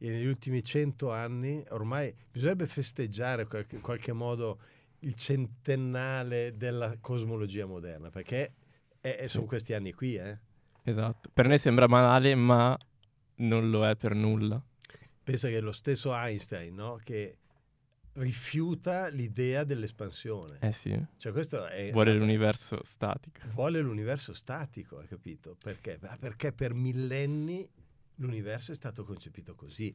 e 0.00 0.10
negli 0.10 0.26
ultimi 0.26 0.62
cento 0.62 1.10
anni 1.10 1.64
ormai 1.70 2.14
bisognerebbe 2.30 2.66
festeggiare 2.66 3.42
in 3.42 3.48
qualche, 3.48 3.80
qualche 3.80 4.12
modo 4.12 4.60
il 5.00 5.14
centennale 5.16 6.56
della 6.56 6.96
cosmologia 7.00 7.66
moderna, 7.66 8.08
perché 8.10 8.52
è, 9.00 9.16
è, 9.16 9.22
Sì. 9.24 9.30
sono 9.30 9.46
questi 9.46 9.74
anni 9.74 9.92
qui, 9.92 10.14
eh. 10.16 10.38
Esatto. 10.84 11.30
Per 11.32 11.46
noi 11.48 11.58
sembra 11.58 11.86
banale, 11.86 12.34
ma 12.36 12.76
non 13.38 13.70
lo 13.70 13.86
è 13.86 13.96
per 13.96 14.14
nulla. 14.14 14.62
Pensa 15.22 15.48
che 15.48 15.58
è 15.58 15.60
lo 15.60 15.72
stesso 15.72 16.14
Einstein, 16.14 16.74
no? 16.74 16.98
Che 17.02 17.36
rifiuta 18.14 19.08
l'idea 19.08 19.64
dell'espansione. 19.64 20.58
Eh 20.60 20.72
sì, 20.72 20.98
Cioè 21.16 21.32
questo 21.32 21.66
è... 21.66 21.92
vuole 21.92 22.14
l'universo 22.14 22.80
statico. 22.82 23.40
Vuole 23.52 23.80
l'universo 23.80 24.32
statico, 24.32 24.98
hai 24.98 25.06
capito? 25.06 25.56
Perché? 25.62 25.98
Perché 26.18 26.52
per 26.52 26.74
millenni 26.74 27.68
l'universo 28.16 28.72
è 28.72 28.74
stato 28.74 29.04
concepito 29.04 29.54
così. 29.54 29.94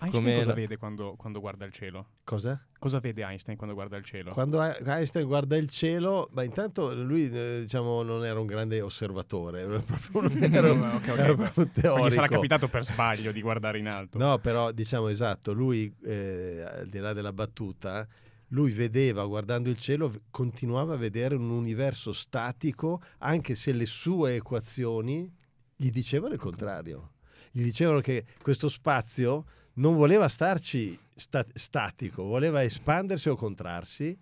Einstein 0.00 0.24
Come 0.24 0.34
cosa 0.36 0.48
la- 0.48 0.54
vede 0.54 0.76
quando, 0.78 1.14
quando 1.16 1.40
guarda 1.40 1.64
il 1.66 1.72
cielo? 1.72 2.06
Cosa? 2.24 2.64
Cosa 2.78 3.00
vede 3.00 3.22
Einstein 3.22 3.56
quando 3.56 3.74
guarda 3.74 3.96
il 3.98 4.04
cielo? 4.04 4.30
Quando 4.32 4.60
Einstein 4.62 5.26
guarda 5.26 5.56
il 5.56 5.68
cielo, 5.68 6.28
ma 6.32 6.42
intanto 6.42 6.94
lui 6.94 7.28
eh, 7.30 7.58
diciamo 7.60 8.02
non 8.02 8.24
era 8.24 8.40
un 8.40 8.46
grande 8.46 8.80
osservatore, 8.80 9.60
era 9.60 9.78
proprio 9.80 10.20
un, 10.22 10.42
era 10.54 10.72
un- 10.72 10.80
Ok, 10.82 11.08
ok. 11.08 11.18
era 11.18 11.34
proprio 11.34 11.64
un 11.64 11.70
teorico. 11.72 12.06
gli 12.08 12.10
sarà 12.12 12.28
capitato 12.28 12.68
per 12.68 12.84
sbaglio 12.84 13.30
di 13.32 13.42
guardare 13.42 13.78
in 13.78 13.88
alto. 13.88 14.16
No, 14.18 14.38
però 14.38 14.72
diciamo 14.72 15.08
esatto, 15.08 15.52
lui 15.52 15.94
eh, 16.04 16.62
al 16.66 16.88
di 16.88 16.98
là 16.98 17.12
della 17.12 17.32
battuta, 17.34 18.08
lui 18.52 18.72
vedeva 18.72 19.24
guardando 19.26 19.68
il 19.68 19.78
cielo, 19.78 20.12
continuava 20.30 20.94
a 20.94 20.96
vedere 20.96 21.34
un 21.34 21.50
universo 21.50 22.12
statico, 22.12 23.02
anche 23.18 23.54
se 23.54 23.72
le 23.72 23.84
sue 23.86 24.36
equazioni 24.36 25.30
gli 25.76 25.90
dicevano 25.90 26.32
il 26.34 26.40
contrario. 26.40 27.12
Gli 27.52 27.62
dicevano 27.62 28.00
che 28.00 28.24
questo 28.40 28.68
spazio 28.68 29.44
non 29.80 29.96
voleva 29.96 30.28
starci 30.28 30.96
sta- 31.14 31.46
statico, 31.52 32.22
voleva 32.24 32.62
espandersi 32.62 33.28
o 33.30 33.36
contrarsi 33.36 34.16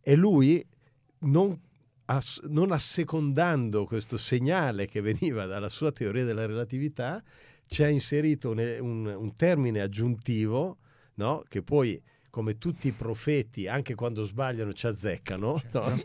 e 0.00 0.14
lui 0.14 0.64
non, 1.20 1.60
ass- 2.06 2.42
non 2.44 2.70
assecondando 2.70 3.84
questo 3.84 4.16
segnale 4.16 4.86
che 4.86 5.00
veniva 5.00 5.44
dalla 5.46 5.68
sua 5.68 5.90
teoria 5.90 6.24
della 6.24 6.46
relatività, 6.46 7.22
ci 7.66 7.82
ha 7.82 7.88
inserito 7.88 8.50
un, 8.50 8.58
un- 8.80 9.06
un 9.06 9.34
termine 9.34 9.80
aggiuntivo, 9.80 10.78
no? 11.14 11.42
che 11.48 11.62
poi, 11.62 12.00
come 12.36 12.58
tutti 12.58 12.88
i 12.88 12.92
profeti, 12.92 13.66
anche 13.66 13.94
quando 13.94 14.22
sbagliano 14.22 14.74
ci 14.74 14.86
azzeccano, 14.86 15.62
no? 15.72 15.96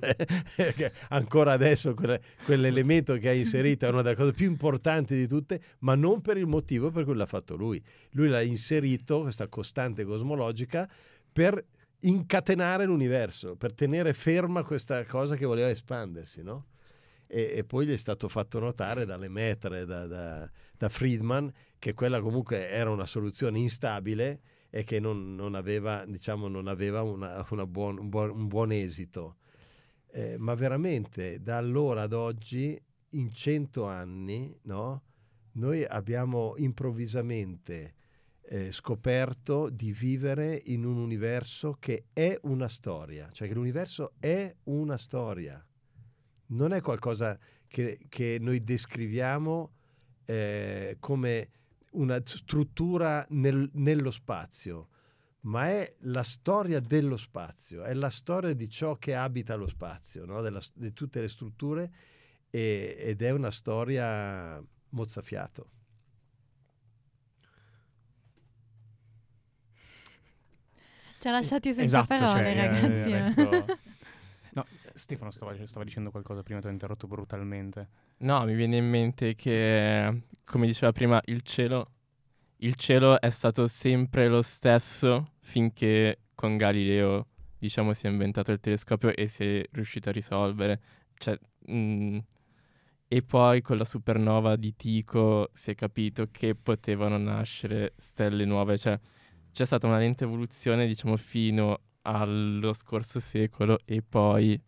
Cioè, 0.56 0.92
ancora 1.10 1.52
adesso 1.52 1.94
quelle- 1.94 2.22
quell'elemento 2.46 3.18
che 3.18 3.28
ha 3.28 3.34
inserito 3.34 3.86
è 3.86 3.90
una 3.90 4.02
delle 4.02 4.16
cose 4.16 4.32
più 4.32 4.48
importanti 4.48 5.14
di 5.14 5.28
tutte, 5.28 5.62
ma 5.80 5.94
non 5.96 6.22
per 6.22 6.38
il 6.38 6.48
motivo 6.48 6.90
per 6.90 7.04
cui 7.04 7.16
l'ha 7.16 7.26
fatto 7.26 7.58
lui. 7.58 7.84
Lui 8.12 8.30
l'ha 8.30 8.42
inserito, 8.42 9.24
questa 9.24 9.50
costante 9.50 10.06
cosmologica, 10.06 10.90
per 11.34 11.62
incatenare 12.00 12.86
l'universo, 12.86 13.58
per 13.58 13.74
tenere 13.74 14.14
ferma 14.14 14.64
questa 14.64 15.04
cosa 15.04 15.36
che 15.36 15.44
voleva 15.46 15.68
espandersi, 15.70 16.44
no? 16.44 16.68
E, 17.28 17.56
e 17.58 17.64
poi 17.66 17.88
gli 17.88 17.92
è 17.92 17.98
stato 17.98 18.30
fatto 18.30 18.58
notare 18.60 19.04
dalle 19.04 19.28
metre, 19.28 19.84
da, 19.84 20.08
da- 20.08 20.50
da 20.78 20.88
Friedman, 20.88 21.52
che 21.78 21.94
quella 21.94 22.22
comunque 22.22 22.70
era 22.70 22.90
una 22.90 23.06
soluzione 23.06 23.60
instabile 23.60 24.40
e 24.74 24.84
che 24.84 25.00
non, 25.00 25.36
non 25.36 25.54
aveva, 25.54 26.06
diciamo, 26.06 26.48
non 26.48 26.68
aveva 26.68 27.04
una- 27.04 27.46
una 27.52 27.68
buon- 27.68 28.00
un, 28.00 28.10
buon, 28.10 28.30
un 28.32 28.48
buon 28.48 28.72
esito. 28.72 29.36
Eh, 30.14 30.38
ma 30.38 30.56
veramente 30.56 31.42
da 31.42 31.58
allora 31.58 32.04
ad 32.04 32.14
oggi, 32.14 32.82
in 33.10 33.32
cento 33.32 33.86
anni, 33.86 34.58
no? 34.64 35.04
noi 35.54 35.84
abbiamo 35.84 36.54
improvvisamente 36.58 37.96
eh, 38.44 38.72
scoperto 38.72 39.70
di 39.70 39.92
vivere 39.92 40.62
in 40.66 40.86
un 40.86 40.98
universo 40.98 41.76
che 41.80 42.06
è 42.14 42.38
una 42.44 42.68
storia, 42.68 43.30
cioè 43.32 43.48
che 43.50 43.54
l'universo 43.54 44.14
è 44.20 44.54
una 44.64 44.98
storia, 44.98 45.66
non 46.48 46.72
è 46.74 46.82
qualcosa 46.82 47.38
che, 47.68 48.00
che 48.10 48.38
noi 48.40 48.64
descriviamo 48.64 49.72
eh, 50.26 50.98
come 51.00 51.50
una 51.92 52.22
struttura 52.24 53.26
nel- 53.30 53.70
nello 53.74 54.12
spazio, 54.12 54.88
ma 55.42 55.68
è 55.70 55.96
la 56.02 56.24
storia 56.24 56.80
dello 56.80 57.18
spazio, 57.18 57.84
è 57.84 57.94
la 57.94 58.10
storia 58.10 58.54
di 58.54 58.70
ciò 58.70 58.96
che 58.98 59.16
abita 59.16 59.56
lo 59.56 59.68
spazio, 59.68 60.26
no? 60.26 60.42
Della- 60.42 60.62
di 60.74 60.94
tutte 60.94 61.20
le 61.22 61.28
strutture 61.28 61.92
e- 62.50 62.96
ed 63.00 63.22
è 63.22 63.32
una 63.32 63.52
storia 63.52 64.64
mozzafiato. 64.90 65.70
Ci 71.20 71.28
ha 71.28 71.32
lasciati 71.32 71.74
senza 71.74 72.00
Esatto, 72.00 72.16
parole, 72.16 72.44
cioè, 72.44 72.52
eh, 72.52 72.66
ragazzi. 72.66 73.12
resto- 73.12 73.42
No, 73.44 73.66
Stefano 74.94 75.32
stava, 75.32 75.56
stava 75.66 75.84
dicendo 75.84 76.12
qualcosa 76.12 76.44
prima, 76.44 76.60
ti 76.60 76.68
ho 76.68 76.72
interrotto 76.72 77.08
brutalmente. 77.08 77.88
No, 78.18 78.44
mi 78.46 78.54
viene 78.56 78.78
in 78.78 78.90
mente 78.90 79.36
che, 79.36 80.24
come 80.44 80.66
diceva 80.68 80.92
prima, 80.92 81.22
il 81.26 81.42
cielo, 81.42 81.92
il 82.58 82.76
cielo 82.76 83.20
è 83.20 83.30
stato 83.30 83.68
sempre 83.68 84.28
lo 84.28 84.42
stesso 84.42 85.34
finché 85.42 86.20
con 86.36 86.58
Galileo, 86.58 87.28
diciamo, 87.58 87.94
si 87.94 88.08
è 88.08 88.10
inventato 88.10 88.52
il 88.52 88.60
telescopio 88.60 89.16
e 89.16 89.28
si 89.28 89.44
è 89.44 89.64
riuscito 89.72 90.10
a 90.10 90.12
risolvere. 90.12 90.82
Cioè, 91.16 91.38
mm, 91.72 92.18
e 93.08 93.22
poi 93.24 93.62
con 93.62 93.78
la 93.78 93.84
supernova 93.86 94.56
di 94.56 94.74
Tycho 94.76 95.50
si 95.54 95.72
è 95.72 95.76
capito 95.76 96.30
che 96.32 96.56
potevano 96.56 97.18
nascere 97.18 97.94
stelle 97.98 98.46
nuove. 98.46 98.78
Cioè, 98.78 99.00
c'è 99.52 99.66
stata 99.66 99.86
una 99.86 99.98
lenta 99.98 100.24
evoluzione, 100.24 100.88
diciamo, 100.88 101.18
fino 101.18 101.80
allo 102.04 102.74
scorso 102.74 103.20
secolo 103.20 103.80
e 103.86 104.02
poi 104.02 104.60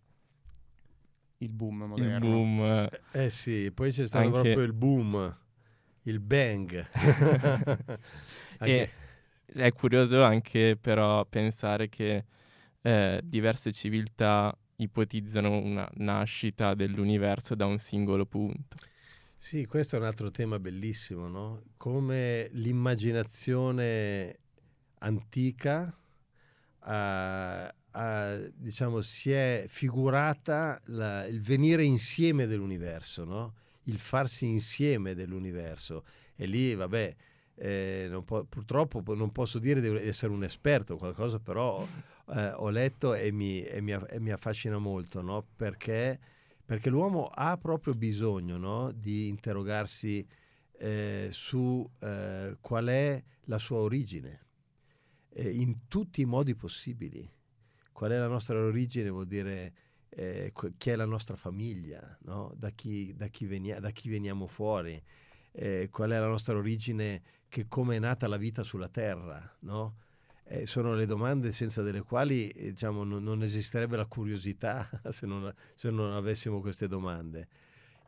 Il 1.44 1.50
boom 1.50 1.84
il 1.96 2.12
moderno. 2.12 2.12
boom... 2.12 2.60
eh, 2.62 2.90
Eh 3.12 3.30
sì, 3.30 3.72
poi 3.72 3.92
c'è 3.92 4.06
stato 4.08 4.30
Anche- 4.30 4.32
proprio 4.32 4.64
il 4.64 4.74
boom, 4.74 5.38
il 6.04 6.20
bang. 6.20 6.88
Anche- 8.60 8.88
E 8.88 8.94
è 9.46 9.72
curioso 9.74 10.24
anche 10.24 10.78
però 10.80 11.26
pensare 11.26 11.90
che 11.90 12.26
eh, 12.82 13.22
diverse 13.24 13.72
civiltà 13.74 14.56
ipotizzano 14.78 15.58
una 15.58 15.90
nascita 15.96 16.74
dell'universo 16.74 17.56
da 17.56 17.66
un 17.66 17.78
singolo 17.78 18.26
punto. 18.26 18.78
Sì, 19.36 19.66
questo 19.66 19.96
è 19.98 20.00
un 20.00 20.06
altro 20.06 20.32
tema 20.32 20.58
bellissimo, 20.60 21.28
no? 21.28 21.64
Come 21.78 22.48
l'immaginazione 22.54 24.40
antica 25.00 25.94
ha- 26.80 27.74
ha, 27.94 28.38
diciamo, 28.56 29.02
si 29.02 29.32
è 29.32 29.66
figurata 29.68 30.80
la- 30.86 31.26
il 31.26 31.42
venire 31.42 31.84
insieme 31.84 32.46
dell'universo, 32.48 33.24
no? 33.24 33.54
Il 33.84 33.98
farsi 34.00 34.46
insieme 34.48 35.16
dell'universo. 35.16 36.04
E 36.36 36.46
lì, 36.46 36.76
vabbè, 36.76 37.16
eh, 37.56 38.08
non 38.10 38.24
po- 38.26 38.44
purtroppo 38.46 39.02
po- 39.02 39.16
non 39.16 39.32
posso 39.32 39.60
dire 39.60 39.82
di 39.82 39.88
essere 40.08 40.32
un 40.32 40.44
esperto, 40.44 40.98
qualcosa 40.98 41.40
però 41.40 41.86
eh, 42.36 42.52
ho 42.56 42.70
letto 42.70 43.14
e 43.14 43.32
mi, 43.32 43.64
e 43.64 43.82
mi 43.82 43.92
e 43.92 44.20
mi 44.20 44.32
affascina 44.32 44.78
molto, 44.78 45.22
no? 45.22 45.46
Perché 45.56 46.20
perché 46.66 46.90
l'uomo 46.90 47.28
ha 47.28 47.58
proprio 47.58 47.94
bisogno 47.94 48.58
no, 48.58 48.92
di 48.92 49.28
interrogarsi 49.28 50.26
eh, 50.78 51.28
su 51.32 51.88
eh, 52.00 52.58
qual 52.62 52.86
è 52.88 53.22
la 53.46 53.58
sua 53.58 53.80
origine, 53.80 54.46
eh, 55.30 55.50
in 55.50 55.88
tutti 55.88 56.22
i 56.22 56.26
modi 56.26 56.56
possibili. 56.56 57.30
Qual 58.04 58.16
è 58.16 58.20
la 58.20 58.28
nostra 58.28 58.60
origine 58.60 59.10
vuol 59.10 59.28
dire 59.28 59.74
eh, 60.10 60.52
chi 60.76 60.90
è 60.90 60.96
la 60.98 61.06
nostra 61.06 61.38
famiglia, 61.38 62.18
no? 62.24 62.54
da, 62.54 62.72
chi, 62.72 63.14
da, 63.16 63.28
chi 63.28 63.46
venia- 63.46 63.80
da 63.80 63.92
chi 63.92 64.10
veniamo 64.10 64.46
fuori, 64.46 65.02
eh, 65.54 65.88
qual 65.90 66.10
è 66.10 66.20
la 66.20 66.28
nostra 66.28 66.58
origine, 66.58 67.22
che 67.48 67.70
come 67.70 67.96
è 67.96 68.00
nata 68.00 68.28
la 68.28 68.36
vita 68.36 68.62
sulla 68.62 68.90
Terra, 68.90 69.56
no? 69.60 70.00
Eh, 70.44 70.66
sono 70.66 70.96
le 70.96 71.06
domande 71.06 71.54
senza 71.54 71.82
delle 71.82 72.02
quali 72.02 72.50
eh, 72.50 72.72
diciamo, 72.72 73.06
non, 73.06 73.24
non 73.24 73.42
esisterebbe 73.42 73.96
la 73.96 74.06
curiosità 74.06 74.90
se 75.08 75.26
non, 75.26 75.50
se 75.74 75.90
non 75.90 76.12
avessimo 76.12 76.60
queste 76.60 76.90
domande. 76.90 77.48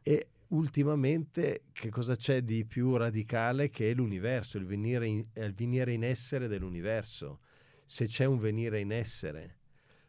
E 0.04 0.28
ultimamente 0.50 1.68
che 1.72 1.90
cosa 1.90 2.18
c'è 2.18 2.42
di 2.42 2.66
più 2.66 2.98
radicale 2.98 3.70
che 3.70 3.94
l'universo, 3.94 4.58
il 4.58 4.66
venire 4.66 5.08
in, 5.08 5.26
il 5.36 5.54
venire 5.54 5.94
in 5.94 6.04
essere 6.04 6.50
dell'universo, 6.50 7.40
se 7.86 8.08
c'è 8.08 8.26
un 8.26 8.40
venire 8.40 8.82
in 8.82 8.92
essere. 8.92 9.55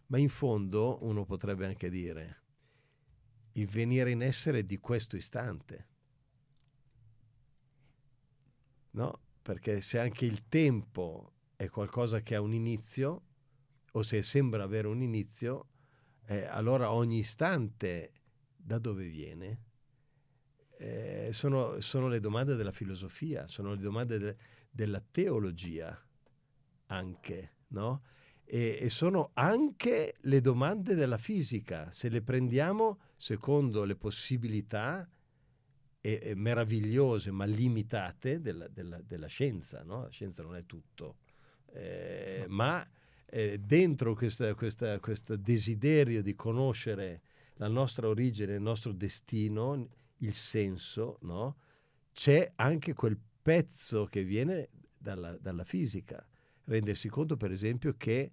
Ma 0.07 0.19
in 0.19 0.29
fondo 0.29 0.99
uno 1.03 1.25
potrebbe 1.25 1.67
anche 1.67 1.91
dire 1.91 2.43
il 3.57 3.67
venire 3.67 4.11
in 4.11 4.23
essere 4.23 4.65
di 4.65 4.79
questo 4.79 5.17
istante. 5.17 5.87
No? 8.93 9.21
Perché 9.43 9.81
se 9.81 9.99
anche 9.99 10.27
il 10.27 10.47
tempo 10.49 11.33
è 11.57 11.69
qualcosa 11.69 12.21
che 12.21 12.35
ha 12.35 12.41
un 12.41 12.53
inizio, 12.53 13.23
o 13.93 14.03
se 14.03 14.21
sembra 14.21 14.63
avere 14.63 14.89
un 14.89 15.01
inizio, 15.01 15.69
eh, 16.27 16.45
allora 16.45 16.93
ogni 16.93 17.19
istante 17.19 18.13
da 18.57 18.79
dove 18.79 19.07
viene? 19.07 19.61
Eh, 20.79 21.29
sono, 21.33 21.81
sono 21.81 22.09
le 22.09 22.21
domande 22.21 22.57
della 22.57 22.73
filosofia, 22.73 23.47
sono 23.47 23.71
le 23.71 23.81
domande 23.81 24.19
de- 24.19 24.37
della 24.71 25.01
teologia 25.01 25.99
anche, 26.87 27.53
no? 27.69 28.03
E, 28.49 28.79
e, 28.81 28.89
sono 28.89 29.31
anche 29.35 30.15
le 30.21 30.41
domande 30.41 30.95
della 30.95 31.19
fisica, 31.19 31.91
se 31.91 32.09
le 32.09 32.23
prendiamo 32.23 33.01
secondo 33.17 33.83
le 33.85 33.97
possibilità 33.97 35.09
e, 36.01 36.21
e 36.23 36.35
meravigliose 36.37 37.33
ma 37.33 37.45
limitate 37.45 38.41
della, 38.41 38.69
della, 38.69 39.01
della 39.01 39.27
scienza, 39.27 39.83
no? 39.83 40.03
La 40.03 40.11
scienza 40.11 40.45
non 40.45 40.55
è 40.55 40.65
tutto, 40.65 41.17
eh, 41.73 42.45
ma 42.49 42.89
eh, 43.27 43.59
dentro 43.59 44.15
questo 44.15 45.37
desiderio 45.37 46.23
di 46.23 46.35
conoscere 46.37 47.23
la 47.55 47.69
nostra 47.69 48.07
origine, 48.07 48.55
il 48.55 48.63
nostro 48.63 48.93
destino, 48.93 49.89
il 50.19 50.33
senso, 50.33 51.19
no? 51.23 51.57
c'è 52.17 52.53
anche 52.57 52.95
quel 52.95 53.19
pezzo 53.43 54.07
che 54.07 54.25
viene 54.25 54.71
dalla, 54.97 55.37
dalla 55.37 55.65
fisica. 55.65 56.27
Rendersi 56.67 57.09
conto, 57.09 57.37
per 57.37 57.51
esempio, 57.51 57.95
che 57.97 58.33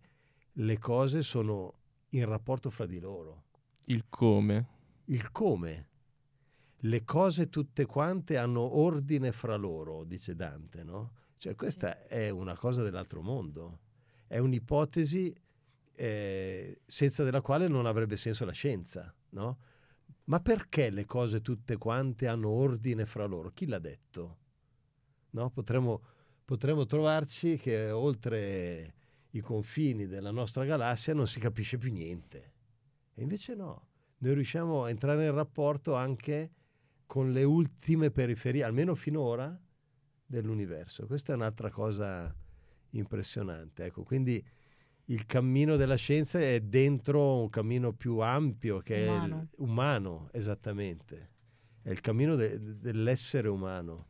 le 0.52 0.78
cose 0.78 1.22
sono 1.22 1.74
in 2.10 2.26
rapporto 2.26 2.70
fra 2.70 2.86
di 2.86 3.00
loro. 3.00 3.46
Il 3.86 4.06
come. 4.10 4.68
Il 5.06 5.32
come. 5.32 5.90
Le 6.78 7.04
cose 7.04 7.50
tutte 7.50 7.86
quante 7.86 8.38
hanno 8.38 8.78
ordine 8.78 9.32
fra 9.32 9.56
loro, 9.56 10.04
dice 10.04 10.36
Dante, 10.36 10.84
no? 10.84 11.14
Cioè 11.38 11.56
questa 11.56 11.98
sì. 12.08 12.14
è 12.14 12.30
una 12.30 12.56
cosa 12.58 12.84
dell'altro 12.84 13.22
mondo. 13.22 13.80
È 14.28 14.38
un'ipotesi 14.38 15.36
eh, 15.96 16.82
senza 16.86 17.24
della 17.24 17.42
quale 17.42 17.68
non 17.68 17.86
avrebbe 17.86 18.16
senso 18.16 18.46
la 18.46 18.52
scienza, 18.52 19.14
no? 19.30 19.58
Ma 20.26 20.40
perché 20.40 20.90
le 20.90 21.06
cose 21.06 21.42
tutte 21.42 21.78
quante 21.78 22.28
hanno 22.28 22.50
ordine 22.50 23.06
fra 23.06 23.26
loro? 23.26 23.52
Chi 23.52 23.68
l'ha 23.68 23.80
detto? 23.80 24.38
No? 25.32 25.50
Potremmo, 25.50 26.02
potremmo 26.46 26.86
trovarci 26.86 27.58
che 27.58 27.89
oltre 27.91 28.94
i 29.32 29.39
confini 29.39 30.06
della 30.08 30.32
nostra 30.32 30.66
galassia 30.66 31.14
non 31.14 31.28
si 31.28 31.39
capisce 31.39 31.78
più 31.78 31.91
niente. 31.91 32.52
E 33.14 33.22
invece 33.22 33.56
no, 33.56 33.88
noi 34.18 34.34
riusciamo 34.34 34.84
a 34.84 34.89
entrare 34.89 35.26
in 35.26 35.34
rapporto 35.34 35.96
anche 35.96 36.52
con 37.06 37.32
le 37.32 37.44
ultime 37.44 38.12
periferie, 38.12 38.64
almeno 38.64 38.96
finora, 38.96 39.60
dell'universo. 40.26 41.06
Questa 41.06 41.34
è 41.34 41.36
un'altra 41.36 41.70
cosa 41.70 42.34
impressionante. 42.91 43.86
Ecco, 43.86 44.04
quindi 44.04 44.44
il 45.08 45.26
cammino 45.26 45.76
della 45.76 45.96
scienza 45.96 46.39
è 46.39 46.62
dentro 46.62 47.41
un 47.41 47.50
cammino 47.50 47.94
più 47.94 48.20
ampio 48.20 48.80
che 48.80 49.06
umano. 49.08 49.41
è 49.41 49.56
umano, 49.58 50.30
esattamente. 50.32 51.32
È 51.82 51.89
il 51.89 52.00
cammino 52.00 52.36
de, 52.36 52.80
dell'essere 52.80 53.50
umano. 53.50 54.08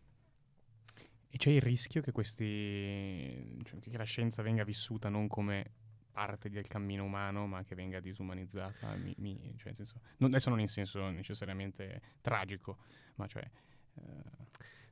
E 1.34 1.38
c'è 1.38 1.50
il 1.50 1.62
rischio 1.62 2.00
che, 2.02 2.12
questi, 2.12 3.60
cioè, 3.64 3.80
che 3.80 3.98
la 3.98 4.04
scienza 4.04 4.44
venga 4.44 4.64
vissuta 4.64 5.10
non 5.10 5.28
come 5.28 5.72
parte 6.12 6.48
del 6.48 6.68
cammino 6.68 7.04
umano, 7.06 7.48
ma 7.48 7.64
che 7.64 7.74
venga 7.74 8.00
disumanizzata. 8.00 8.96
Mi, 8.98 9.16
mi, 9.18 9.56
cioè, 9.58 9.74
senso, 9.74 10.00
non, 10.18 10.30
adesso 10.30 10.52
non 10.52 10.60
in 10.60 10.68
senso 10.68 11.10
necessariamente 11.10 12.02
tragico, 12.22 12.78
ma 13.16 13.26
cioè... 13.26 13.50
Eh, 13.96 14.02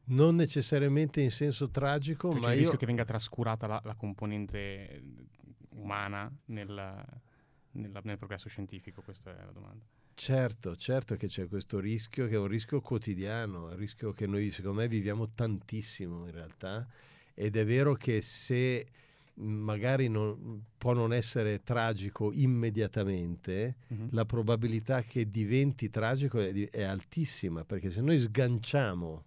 non 0.06 0.34
necessariamente 0.34 1.22
in 1.22 1.30
senso 1.30 1.70
tragico, 1.70 2.32
cioè, 2.32 2.40
ma 2.40 2.48
c'è 2.48 2.54
il 2.54 2.56
io... 2.56 2.62
rischio 2.62 2.80
che 2.80 2.86
venga 2.88 3.06
trascurata 3.06 3.68
la, 3.68 3.80
la 3.84 3.94
componente 3.94 5.00
umana 5.74 6.28
nel, 6.46 7.06
nel, 7.74 8.00
nel 8.02 8.18
progresso 8.18 8.50
scientifico, 8.50 9.04
questa 9.04 9.40
è 9.40 9.46
la 9.46 9.52
domanda. 9.52 9.86
Certo, 10.24 10.76
certo 10.76 11.16
che 11.16 11.26
c'è 11.26 11.48
questo 11.48 11.80
rischio, 11.80 12.28
che 12.28 12.36
è 12.36 12.38
un 12.38 12.46
rischio 12.46 12.80
quotidiano, 12.80 13.70
un 13.70 13.76
rischio 13.76 14.14
che 14.14 14.28
noi 14.28 14.52
secondo 14.52 14.82
me 14.82 14.88
viviamo 14.88 15.32
tantissimo 15.32 16.26
in 16.26 16.32
realtà 16.32 16.88
ed 17.34 17.56
è 17.56 17.66
vero 17.66 17.96
che 17.96 18.22
se 18.22 18.86
magari 19.34 20.10
non, 20.10 20.66
può 20.78 20.94
non 20.94 21.12
essere 21.12 21.64
tragico 21.64 22.32
immediatamente, 22.32 23.78
uh-huh. 23.88 24.10
la 24.12 24.24
probabilità 24.26 25.02
che 25.02 25.32
diventi 25.32 25.90
tragico 25.90 26.38
è, 26.38 26.70
è 26.70 26.84
altissima, 26.84 27.66
perché 27.66 27.90
se 27.90 28.02
noi 28.02 28.20
sganciamo 28.20 29.24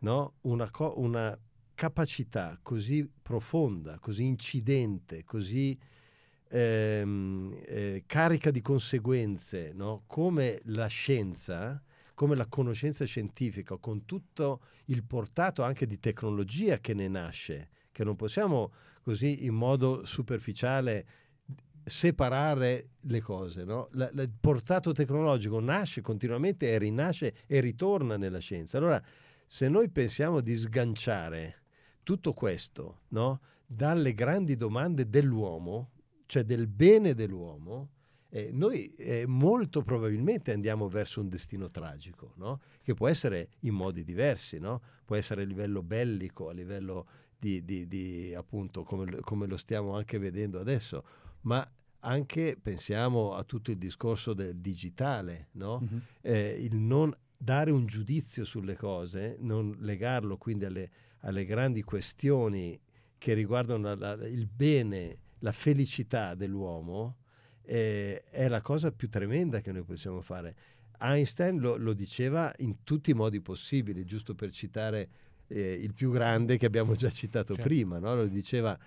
no, 0.00 0.32
una, 0.42 0.70
co- 0.70 0.92
una 0.98 1.34
capacità 1.74 2.58
così 2.60 3.08
profonda, 3.22 3.98
così 3.98 4.24
incidente, 4.24 5.24
così 5.24 5.74
ehm, 6.48 7.58
eh, 7.64 8.04
carica 8.06 8.50
di 8.50 8.60
conseguenze, 8.60 9.72
no? 9.74 10.02
come 10.06 10.60
la 10.64 10.86
scienza, 10.86 11.82
come 12.14 12.36
la 12.36 12.46
conoscenza 12.46 13.04
scientifica, 13.04 13.76
con 13.76 14.04
tutto 14.04 14.60
il 14.86 15.04
portato 15.04 15.62
anche 15.62 15.86
di 15.86 15.98
tecnologia 15.98 16.78
che 16.78 16.94
ne 16.94 17.08
nasce, 17.08 17.68
che 17.92 18.04
non 18.04 18.16
possiamo 18.16 18.72
così 19.02 19.44
in 19.44 19.54
modo 19.54 20.04
superficiale 20.04 21.06
separare 21.84 22.88
le 23.02 23.20
cose. 23.20 23.64
No? 23.64 23.88
La, 23.92 24.10
la, 24.12 24.22
il 24.22 24.32
portato 24.38 24.92
tecnologico 24.92 25.60
nasce 25.60 26.00
continuamente 26.00 26.70
e 26.70 26.78
rinasce 26.78 27.34
e 27.46 27.60
ritorna 27.60 28.16
nella 28.16 28.38
scienza. 28.40 28.78
Allora, 28.78 29.02
se 29.46 29.68
noi 29.68 29.88
pensiamo 29.88 30.40
di 30.40 30.56
sganciare 30.56 31.62
tutto 32.02 32.32
questo 32.32 33.02
no, 33.08 33.40
dalle 33.64 34.14
grandi 34.14 34.56
domande 34.56 35.08
dell'uomo, 35.08 35.90
cioè 36.26 36.44
del 36.44 36.66
bene 36.66 37.14
dell'uomo, 37.14 37.90
eh, 38.28 38.50
noi 38.52 38.86
eh, 38.96 39.24
molto 39.26 39.82
probabilmente 39.82 40.52
andiamo 40.52 40.88
verso 40.88 41.20
un 41.20 41.28
destino 41.28 41.70
tragico, 41.70 42.32
no? 42.36 42.60
che 42.82 42.94
può 42.94 43.08
essere 43.08 43.48
in 43.60 43.74
modi 43.74 44.04
diversi, 44.04 44.58
no? 44.58 44.82
può 45.04 45.16
essere 45.16 45.42
a 45.42 45.44
livello 45.46 45.82
bellico, 45.82 46.48
a 46.48 46.52
livello 46.52 47.06
di, 47.38 47.64
di, 47.64 47.86
di 47.86 48.34
appunto 48.34 48.82
come, 48.82 49.20
come, 49.20 49.46
lo 49.46 49.56
stiamo 49.56 49.96
anche 49.96 50.18
vedendo 50.18 50.58
adesso, 50.58 51.04
ma 51.42 51.66
anche 52.00 52.58
pensiamo 52.60 53.34
a 53.34 53.44
tutto 53.44 53.70
il 53.70 53.78
discorso 53.78 54.34
del 54.34 54.56
digitale, 54.56 55.48
no? 55.52 55.80
mm-hmm. 55.80 55.98
eh, 56.22 56.56
il 56.60 56.76
non 56.76 57.16
dare 57.38 57.70
un 57.70 57.86
giudizio 57.86 58.44
sulle 58.44 58.76
cose, 58.76 59.36
non 59.40 59.76
legarlo 59.80 60.36
quindi 60.36 60.64
alle, 60.64 60.90
alle 61.20 61.44
grandi 61.44 61.82
questioni 61.82 62.78
che 63.18 63.34
riguardano 63.34 63.94
la, 63.94 64.14
la, 64.16 64.26
il 64.26 64.46
bene 64.46 65.18
la 65.40 65.52
felicità 65.52 66.34
dell'uomo 66.34 67.16
eh, 67.62 68.22
è 68.30 68.48
la 68.48 68.60
cosa 68.60 68.92
più 68.92 69.08
tremenda 69.08 69.60
che 69.60 69.72
noi 69.72 69.82
possiamo 69.82 70.20
fare. 70.20 70.54
Einstein 70.98 71.58
lo, 71.58 71.76
lo 71.76 71.92
diceva 71.92 72.52
in 72.58 72.82
tutti 72.84 73.10
i 73.10 73.14
modi 73.14 73.40
possibili, 73.40 74.04
giusto 74.04 74.34
per 74.34 74.50
citare 74.50 75.08
eh, 75.48 75.72
il 75.72 75.92
più 75.92 76.10
grande 76.10 76.56
che 76.56 76.66
abbiamo 76.66 76.94
già 76.94 77.10
citato 77.10 77.54
certo. 77.54 77.68
prima, 77.68 77.98
no? 77.98 78.14
lo 78.14 78.28
diceva 78.28 78.78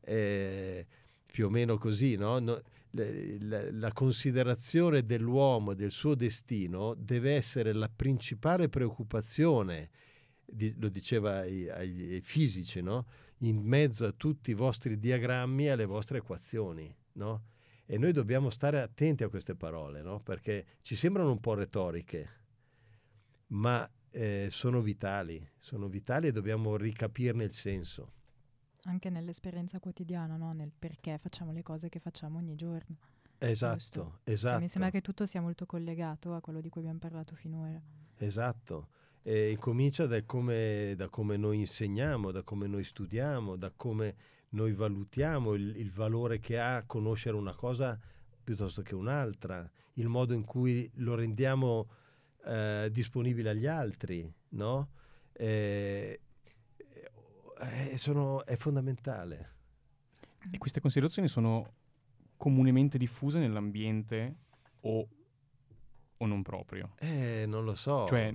eh, 0.00 0.86
più 1.30 1.46
o 1.46 1.50
meno 1.50 1.76
così, 1.76 2.16
no? 2.16 2.38
No, 2.38 2.60
la, 2.90 3.70
la, 3.70 3.92
considerazione 3.92 5.04
dell'uomo, 5.04 5.74
del 5.74 5.90
suo 5.90 6.14
destino, 6.14 6.94
deve 6.94 7.34
essere 7.34 7.72
la 7.74 7.90
principale 7.94 8.68
preoccupazione, 8.68 9.90
di, 10.44 10.74
lo 10.78 10.88
diceva 10.88 11.40
ai, 11.40 11.68
ai 11.68 12.20
fisici, 12.22 12.80
no? 12.80 13.04
In 13.38 13.60
mezzo 13.62 14.06
a 14.06 14.12
tutti 14.12 14.50
i 14.50 14.54
vostri 14.54 14.98
diagrammi 14.98 15.66
e 15.66 15.70
alle 15.70 15.84
vostre 15.84 16.18
equazioni, 16.18 16.94
no? 17.12 17.42
E 17.86 17.96
noi 17.96 18.12
dobbiamo 18.12 18.50
stare 18.50 18.80
attenti 18.80 19.22
a 19.24 19.28
queste 19.28 19.54
parole, 19.54 20.02
no? 20.02 20.20
Perché 20.20 20.66
ci 20.82 20.94
sembrano 20.94 21.30
un 21.30 21.40
po' 21.40 21.54
retoriche, 21.54 22.28
ma 23.48 23.88
eh, 24.10 24.48
sono 24.50 24.80
vitali, 24.80 25.46
sono 25.56 25.88
vitali 25.88 26.28
e 26.28 26.32
dobbiamo 26.32 26.76
ricapirne 26.76 27.44
il 27.44 27.52
senso. 27.52 28.12
Anche 28.84 29.10
nell'esperienza 29.10 29.80
quotidiana, 29.80 30.36
no? 30.36 30.52
Nel 30.52 30.72
perché 30.76 31.18
facciamo 31.18 31.52
le 31.52 31.62
cose 31.62 31.88
che 31.88 31.98
facciamo 31.98 32.38
ogni 32.38 32.56
giorno. 32.56 32.96
Esatto, 33.38 33.76
Giusto? 33.76 34.20
esatto. 34.24 34.60
mi 34.60 34.68
sembra 34.68 34.90
che 34.90 35.00
tutto 35.00 35.24
sia 35.24 35.40
molto 35.40 35.64
collegato 35.64 36.34
a 36.34 36.40
quello 36.40 36.60
di 36.60 36.68
cui 36.68 36.80
abbiamo 36.80 36.98
parlato 36.98 37.36
finora. 37.36 37.80
Esatto 38.16 38.88
eh, 39.28 39.50
incomincia 39.50 40.06
da 40.06 40.22
come, 40.24 40.94
da 40.96 41.08
come, 41.08 41.36
noi 41.36 41.58
insegniamo, 41.58 42.30
da 42.30 42.42
come 42.42 42.66
noi 42.66 42.82
studiamo, 42.82 43.56
da 43.56 43.70
come 43.76 44.14
noi 44.50 44.72
valutiamo 44.72 45.52
il, 45.52 45.76
il, 45.76 45.92
valore 45.92 46.38
che 46.38 46.58
ha 46.58 46.84
conoscere 46.86 47.36
una 47.36 47.54
cosa 47.54 47.98
piuttosto 48.42 48.80
che 48.80 48.94
un'altra, 48.94 49.70
il 49.94 50.08
modo 50.08 50.32
in 50.32 50.44
cui 50.44 50.90
lo 50.94 51.14
rendiamo 51.14 51.88
eh, 52.46 52.88
disponibile 52.90 53.50
agli 53.50 53.66
altri, 53.66 54.32
no? 54.50 54.88
Eh 55.32 56.20
sono, 57.94 58.44
è 58.44 58.56
fondamentale. 58.56 59.56
E 60.50 60.58
queste 60.58 60.80
considerazioni 60.80 61.28
sono 61.28 61.74
comunemente 62.36 62.98
diffuse 62.98 63.38
nell'ambiente 63.38 64.36
o 64.80 65.08
o 66.18 66.26
non 66.26 66.42
proprio? 66.42 66.94
Eh, 66.98 67.44
non 67.46 67.64
lo 67.64 67.74
so. 67.74 68.06
Cioè, 68.06 68.32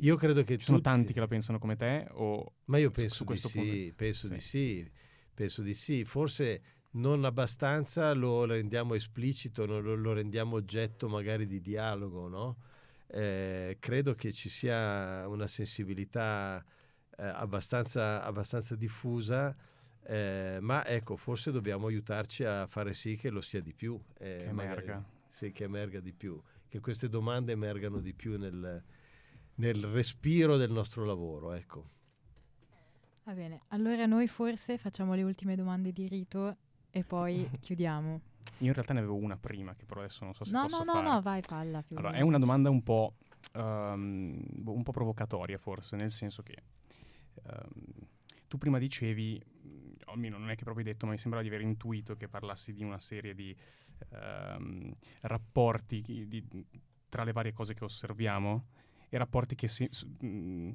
io 0.00 0.16
credo 0.16 0.42
che 0.42 0.52
ci 0.52 0.58
tutti... 0.58 0.64
sono 0.64 0.80
tanti 0.80 1.12
che 1.12 1.20
la 1.20 1.26
pensano 1.26 1.58
come 1.58 1.76
te 1.76 2.06
o 2.10 2.54
Ma 2.66 2.78
io 2.78 2.90
penso 2.90 3.24
su, 3.24 3.34
su 3.34 3.60
di 3.60 3.70
sì, 3.70 3.92
penso 3.94 4.26
sì. 4.26 4.32
di 4.32 4.40
sì, 4.40 4.90
penso 5.34 5.62
di 5.62 5.74
sì. 5.74 6.04
Forse 6.04 6.62
non 6.92 7.24
abbastanza 7.24 8.12
lo 8.14 8.44
rendiamo 8.44 8.94
esplicito, 8.94 9.66
lo, 9.66 9.80
lo 9.80 10.12
rendiamo 10.12 10.56
oggetto 10.56 11.08
magari 11.08 11.46
di 11.46 11.60
dialogo, 11.60 12.28
no? 12.28 12.56
Eh, 13.06 13.76
credo 13.80 14.14
che 14.14 14.32
ci 14.32 14.48
sia 14.48 15.26
una 15.28 15.46
sensibilità 15.46 16.64
eh, 17.16 17.26
abbastanza, 17.26 18.22
abbastanza 18.22 18.74
diffusa. 18.74 19.54
Eh, 20.02 20.58
ma 20.60 20.86
ecco, 20.86 21.16
forse 21.16 21.50
dobbiamo 21.50 21.88
aiutarci 21.88 22.44
a 22.44 22.66
fare 22.66 22.94
sì 22.94 23.16
che 23.16 23.28
lo 23.28 23.42
sia 23.42 23.60
di 23.60 23.74
più. 23.74 24.00
che 24.16 24.44
emerga. 24.44 24.94
Magari, 24.94 25.16
sì, 25.28 25.52
che 25.52 25.64
emerga 25.64 26.00
di 26.00 26.12
più, 26.12 26.40
che 26.68 26.80
queste 26.80 27.08
domande 27.08 27.52
emergano 27.52 28.00
di 28.00 28.12
più 28.12 28.38
nel, 28.38 28.82
nel 29.54 29.84
respiro 29.84 30.56
del 30.56 30.70
nostro 30.70 31.04
lavoro. 31.04 31.52
Ecco. 31.52 31.96
Va 33.24 33.32
bene, 33.32 33.62
allora 33.68 34.06
noi 34.06 34.26
forse 34.26 34.78
facciamo 34.78 35.14
le 35.14 35.22
ultime 35.22 35.54
domande 35.54 35.92
di 35.92 36.08
rito 36.08 36.56
e 36.90 37.04
poi 37.04 37.48
chiudiamo. 37.60 38.20
Io 38.58 38.66
in 38.66 38.72
realtà 38.72 38.92
ne 38.94 39.00
avevo 39.00 39.16
una 39.16 39.36
prima, 39.36 39.74
che 39.74 39.84
però 39.84 40.00
adesso 40.00 40.24
non 40.24 40.34
so 40.34 40.44
se 40.44 40.52
no, 40.52 40.62
posso 40.62 40.84
no, 40.84 40.94
no, 40.94 41.02
no, 41.02 41.20
vai, 41.20 41.42
palla. 41.42 41.84
Allora, 41.94 42.12
è 42.12 42.22
una 42.22 42.38
domanda 42.38 42.70
un 42.70 42.82
po', 42.82 43.16
um, 43.54 44.42
un 44.64 44.82
po' 44.82 44.92
provocatoria 44.92 45.58
forse, 45.58 45.96
nel 45.96 46.10
senso 46.10 46.42
che 46.42 46.62
um, 47.42 48.06
tu 48.48 48.56
prima 48.56 48.78
dicevi, 48.78 49.40
almeno 50.06 50.38
non 50.38 50.50
è 50.50 50.56
che 50.56 50.64
proprio 50.64 50.84
detto, 50.84 51.06
ma 51.06 51.12
mi 51.12 51.18
sembrava 51.18 51.46
di 51.46 51.52
aver 51.52 51.64
intuito 51.64 52.16
che 52.16 52.28
parlassi 52.28 52.72
di 52.72 52.82
una 52.82 52.98
serie 52.98 53.34
di 53.34 53.56
um, 54.10 54.92
rapporti 55.22 56.00
di, 56.02 56.44
tra 57.08 57.24
le 57.24 57.32
varie 57.32 57.52
cose 57.52 57.74
che 57.74 57.84
osserviamo 57.84 58.66
e 59.08 59.18
rapporti 59.18 59.54
che 59.54 59.68
si, 59.68 59.88
mh, 60.20 60.70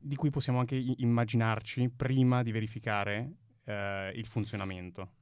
di 0.00 0.16
cui 0.16 0.30
possiamo 0.30 0.58
anche 0.58 0.76
immaginarci 0.76 1.90
prima 1.90 2.42
di 2.42 2.52
verificare 2.52 3.32
uh, 3.64 4.14
il 4.14 4.26
funzionamento 4.26 5.20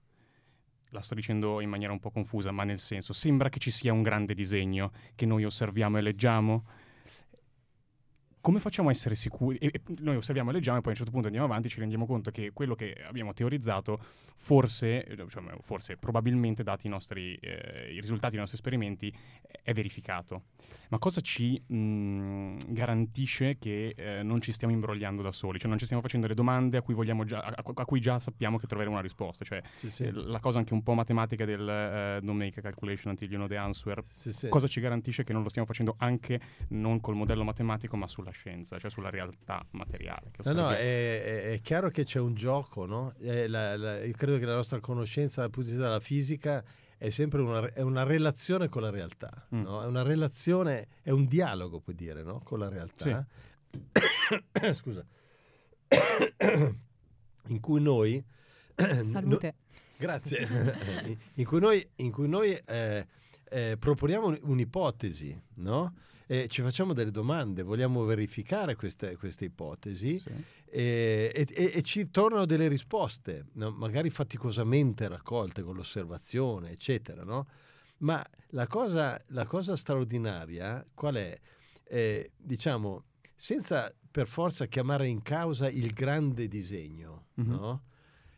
la 0.91 1.01
sto 1.01 1.15
dicendo 1.15 1.61
in 1.61 1.69
maniera 1.69 1.93
un 1.93 2.01
po' 2.01 2.11
confusa, 2.11 2.51
ma 2.51 2.65
nel 2.65 2.79
senso, 2.79 3.13
sembra 3.13 3.49
che 3.49 3.59
ci 3.59 3.71
sia 3.71 3.93
un 3.93 4.03
grande 4.03 4.35
disegno 4.35 4.93
che 5.15 5.27
noi 5.27 5.45
osserviamo 5.45 5.99
e 5.99 6.01
leggiamo. 6.01 6.65
Come 8.41 8.59
facciamo 8.59 8.89
a 8.89 8.91
essere 8.91 9.15
sicuri? 9.17 9.59
E 9.59 9.83
noi 9.99 10.17
osserviamo 10.17 10.49
e 10.49 10.55
leggiamo 10.55 10.79
e 10.79 10.81
poi 10.81 10.89
a 10.89 10.93
un 10.93 10.97
certo 10.97 11.11
punto 11.11 11.27
andiamo 11.27 11.47
avanti 11.47 11.67
e 11.67 11.71
ci 11.71 11.79
rendiamo 11.79 12.07
conto 12.07 12.31
che 12.31 12.53
quello 12.53 12.75
che 12.75 12.97
abbiamo 13.07 13.35
teorizzato 13.35 14.01
forse, 14.37 15.07
cioè, 15.29 15.43
forse 15.61 15.99
probabilmente 15.99 16.63
dati 16.63 16.87
i, 16.87 16.91
nostri, 16.91 17.35
eh, 17.35 17.93
i 17.93 18.01
risultati 18.01 18.31
dei 18.31 18.41
nostri 18.41 18.57
esperimenti, 18.57 19.15
è 19.63 19.75
verificato. 19.75 20.45
Ma 20.89 20.99
cosa 20.99 21.21
ci 21.21 21.63
mh, 21.67 22.57
garantisce 22.69 23.59
che 23.59 23.95
eh, 23.95 24.23
non 24.23 24.41
ci 24.41 24.53
stiamo 24.53 24.73
imbrogliando 24.73 25.21
da 25.21 25.33
soli? 25.33 25.59
Cioè 25.59 25.69
non 25.69 25.77
ci 25.77 25.85
stiamo 25.85 26.01
facendo 26.01 26.27
le 26.27 26.35
domande 26.35 26.79
a 26.79 26.83
cui, 26.83 26.95
già, 27.27 27.41
a, 27.41 27.63
a 27.75 27.85
cui 27.85 28.01
già 28.01 28.19
sappiamo 28.19 28.57
che 28.57 28.67
troveremo 28.67 28.95
una 28.95 29.03
risposta? 29.03 29.45
Cioè 29.45 29.61
sì, 29.75 29.91
sì. 29.91 30.11
la 30.11 30.41
cosa 30.41 30.59
anche 30.59 30.73
un 30.73 30.83
po' 30.83 30.95
matematica 30.95 31.45
del 31.45 31.61
uh, 31.61 32.25
don't 32.25 32.39
make 32.39 32.59
a 32.59 32.63
calculation 32.63 33.11
until 33.11 33.29
you 33.29 33.37
know 33.37 33.49
the 33.49 33.57
answer. 33.59 34.03
Sì, 34.07 34.49
cosa 34.49 34.67
ci 34.67 34.81
garantisce 34.81 35.25
che 35.25 35.35
non 35.35 35.43
lo 35.43 35.51
stiamo 35.51 35.69
facendo 35.69 35.95
anche 35.99 36.41
non 36.69 37.01
col 37.01 37.17
modello 37.17 37.45
matematico 37.45 37.97
ma 37.97 38.07
sulla 38.07 38.30
scienza, 38.31 38.79
cioè 38.79 38.91
sulla 38.91 39.11
realtà 39.11 39.65
materiale? 39.71 40.31
no, 40.45 40.53
no, 40.53 40.71
è, 40.71 41.53
è, 41.53 41.61
chiaro 41.61 41.91
che 41.91 42.05
c'è 42.05 42.19
un 42.19 42.35
gioco, 42.35 42.87
no? 42.87 43.15
La, 43.19 43.77
la, 43.77 44.05
io 44.05 44.13
credo 44.13 44.39
che 44.39 44.47
la 44.47 44.55
nostra 44.55 44.81
conoscenza 44.81 45.41
dal 45.43 45.51
punto 45.51 45.69
di 45.69 45.75
vista 45.75 45.89
della 45.89 46.01
fisica 46.01 46.65
è 47.01 47.09
sempre 47.09 47.41
una, 47.41 47.73
è 47.73 47.81
una 47.81 48.03
relazione 48.03 48.69
con 48.69 48.83
la 48.83 48.91
realtà, 48.91 49.47
mm. 49.55 49.63
no? 49.63 49.83
è 49.83 49.87
una 49.87 50.03
relazione, 50.03 50.87
è 51.01 51.09
un 51.09 51.27
dialogo, 51.27 51.81
puoi 51.81 51.97
dire, 51.97 52.23
no? 52.23 52.41
con 52.45 52.59
la 52.59 52.69
realtà. 52.69 53.27
Sì. 53.71 54.75
Scusa. 54.75 55.03
in 57.49 57.61
cui 57.61 57.81
noi... 57.81 58.23
Salute. 59.05 59.47
No, 59.47 59.81
grazie. 59.97 61.17
in 61.37 61.47
cui 61.47 61.59
noi, 61.59 61.89
in 61.97 62.13
cui 62.13 62.29
noi 62.29 62.53
eh, 62.53 63.07
eh, 63.49 63.77
proponiamo 63.79 64.37
un'ipotesi, 64.43 65.41
no? 65.55 65.95
E 66.31 66.47
ci 66.47 66.63
facciamo 66.63 66.93
delle 66.93 67.11
domande, 67.11 67.63
vogliamo 67.63 68.05
verificare 68.05 68.77
queste, 68.77 69.17
queste 69.17 69.47
ipotesi 69.47 70.19
sì 70.19 70.31
e, 70.73 71.33
e, 71.35 71.73
e, 71.75 71.83
ci 71.83 72.11
tornano 72.11 72.47
delle 72.47 72.69
risposte, 72.69 73.47
no? 73.55 73.73
magari 73.73 74.09
faticosamente 74.09 75.09
raccolte 75.09 75.63
con 75.63 75.75
l'osservazione, 75.75 76.71
eccetera. 76.71 77.25
No? 77.25 77.49
Ma 77.99 78.25
la 78.51 78.69
cosa, 78.69 79.21
la 79.29 79.47
cosa, 79.47 79.75
straordinaria 79.75 80.87
qual 80.95 81.17
è? 81.17 81.39
Eh, 81.83 82.31
diciamo, 82.37 83.05
senza 83.35 83.93
per 84.11 84.29
forza 84.29 84.67
chiamare 84.67 85.09
in 85.09 85.23
causa 85.23 85.69
il 85.69 85.93
grande 85.93 86.47
disegno, 86.47 87.27
mm-hmm. 87.41 87.51
no? 87.51 87.83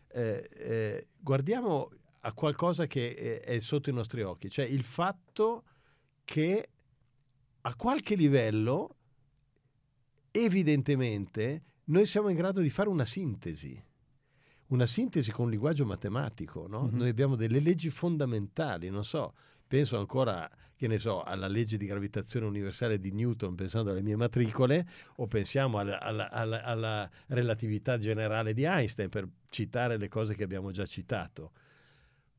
eh, 0.08 0.48
eh, 0.50 1.06
guardiamo 1.18 1.90
a 2.20 2.32
qualcosa 2.32 2.86
che 2.86 3.14
è, 3.14 3.40
è 3.42 3.58
sotto 3.60 3.90
i 3.90 3.92
nostri 3.92 4.22
occhi, 4.22 4.48
cioè 4.48 4.64
il 4.64 4.84
fatto 4.84 5.64
che 6.24 6.70
a 7.62 7.74
qualche 7.74 8.14
livello 8.14 8.96
evidentemente 10.30 11.62
noi 11.84 12.06
siamo 12.06 12.28
in 12.28 12.36
grado 12.36 12.60
di 12.60 12.70
fare 12.70 12.88
una 12.88 13.04
sintesi, 13.04 13.80
una 14.68 14.86
sintesi 14.86 15.30
con 15.30 15.46
un 15.46 15.50
linguaggio 15.50 15.84
matematico, 15.84 16.66
no? 16.66 16.84
mm-hmm. 16.84 16.96
Noi 16.96 17.08
abbiamo 17.08 17.36
delle 17.36 17.60
leggi 17.60 17.90
fondamentali, 17.90 18.88
non 18.88 19.04
so, 19.04 19.34
penso 19.66 19.98
ancora, 19.98 20.48
che 20.74 20.86
ne 20.86 20.96
so, 20.96 21.22
alla 21.22 21.48
legge 21.48 21.76
di 21.76 21.86
gravitazione 21.86 22.46
universale 22.46 22.98
di 22.98 23.12
Newton 23.12 23.54
pensando 23.54 23.90
alle 23.90 24.02
mie 24.02 24.16
matricole, 24.16 24.86
o 25.16 25.26
pensiamo 25.26 25.78
alla, 25.78 26.00
alla, 26.00 26.30
alla, 26.30 26.62
alla 26.62 27.10
relatività 27.28 27.98
generale 27.98 28.54
di 28.54 28.64
Einstein 28.64 29.08
per 29.08 29.28
citare 29.48 29.98
le 29.98 30.08
cose 30.08 30.34
che 30.34 30.44
abbiamo 30.44 30.70
già 30.70 30.86
citato. 30.86 31.52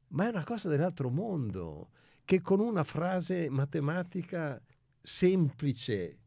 Ma 0.10 0.26
è 0.26 0.30
una 0.30 0.44
cosa 0.44 0.70
dell'altro 0.70 1.10
mondo, 1.10 1.90
che 2.26 2.42
con 2.42 2.60
una 2.60 2.84
frase 2.84 3.50
matematica 3.50 4.60
semplice, 5.06 6.18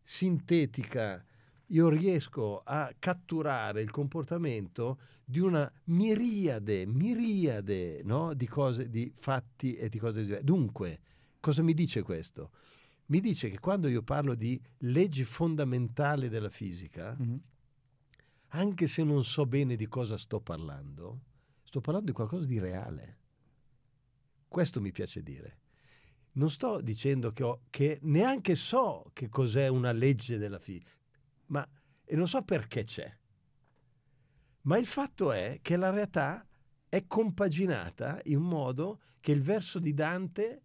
sintetica, 0.00 1.24
io 1.66 1.88
riesco 1.88 2.62
a 2.64 2.92
catturare 2.96 3.82
il 3.82 3.90
comportamento 3.90 5.00
di 5.24 5.40
una 5.40 5.70
miriade, 5.84 6.86
miriade 6.86 8.02
no? 8.04 8.32
di 8.34 8.46
cose, 8.46 8.88
di 8.88 9.12
fatti 9.16 9.74
e 9.74 9.88
di 9.88 9.98
cose 9.98 10.22
diverse. 10.22 10.44
Dunque, 10.44 11.00
cosa 11.40 11.62
mi 11.62 11.74
dice 11.74 12.02
questo? 12.02 12.50
Mi 13.06 13.20
dice 13.20 13.50
che 13.50 13.58
quando 13.58 13.88
io 13.88 14.02
parlo 14.02 14.36
di 14.36 14.60
leggi 14.78 15.24
fondamentali 15.24 16.28
della 16.28 16.50
fisica, 16.50 17.16
mm-hmm. 17.20 17.36
anche 18.48 18.86
se 18.86 19.02
non 19.02 19.24
so 19.24 19.44
bene 19.46 19.74
di 19.74 19.88
cosa 19.88 20.16
sto 20.16 20.40
parlando, 20.40 21.20
sto 21.64 21.80
parlando 21.80 22.10
di 22.10 22.16
qualcosa 22.16 22.46
di 22.46 22.60
reale. 22.60 23.18
Questo 24.46 24.80
mi 24.80 24.92
piace 24.92 25.22
dire. 25.22 25.59
Non 26.32 26.50
sto 26.50 26.80
dicendo 26.80 27.32
che, 27.32 27.42
ho, 27.42 27.60
che 27.70 27.98
neanche 28.02 28.54
so 28.54 29.10
che 29.12 29.28
cos'è 29.28 29.68
una 29.68 29.92
legge 29.92 30.38
della 30.38 30.58
fisica 30.58 30.98
ma 31.50 31.66
e 32.04 32.16
non 32.16 32.26
so 32.26 32.42
perché 32.42 32.82
c'è. 32.82 33.16
Ma 34.62 34.78
il 34.78 34.86
fatto 34.86 35.30
è 35.30 35.60
che 35.62 35.76
la 35.76 35.90
realtà 35.90 36.44
è 36.88 37.06
compaginata 37.06 38.20
in 38.24 38.40
modo 38.40 39.00
che 39.20 39.30
il 39.30 39.42
verso 39.42 39.78
di 39.78 39.94
Dante 39.94 40.62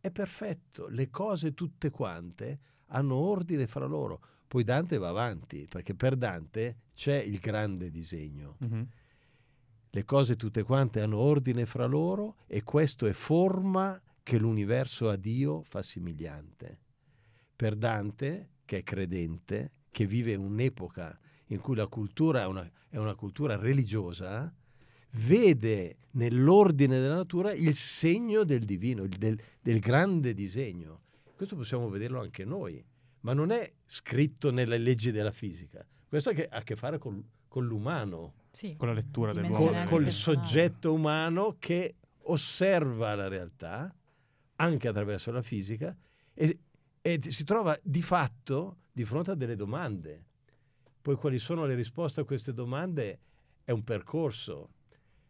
è 0.00 0.10
perfetto, 0.10 0.88
le 0.88 1.08
cose 1.10 1.54
tutte 1.54 1.90
quante 1.90 2.58
hanno 2.86 3.14
ordine 3.14 3.68
fra 3.68 3.86
loro. 3.86 4.20
Poi 4.48 4.64
Dante 4.64 4.98
va 4.98 5.10
avanti, 5.10 5.68
perché 5.68 5.94
per 5.94 6.16
Dante 6.16 6.78
c'è 6.92 7.16
il 7.16 7.38
grande 7.38 7.90
disegno. 7.90 8.56
Mm-hmm. 8.64 8.82
Le 9.90 10.04
cose 10.04 10.34
tutte 10.34 10.64
quante 10.64 11.00
hanno 11.00 11.18
ordine 11.18 11.66
fra 11.66 11.86
loro 11.86 12.36
e 12.46 12.64
questo 12.64 13.06
è 13.06 13.12
forma 13.12 14.00
che 14.22 14.38
l'universo 14.38 15.08
a 15.08 15.16
Dio 15.16 15.62
fa 15.62 15.82
somigliante. 15.82 16.78
Per 17.56 17.76
Dante, 17.76 18.50
che 18.64 18.78
è 18.78 18.82
credente, 18.82 19.72
che 19.90 20.06
vive 20.06 20.34
un'epoca 20.34 21.18
in 21.46 21.60
cui 21.60 21.74
la 21.74 21.86
cultura 21.86 22.42
è 22.42 22.46
una, 22.46 22.70
è 22.88 22.96
una 22.96 23.14
cultura 23.14 23.56
religiosa, 23.56 24.52
vede 25.12 25.98
nell'ordine 26.12 26.98
della 27.00 27.16
natura 27.16 27.52
il 27.52 27.74
segno 27.74 28.44
del 28.44 28.64
divino, 28.64 29.06
del, 29.06 29.38
del, 29.60 29.78
grande 29.80 30.32
disegno. 30.34 31.02
Questo 31.34 31.56
possiamo 31.56 31.88
vederlo 31.88 32.20
anche 32.20 32.44
noi, 32.44 32.84
ma 33.20 33.32
non 33.32 33.50
è 33.50 33.72
scritto 33.86 34.50
nelle 34.50 34.78
leggi 34.78 35.10
della 35.10 35.32
fisica. 35.32 35.84
Questo 36.08 36.30
ha 36.30 36.34
a 36.50 36.62
che 36.62 36.76
fare 36.76 36.98
con, 36.98 37.22
con 37.48 37.66
l'umano. 37.66 38.34
Sì, 38.50 38.74
con 38.76 38.88
la 38.88 38.94
lettura 38.94 39.32
dell'uomo. 39.32 39.70
Con, 39.70 39.86
con 39.86 40.02
il 40.04 40.10
soggetto 40.10 40.92
umano 40.92 41.56
che 41.58 41.96
osserva 42.22 43.14
la 43.14 43.28
realtà, 43.28 43.94
anche 44.60 44.88
attraverso 44.88 45.30
la 45.32 45.42
fisica, 45.42 45.96
e, 46.34 46.58
e 47.00 47.20
si 47.22 47.44
trova 47.44 47.78
di 47.82 48.02
fatto 48.02 48.76
di 48.92 49.04
fronte 49.04 49.32
a 49.32 49.34
delle 49.34 49.56
domande. 49.56 50.24
Poi 51.00 51.16
quali 51.16 51.38
sono 51.38 51.64
le 51.64 51.74
risposte 51.74 52.20
a 52.20 52.24
queste 52.24 52.52
domande 52.52 53.20
è 53.64 53.70
un 53.70 53.82
percorso 53.82 54.70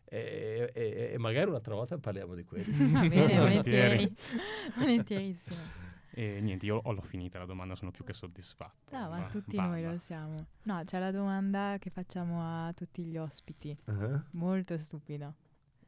e, 0.04 0.72
e, 0.74 1.10
e 1.12 1.18
magari 1.18 1.48
un'altra 1.48 1.74
volta 1.74 1.96
parliamo 1.96 2.34
di 2.34 2.42
questo. 2.42 2.72
Va 2.90 3.06
bene, 3.06 3.38
volentieri. 3.38 4.12
Volentierissimo. 4.76 5.78
E 6.12 6.40
niente, 6.40 6.66
io 6.66 6.82
l'ho 6.84 7.00
finita 7.00 7.38
la 7.38 7.44
domanda, 7.44 7.76
sono 7.76 7.92
più 7.92 8.02
che 8.02 8.12
soddisfatto. 8.12 8.96
No, 8.96 9.08
ma, 9.08 9.20
ma 9.20 9.26
tutti 9.28 9.54
balla. 9.54 9.68
noi 9.68 9.84
lo 9.84 9.98
siamo. 9.98 10.46
No, 10.64 10.82
c'è 10.84 10.98
la 10.98 11.12
domanda 11.12 11.76
che 11.78 11.90
facciamo 11.90 12.66
a 12.66 12.72
tutti 12.72 13.04
gli 13.04 13.16
ospiti. 13.16 13.78
Uh-huh. 13.84 14.20
Molto 14.32 14.76
stupida. 14.76 15.32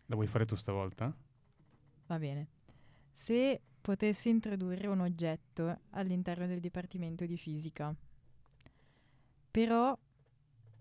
La 0.07 0.15
vuoi 0.15 0.29
fare 0.29 0.45
tu 0.45 0.55
stavolta? 0.55 1.13
Va 2.07 2.19
bene. 2.21 2.47
Se 3.13 3.61
potessi 3.81 4.29
introdurre 4.29 4.87
un 4.87 5.01
oggetto 5.01 5.79
all'interno 5.91 6.47
del 6.47 6.61
Dipartimento 6.61 7.27
di 7.27 7.37
Fisica, 7.37 7.95
però 9.51 9.97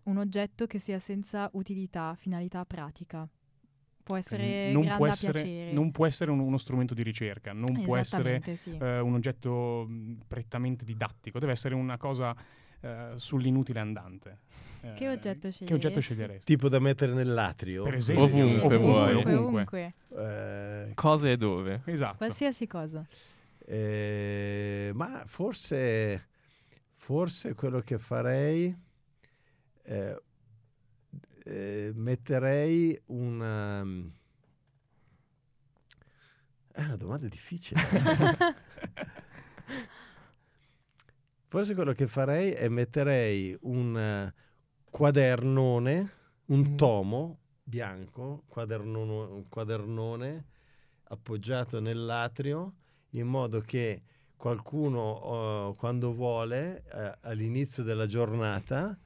un 0.03 0.17
oggetto 0.17 0.65
che 0.65 0.79
sia 0.79 0.99
senza 0.99 1.49
utilità, 1.53 2.15
finalità 2.15 2.65
pratica. 2.65 3.27
Può 4.03 4.17
essere 4.17 4.71
non 4.71 4.91
può 4.97 5.07
essere, 5.07 5.31
piacere. 5.33 5.71
non 5.73 5.91
può 5.91 6.05
essere 6.07 6.31
un- 6.31 6.39
uno 6.39 6.57
strumento 6.57 6.93
di 6.93 7.03
ricerca, 7.03 7.53
non 7.53 7.83
può 7.83 7.97
essere 7.97 8.41
sì. 8.55 8.75
eh, 8.75 8.99
un 8.99 9.13
oggetto 9.13 9.85
mh, 9.87 10.21
prettamente 10.27 10.83
didattico, 10.83 11.37
deve 11.37 11.51
essere 11.51 11.75
una 11.75 11.97
cosa 11.97 12.35
eh, 12.81 13.13
sull'inutile 13.15 13.79
andante. 13.79 14.39
Eh, 14.81 14.93
Che 14.95 15.09
oggetto 15.09 15.49
Che 15.49 15.73
oggetto 15.73 15.91
sceglieresti? 15.99 16.01
sceglieresti? 16.01 16.45
Tipo 16.45 16.69
da 16.69 16.79
mettere 16.79 17.13
nell'atrio. 17.13 17.83
Per 17.83 17.93
esempio, 17.95 18.23
Ovunque 18.25 18.77
vuoi. 18.77 19.11
Ovunque, 19.13 19.35
ovunque. 19.35 19.93
ovunque. 20.09 20.87
Eh, 20.89 20.93
Cosa 20.95 21.29
e 21.29 21.37
dove? 21.37 21.81
Esatto. 21.85 22.17
Qualsiasi 22.17 22.65
cosa. 22.67 23.05
eh, 23.65 24.91
ma 24.95 25.23
forse, 25.27 26.27
forse 26.95 27.53
quello 27.53 27.79
che 27.81 27.97
farei, 27.99 28.75
eh, 29.83 30.21
eh, 31.43 31.91
metterei 31.95 32.99
una... 33.07 33.83
È 36.73 36.81
una 36.83 36.95
domanda 36.95 37.27
difficile. 37.27 37.81
Forse 41.51 41.75
quello 41.75 41.91
che 41.91 42.07
farei 42.07 42.51
è 42.51 42.69
metterei 42.69 43.57
un 43.63 43.97
eh, 43.97 44.33
quadernone, 44.89 46.11
un 46.45 46.59
Mhm. 46.59 46.75
tomo 46.77 47.39
bianco, 47.61 48.45
un 48.55 49.43
quadernone 49.49 50.45
appoggiato 51.09 51.81
nell'atrio 51.81 52.75
in 53.09 53.27
modo 53.27 53.59
che 53.59 54.01
qualcuno 54.37 55.71
eh, 55.71 55.75
quando 55.75 56.13
vuole 56.13 56.85
eh, 56.89 57.17
all'inizio 57.23 57.83
della 57.83 58.07
giornata 58.07 58.97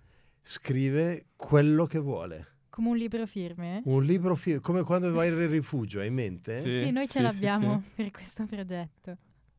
scrive 0.44 1.30
quello 1.36 1.88
che 1.88 1.98
vuole. 1.98 2.48
Come 2.70 2.90
un 2.90 2.98
libro 2.98 3.26
firme? 3.26 3.82
Un 3.86 4.04
libro 4.04 4.36
fi- 4.36 4.60
come 4.60 4.84
quando 4.84 5.12
vai 5.12 5.30
al 5.30 5.48
rifugio, 5.48 6.00
hai 6.00 6.10
in 6.10 6.14
mente? 6.14 6.60
Sì. 6.62 6.84
Sì, 6.84 6.92
noi 6.92 7.08
ce 7.08 7.18
sì, 7.18 7.22
l'abbiamo 7.24 7.82
sì. 7.82 7.90
per 7.96 8.12
questo 8.12 8.46
progetto. 8.46 9.18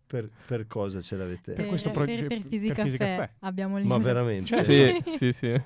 Per, 0.09 0.31
per 0.47 0.69
cosa 0.69 1.01
ce 1.01 1.17
l'avete? 1.17 1.55
Per 1.55 1.67
questo 1.67 1.91
proge- 1.91 2.27
per, 2.27 2.41
per 2.41 2.47
Fisica 2.49 2.85
Fisica 2.85 3.05
Caffè 3.05 3.17
Caffè. 3.19 3.33
abbiamo 3.41 3.77
il 3.79 3.87
Ma 3.87 3.99
veramente? 3.99 4.63
Sì, 4.63 5.03
sì, 5.17 5.33
sì. 5.33 5.61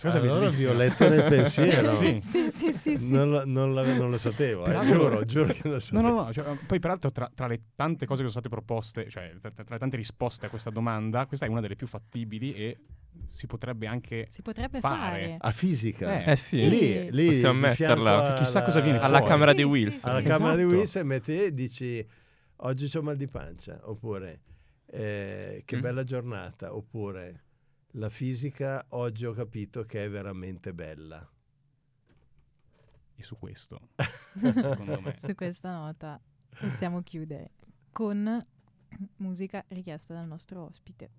Cosa 0.00 0.18
è 0.18 0.20
allora 0.20 0.50
vi 0.50 0.66
ho 0.66 0.74
letto 0.74 1.08
nel 1.08 1.24
pensiero. 1.24 1.88
Sì. 1.88 2.18
Sì, 2.20 2.50
sì, 2.50 2.72
sì, 2.74 2.98
sì. 2.98 3.10
Non, 3.10 3.30
lo, 3.30 3.46
non 3.46 3.72
la- 3.74 3.94
non 3.94 4.10
lo 4.10 4.18
sapevo, 4.18 4.66
eh, 4.66 4.84
giuro, 4.84 5.24
giuro 5.24 5.52
che 5.54 5.60
non 5.64 5.72
lo 5.72 5.78
No, 5.78 5.80
sapevo. 5.80 6.08
no, 6.10 6.22
no. 6.24 6.32
cioè, 6.34 6.56
poi, 6.66 6.78
peraltro, 6.78 7.10
tra, 7.10 7.30
tra 7.34 7.46
le 7.46 7.60
tante 7.74 8.04
cose 8.04 8.22
che 8.22 8.28
sono 8.28 8.40
state 8.42 8.48
proposte, 8.50 9.08
cioè 9.08 9.32
tra, 9.40 9.50
tra 9.50 9.64
le 9.66 9.78
tante 9.78 9.96
risposte 9.96 10.44
a 10.44 10.48
questa 10.50 10.68
domanda, 10.70 11.24
questa 11.24 11.46
è 11.46 11.48
una 11.48 11.60
delle 11.60 11.74
più 11.76 11.86
fattibili 11.86 12.52
e 12.54 12.76
si 13.28 13.46
potrebbe 13.46 13.86
anche. 13.86 14.26
Si 14.28 14.42
potrebbe 14.42 14.80
Fare. 14.80 14.98
fare. 14.98 15.36
A 15.40 15.50
fisica? 15.52 16.22
Eh, 16.22 16.32
Eh 16.32 16.36
sì, 16.36 16.68
Lì, 16.68 17.10
lì 17.10 17.26
possiamo 17.28 17.60
metterla. 17.60 18.26
alla- 18.26 18.32
Chissà 18.34 18.62
cosa 18.62 18.80
viene 18.80 18.98
alla 18.98 19.18
fuori. 19.18 19.32
camera 19.32 19.50
Sì, 19.52 19.56
di 19.56 19.62
sì, 19.62 19.68
Wilson. 19.68 20.00
sì. 20.00 20.08
alla 20.08 20.22
camera 20.22 20.54
di 20.54 20.60
Esatto. 20.62 20.76
Wilson 20.76 21.06
metti 21.06 21.42
e 21.44 21.54
dici 21.54 22.06
oggi 22.64 22.96
ho 22.96 23.02
mal 23.02 23.16
di 23.16 23.26
pancia 23.28 23.78
oppure 23.88 24.40
eh, 24.86 25.62
che 25.64 25.76
Mm. 25.76 25.80
bella 25.80 26.04
giornata 26.04 26.74
oppure 26.74 27.42
la 27.92 28.08
fisica 28.10 28.84
oggi 28.90 29.24
ho 29.26 29.32
capito 29.32 29.84
che 29.84 30.04
è 30.04 30.10
veramente 30.10 30.72
bella 30.74 31.26
E 33.16 33.22
su 33.22 33.38
questo, 33.38 33.90
secondo 34.34 35.00
me. 35.00 35.16
Su 35.20 35.34
questa 35.34 35.72
nota 35.72 36.20
possiamo 36.58 37.02
chiudere 37.02 37.52
con 37.92 38.44
musica 39.16 39.64
richiesta 39.68 40.14
dal 40.14 40.26
nostro 40.26 40.64
ospite. 40.64 41.10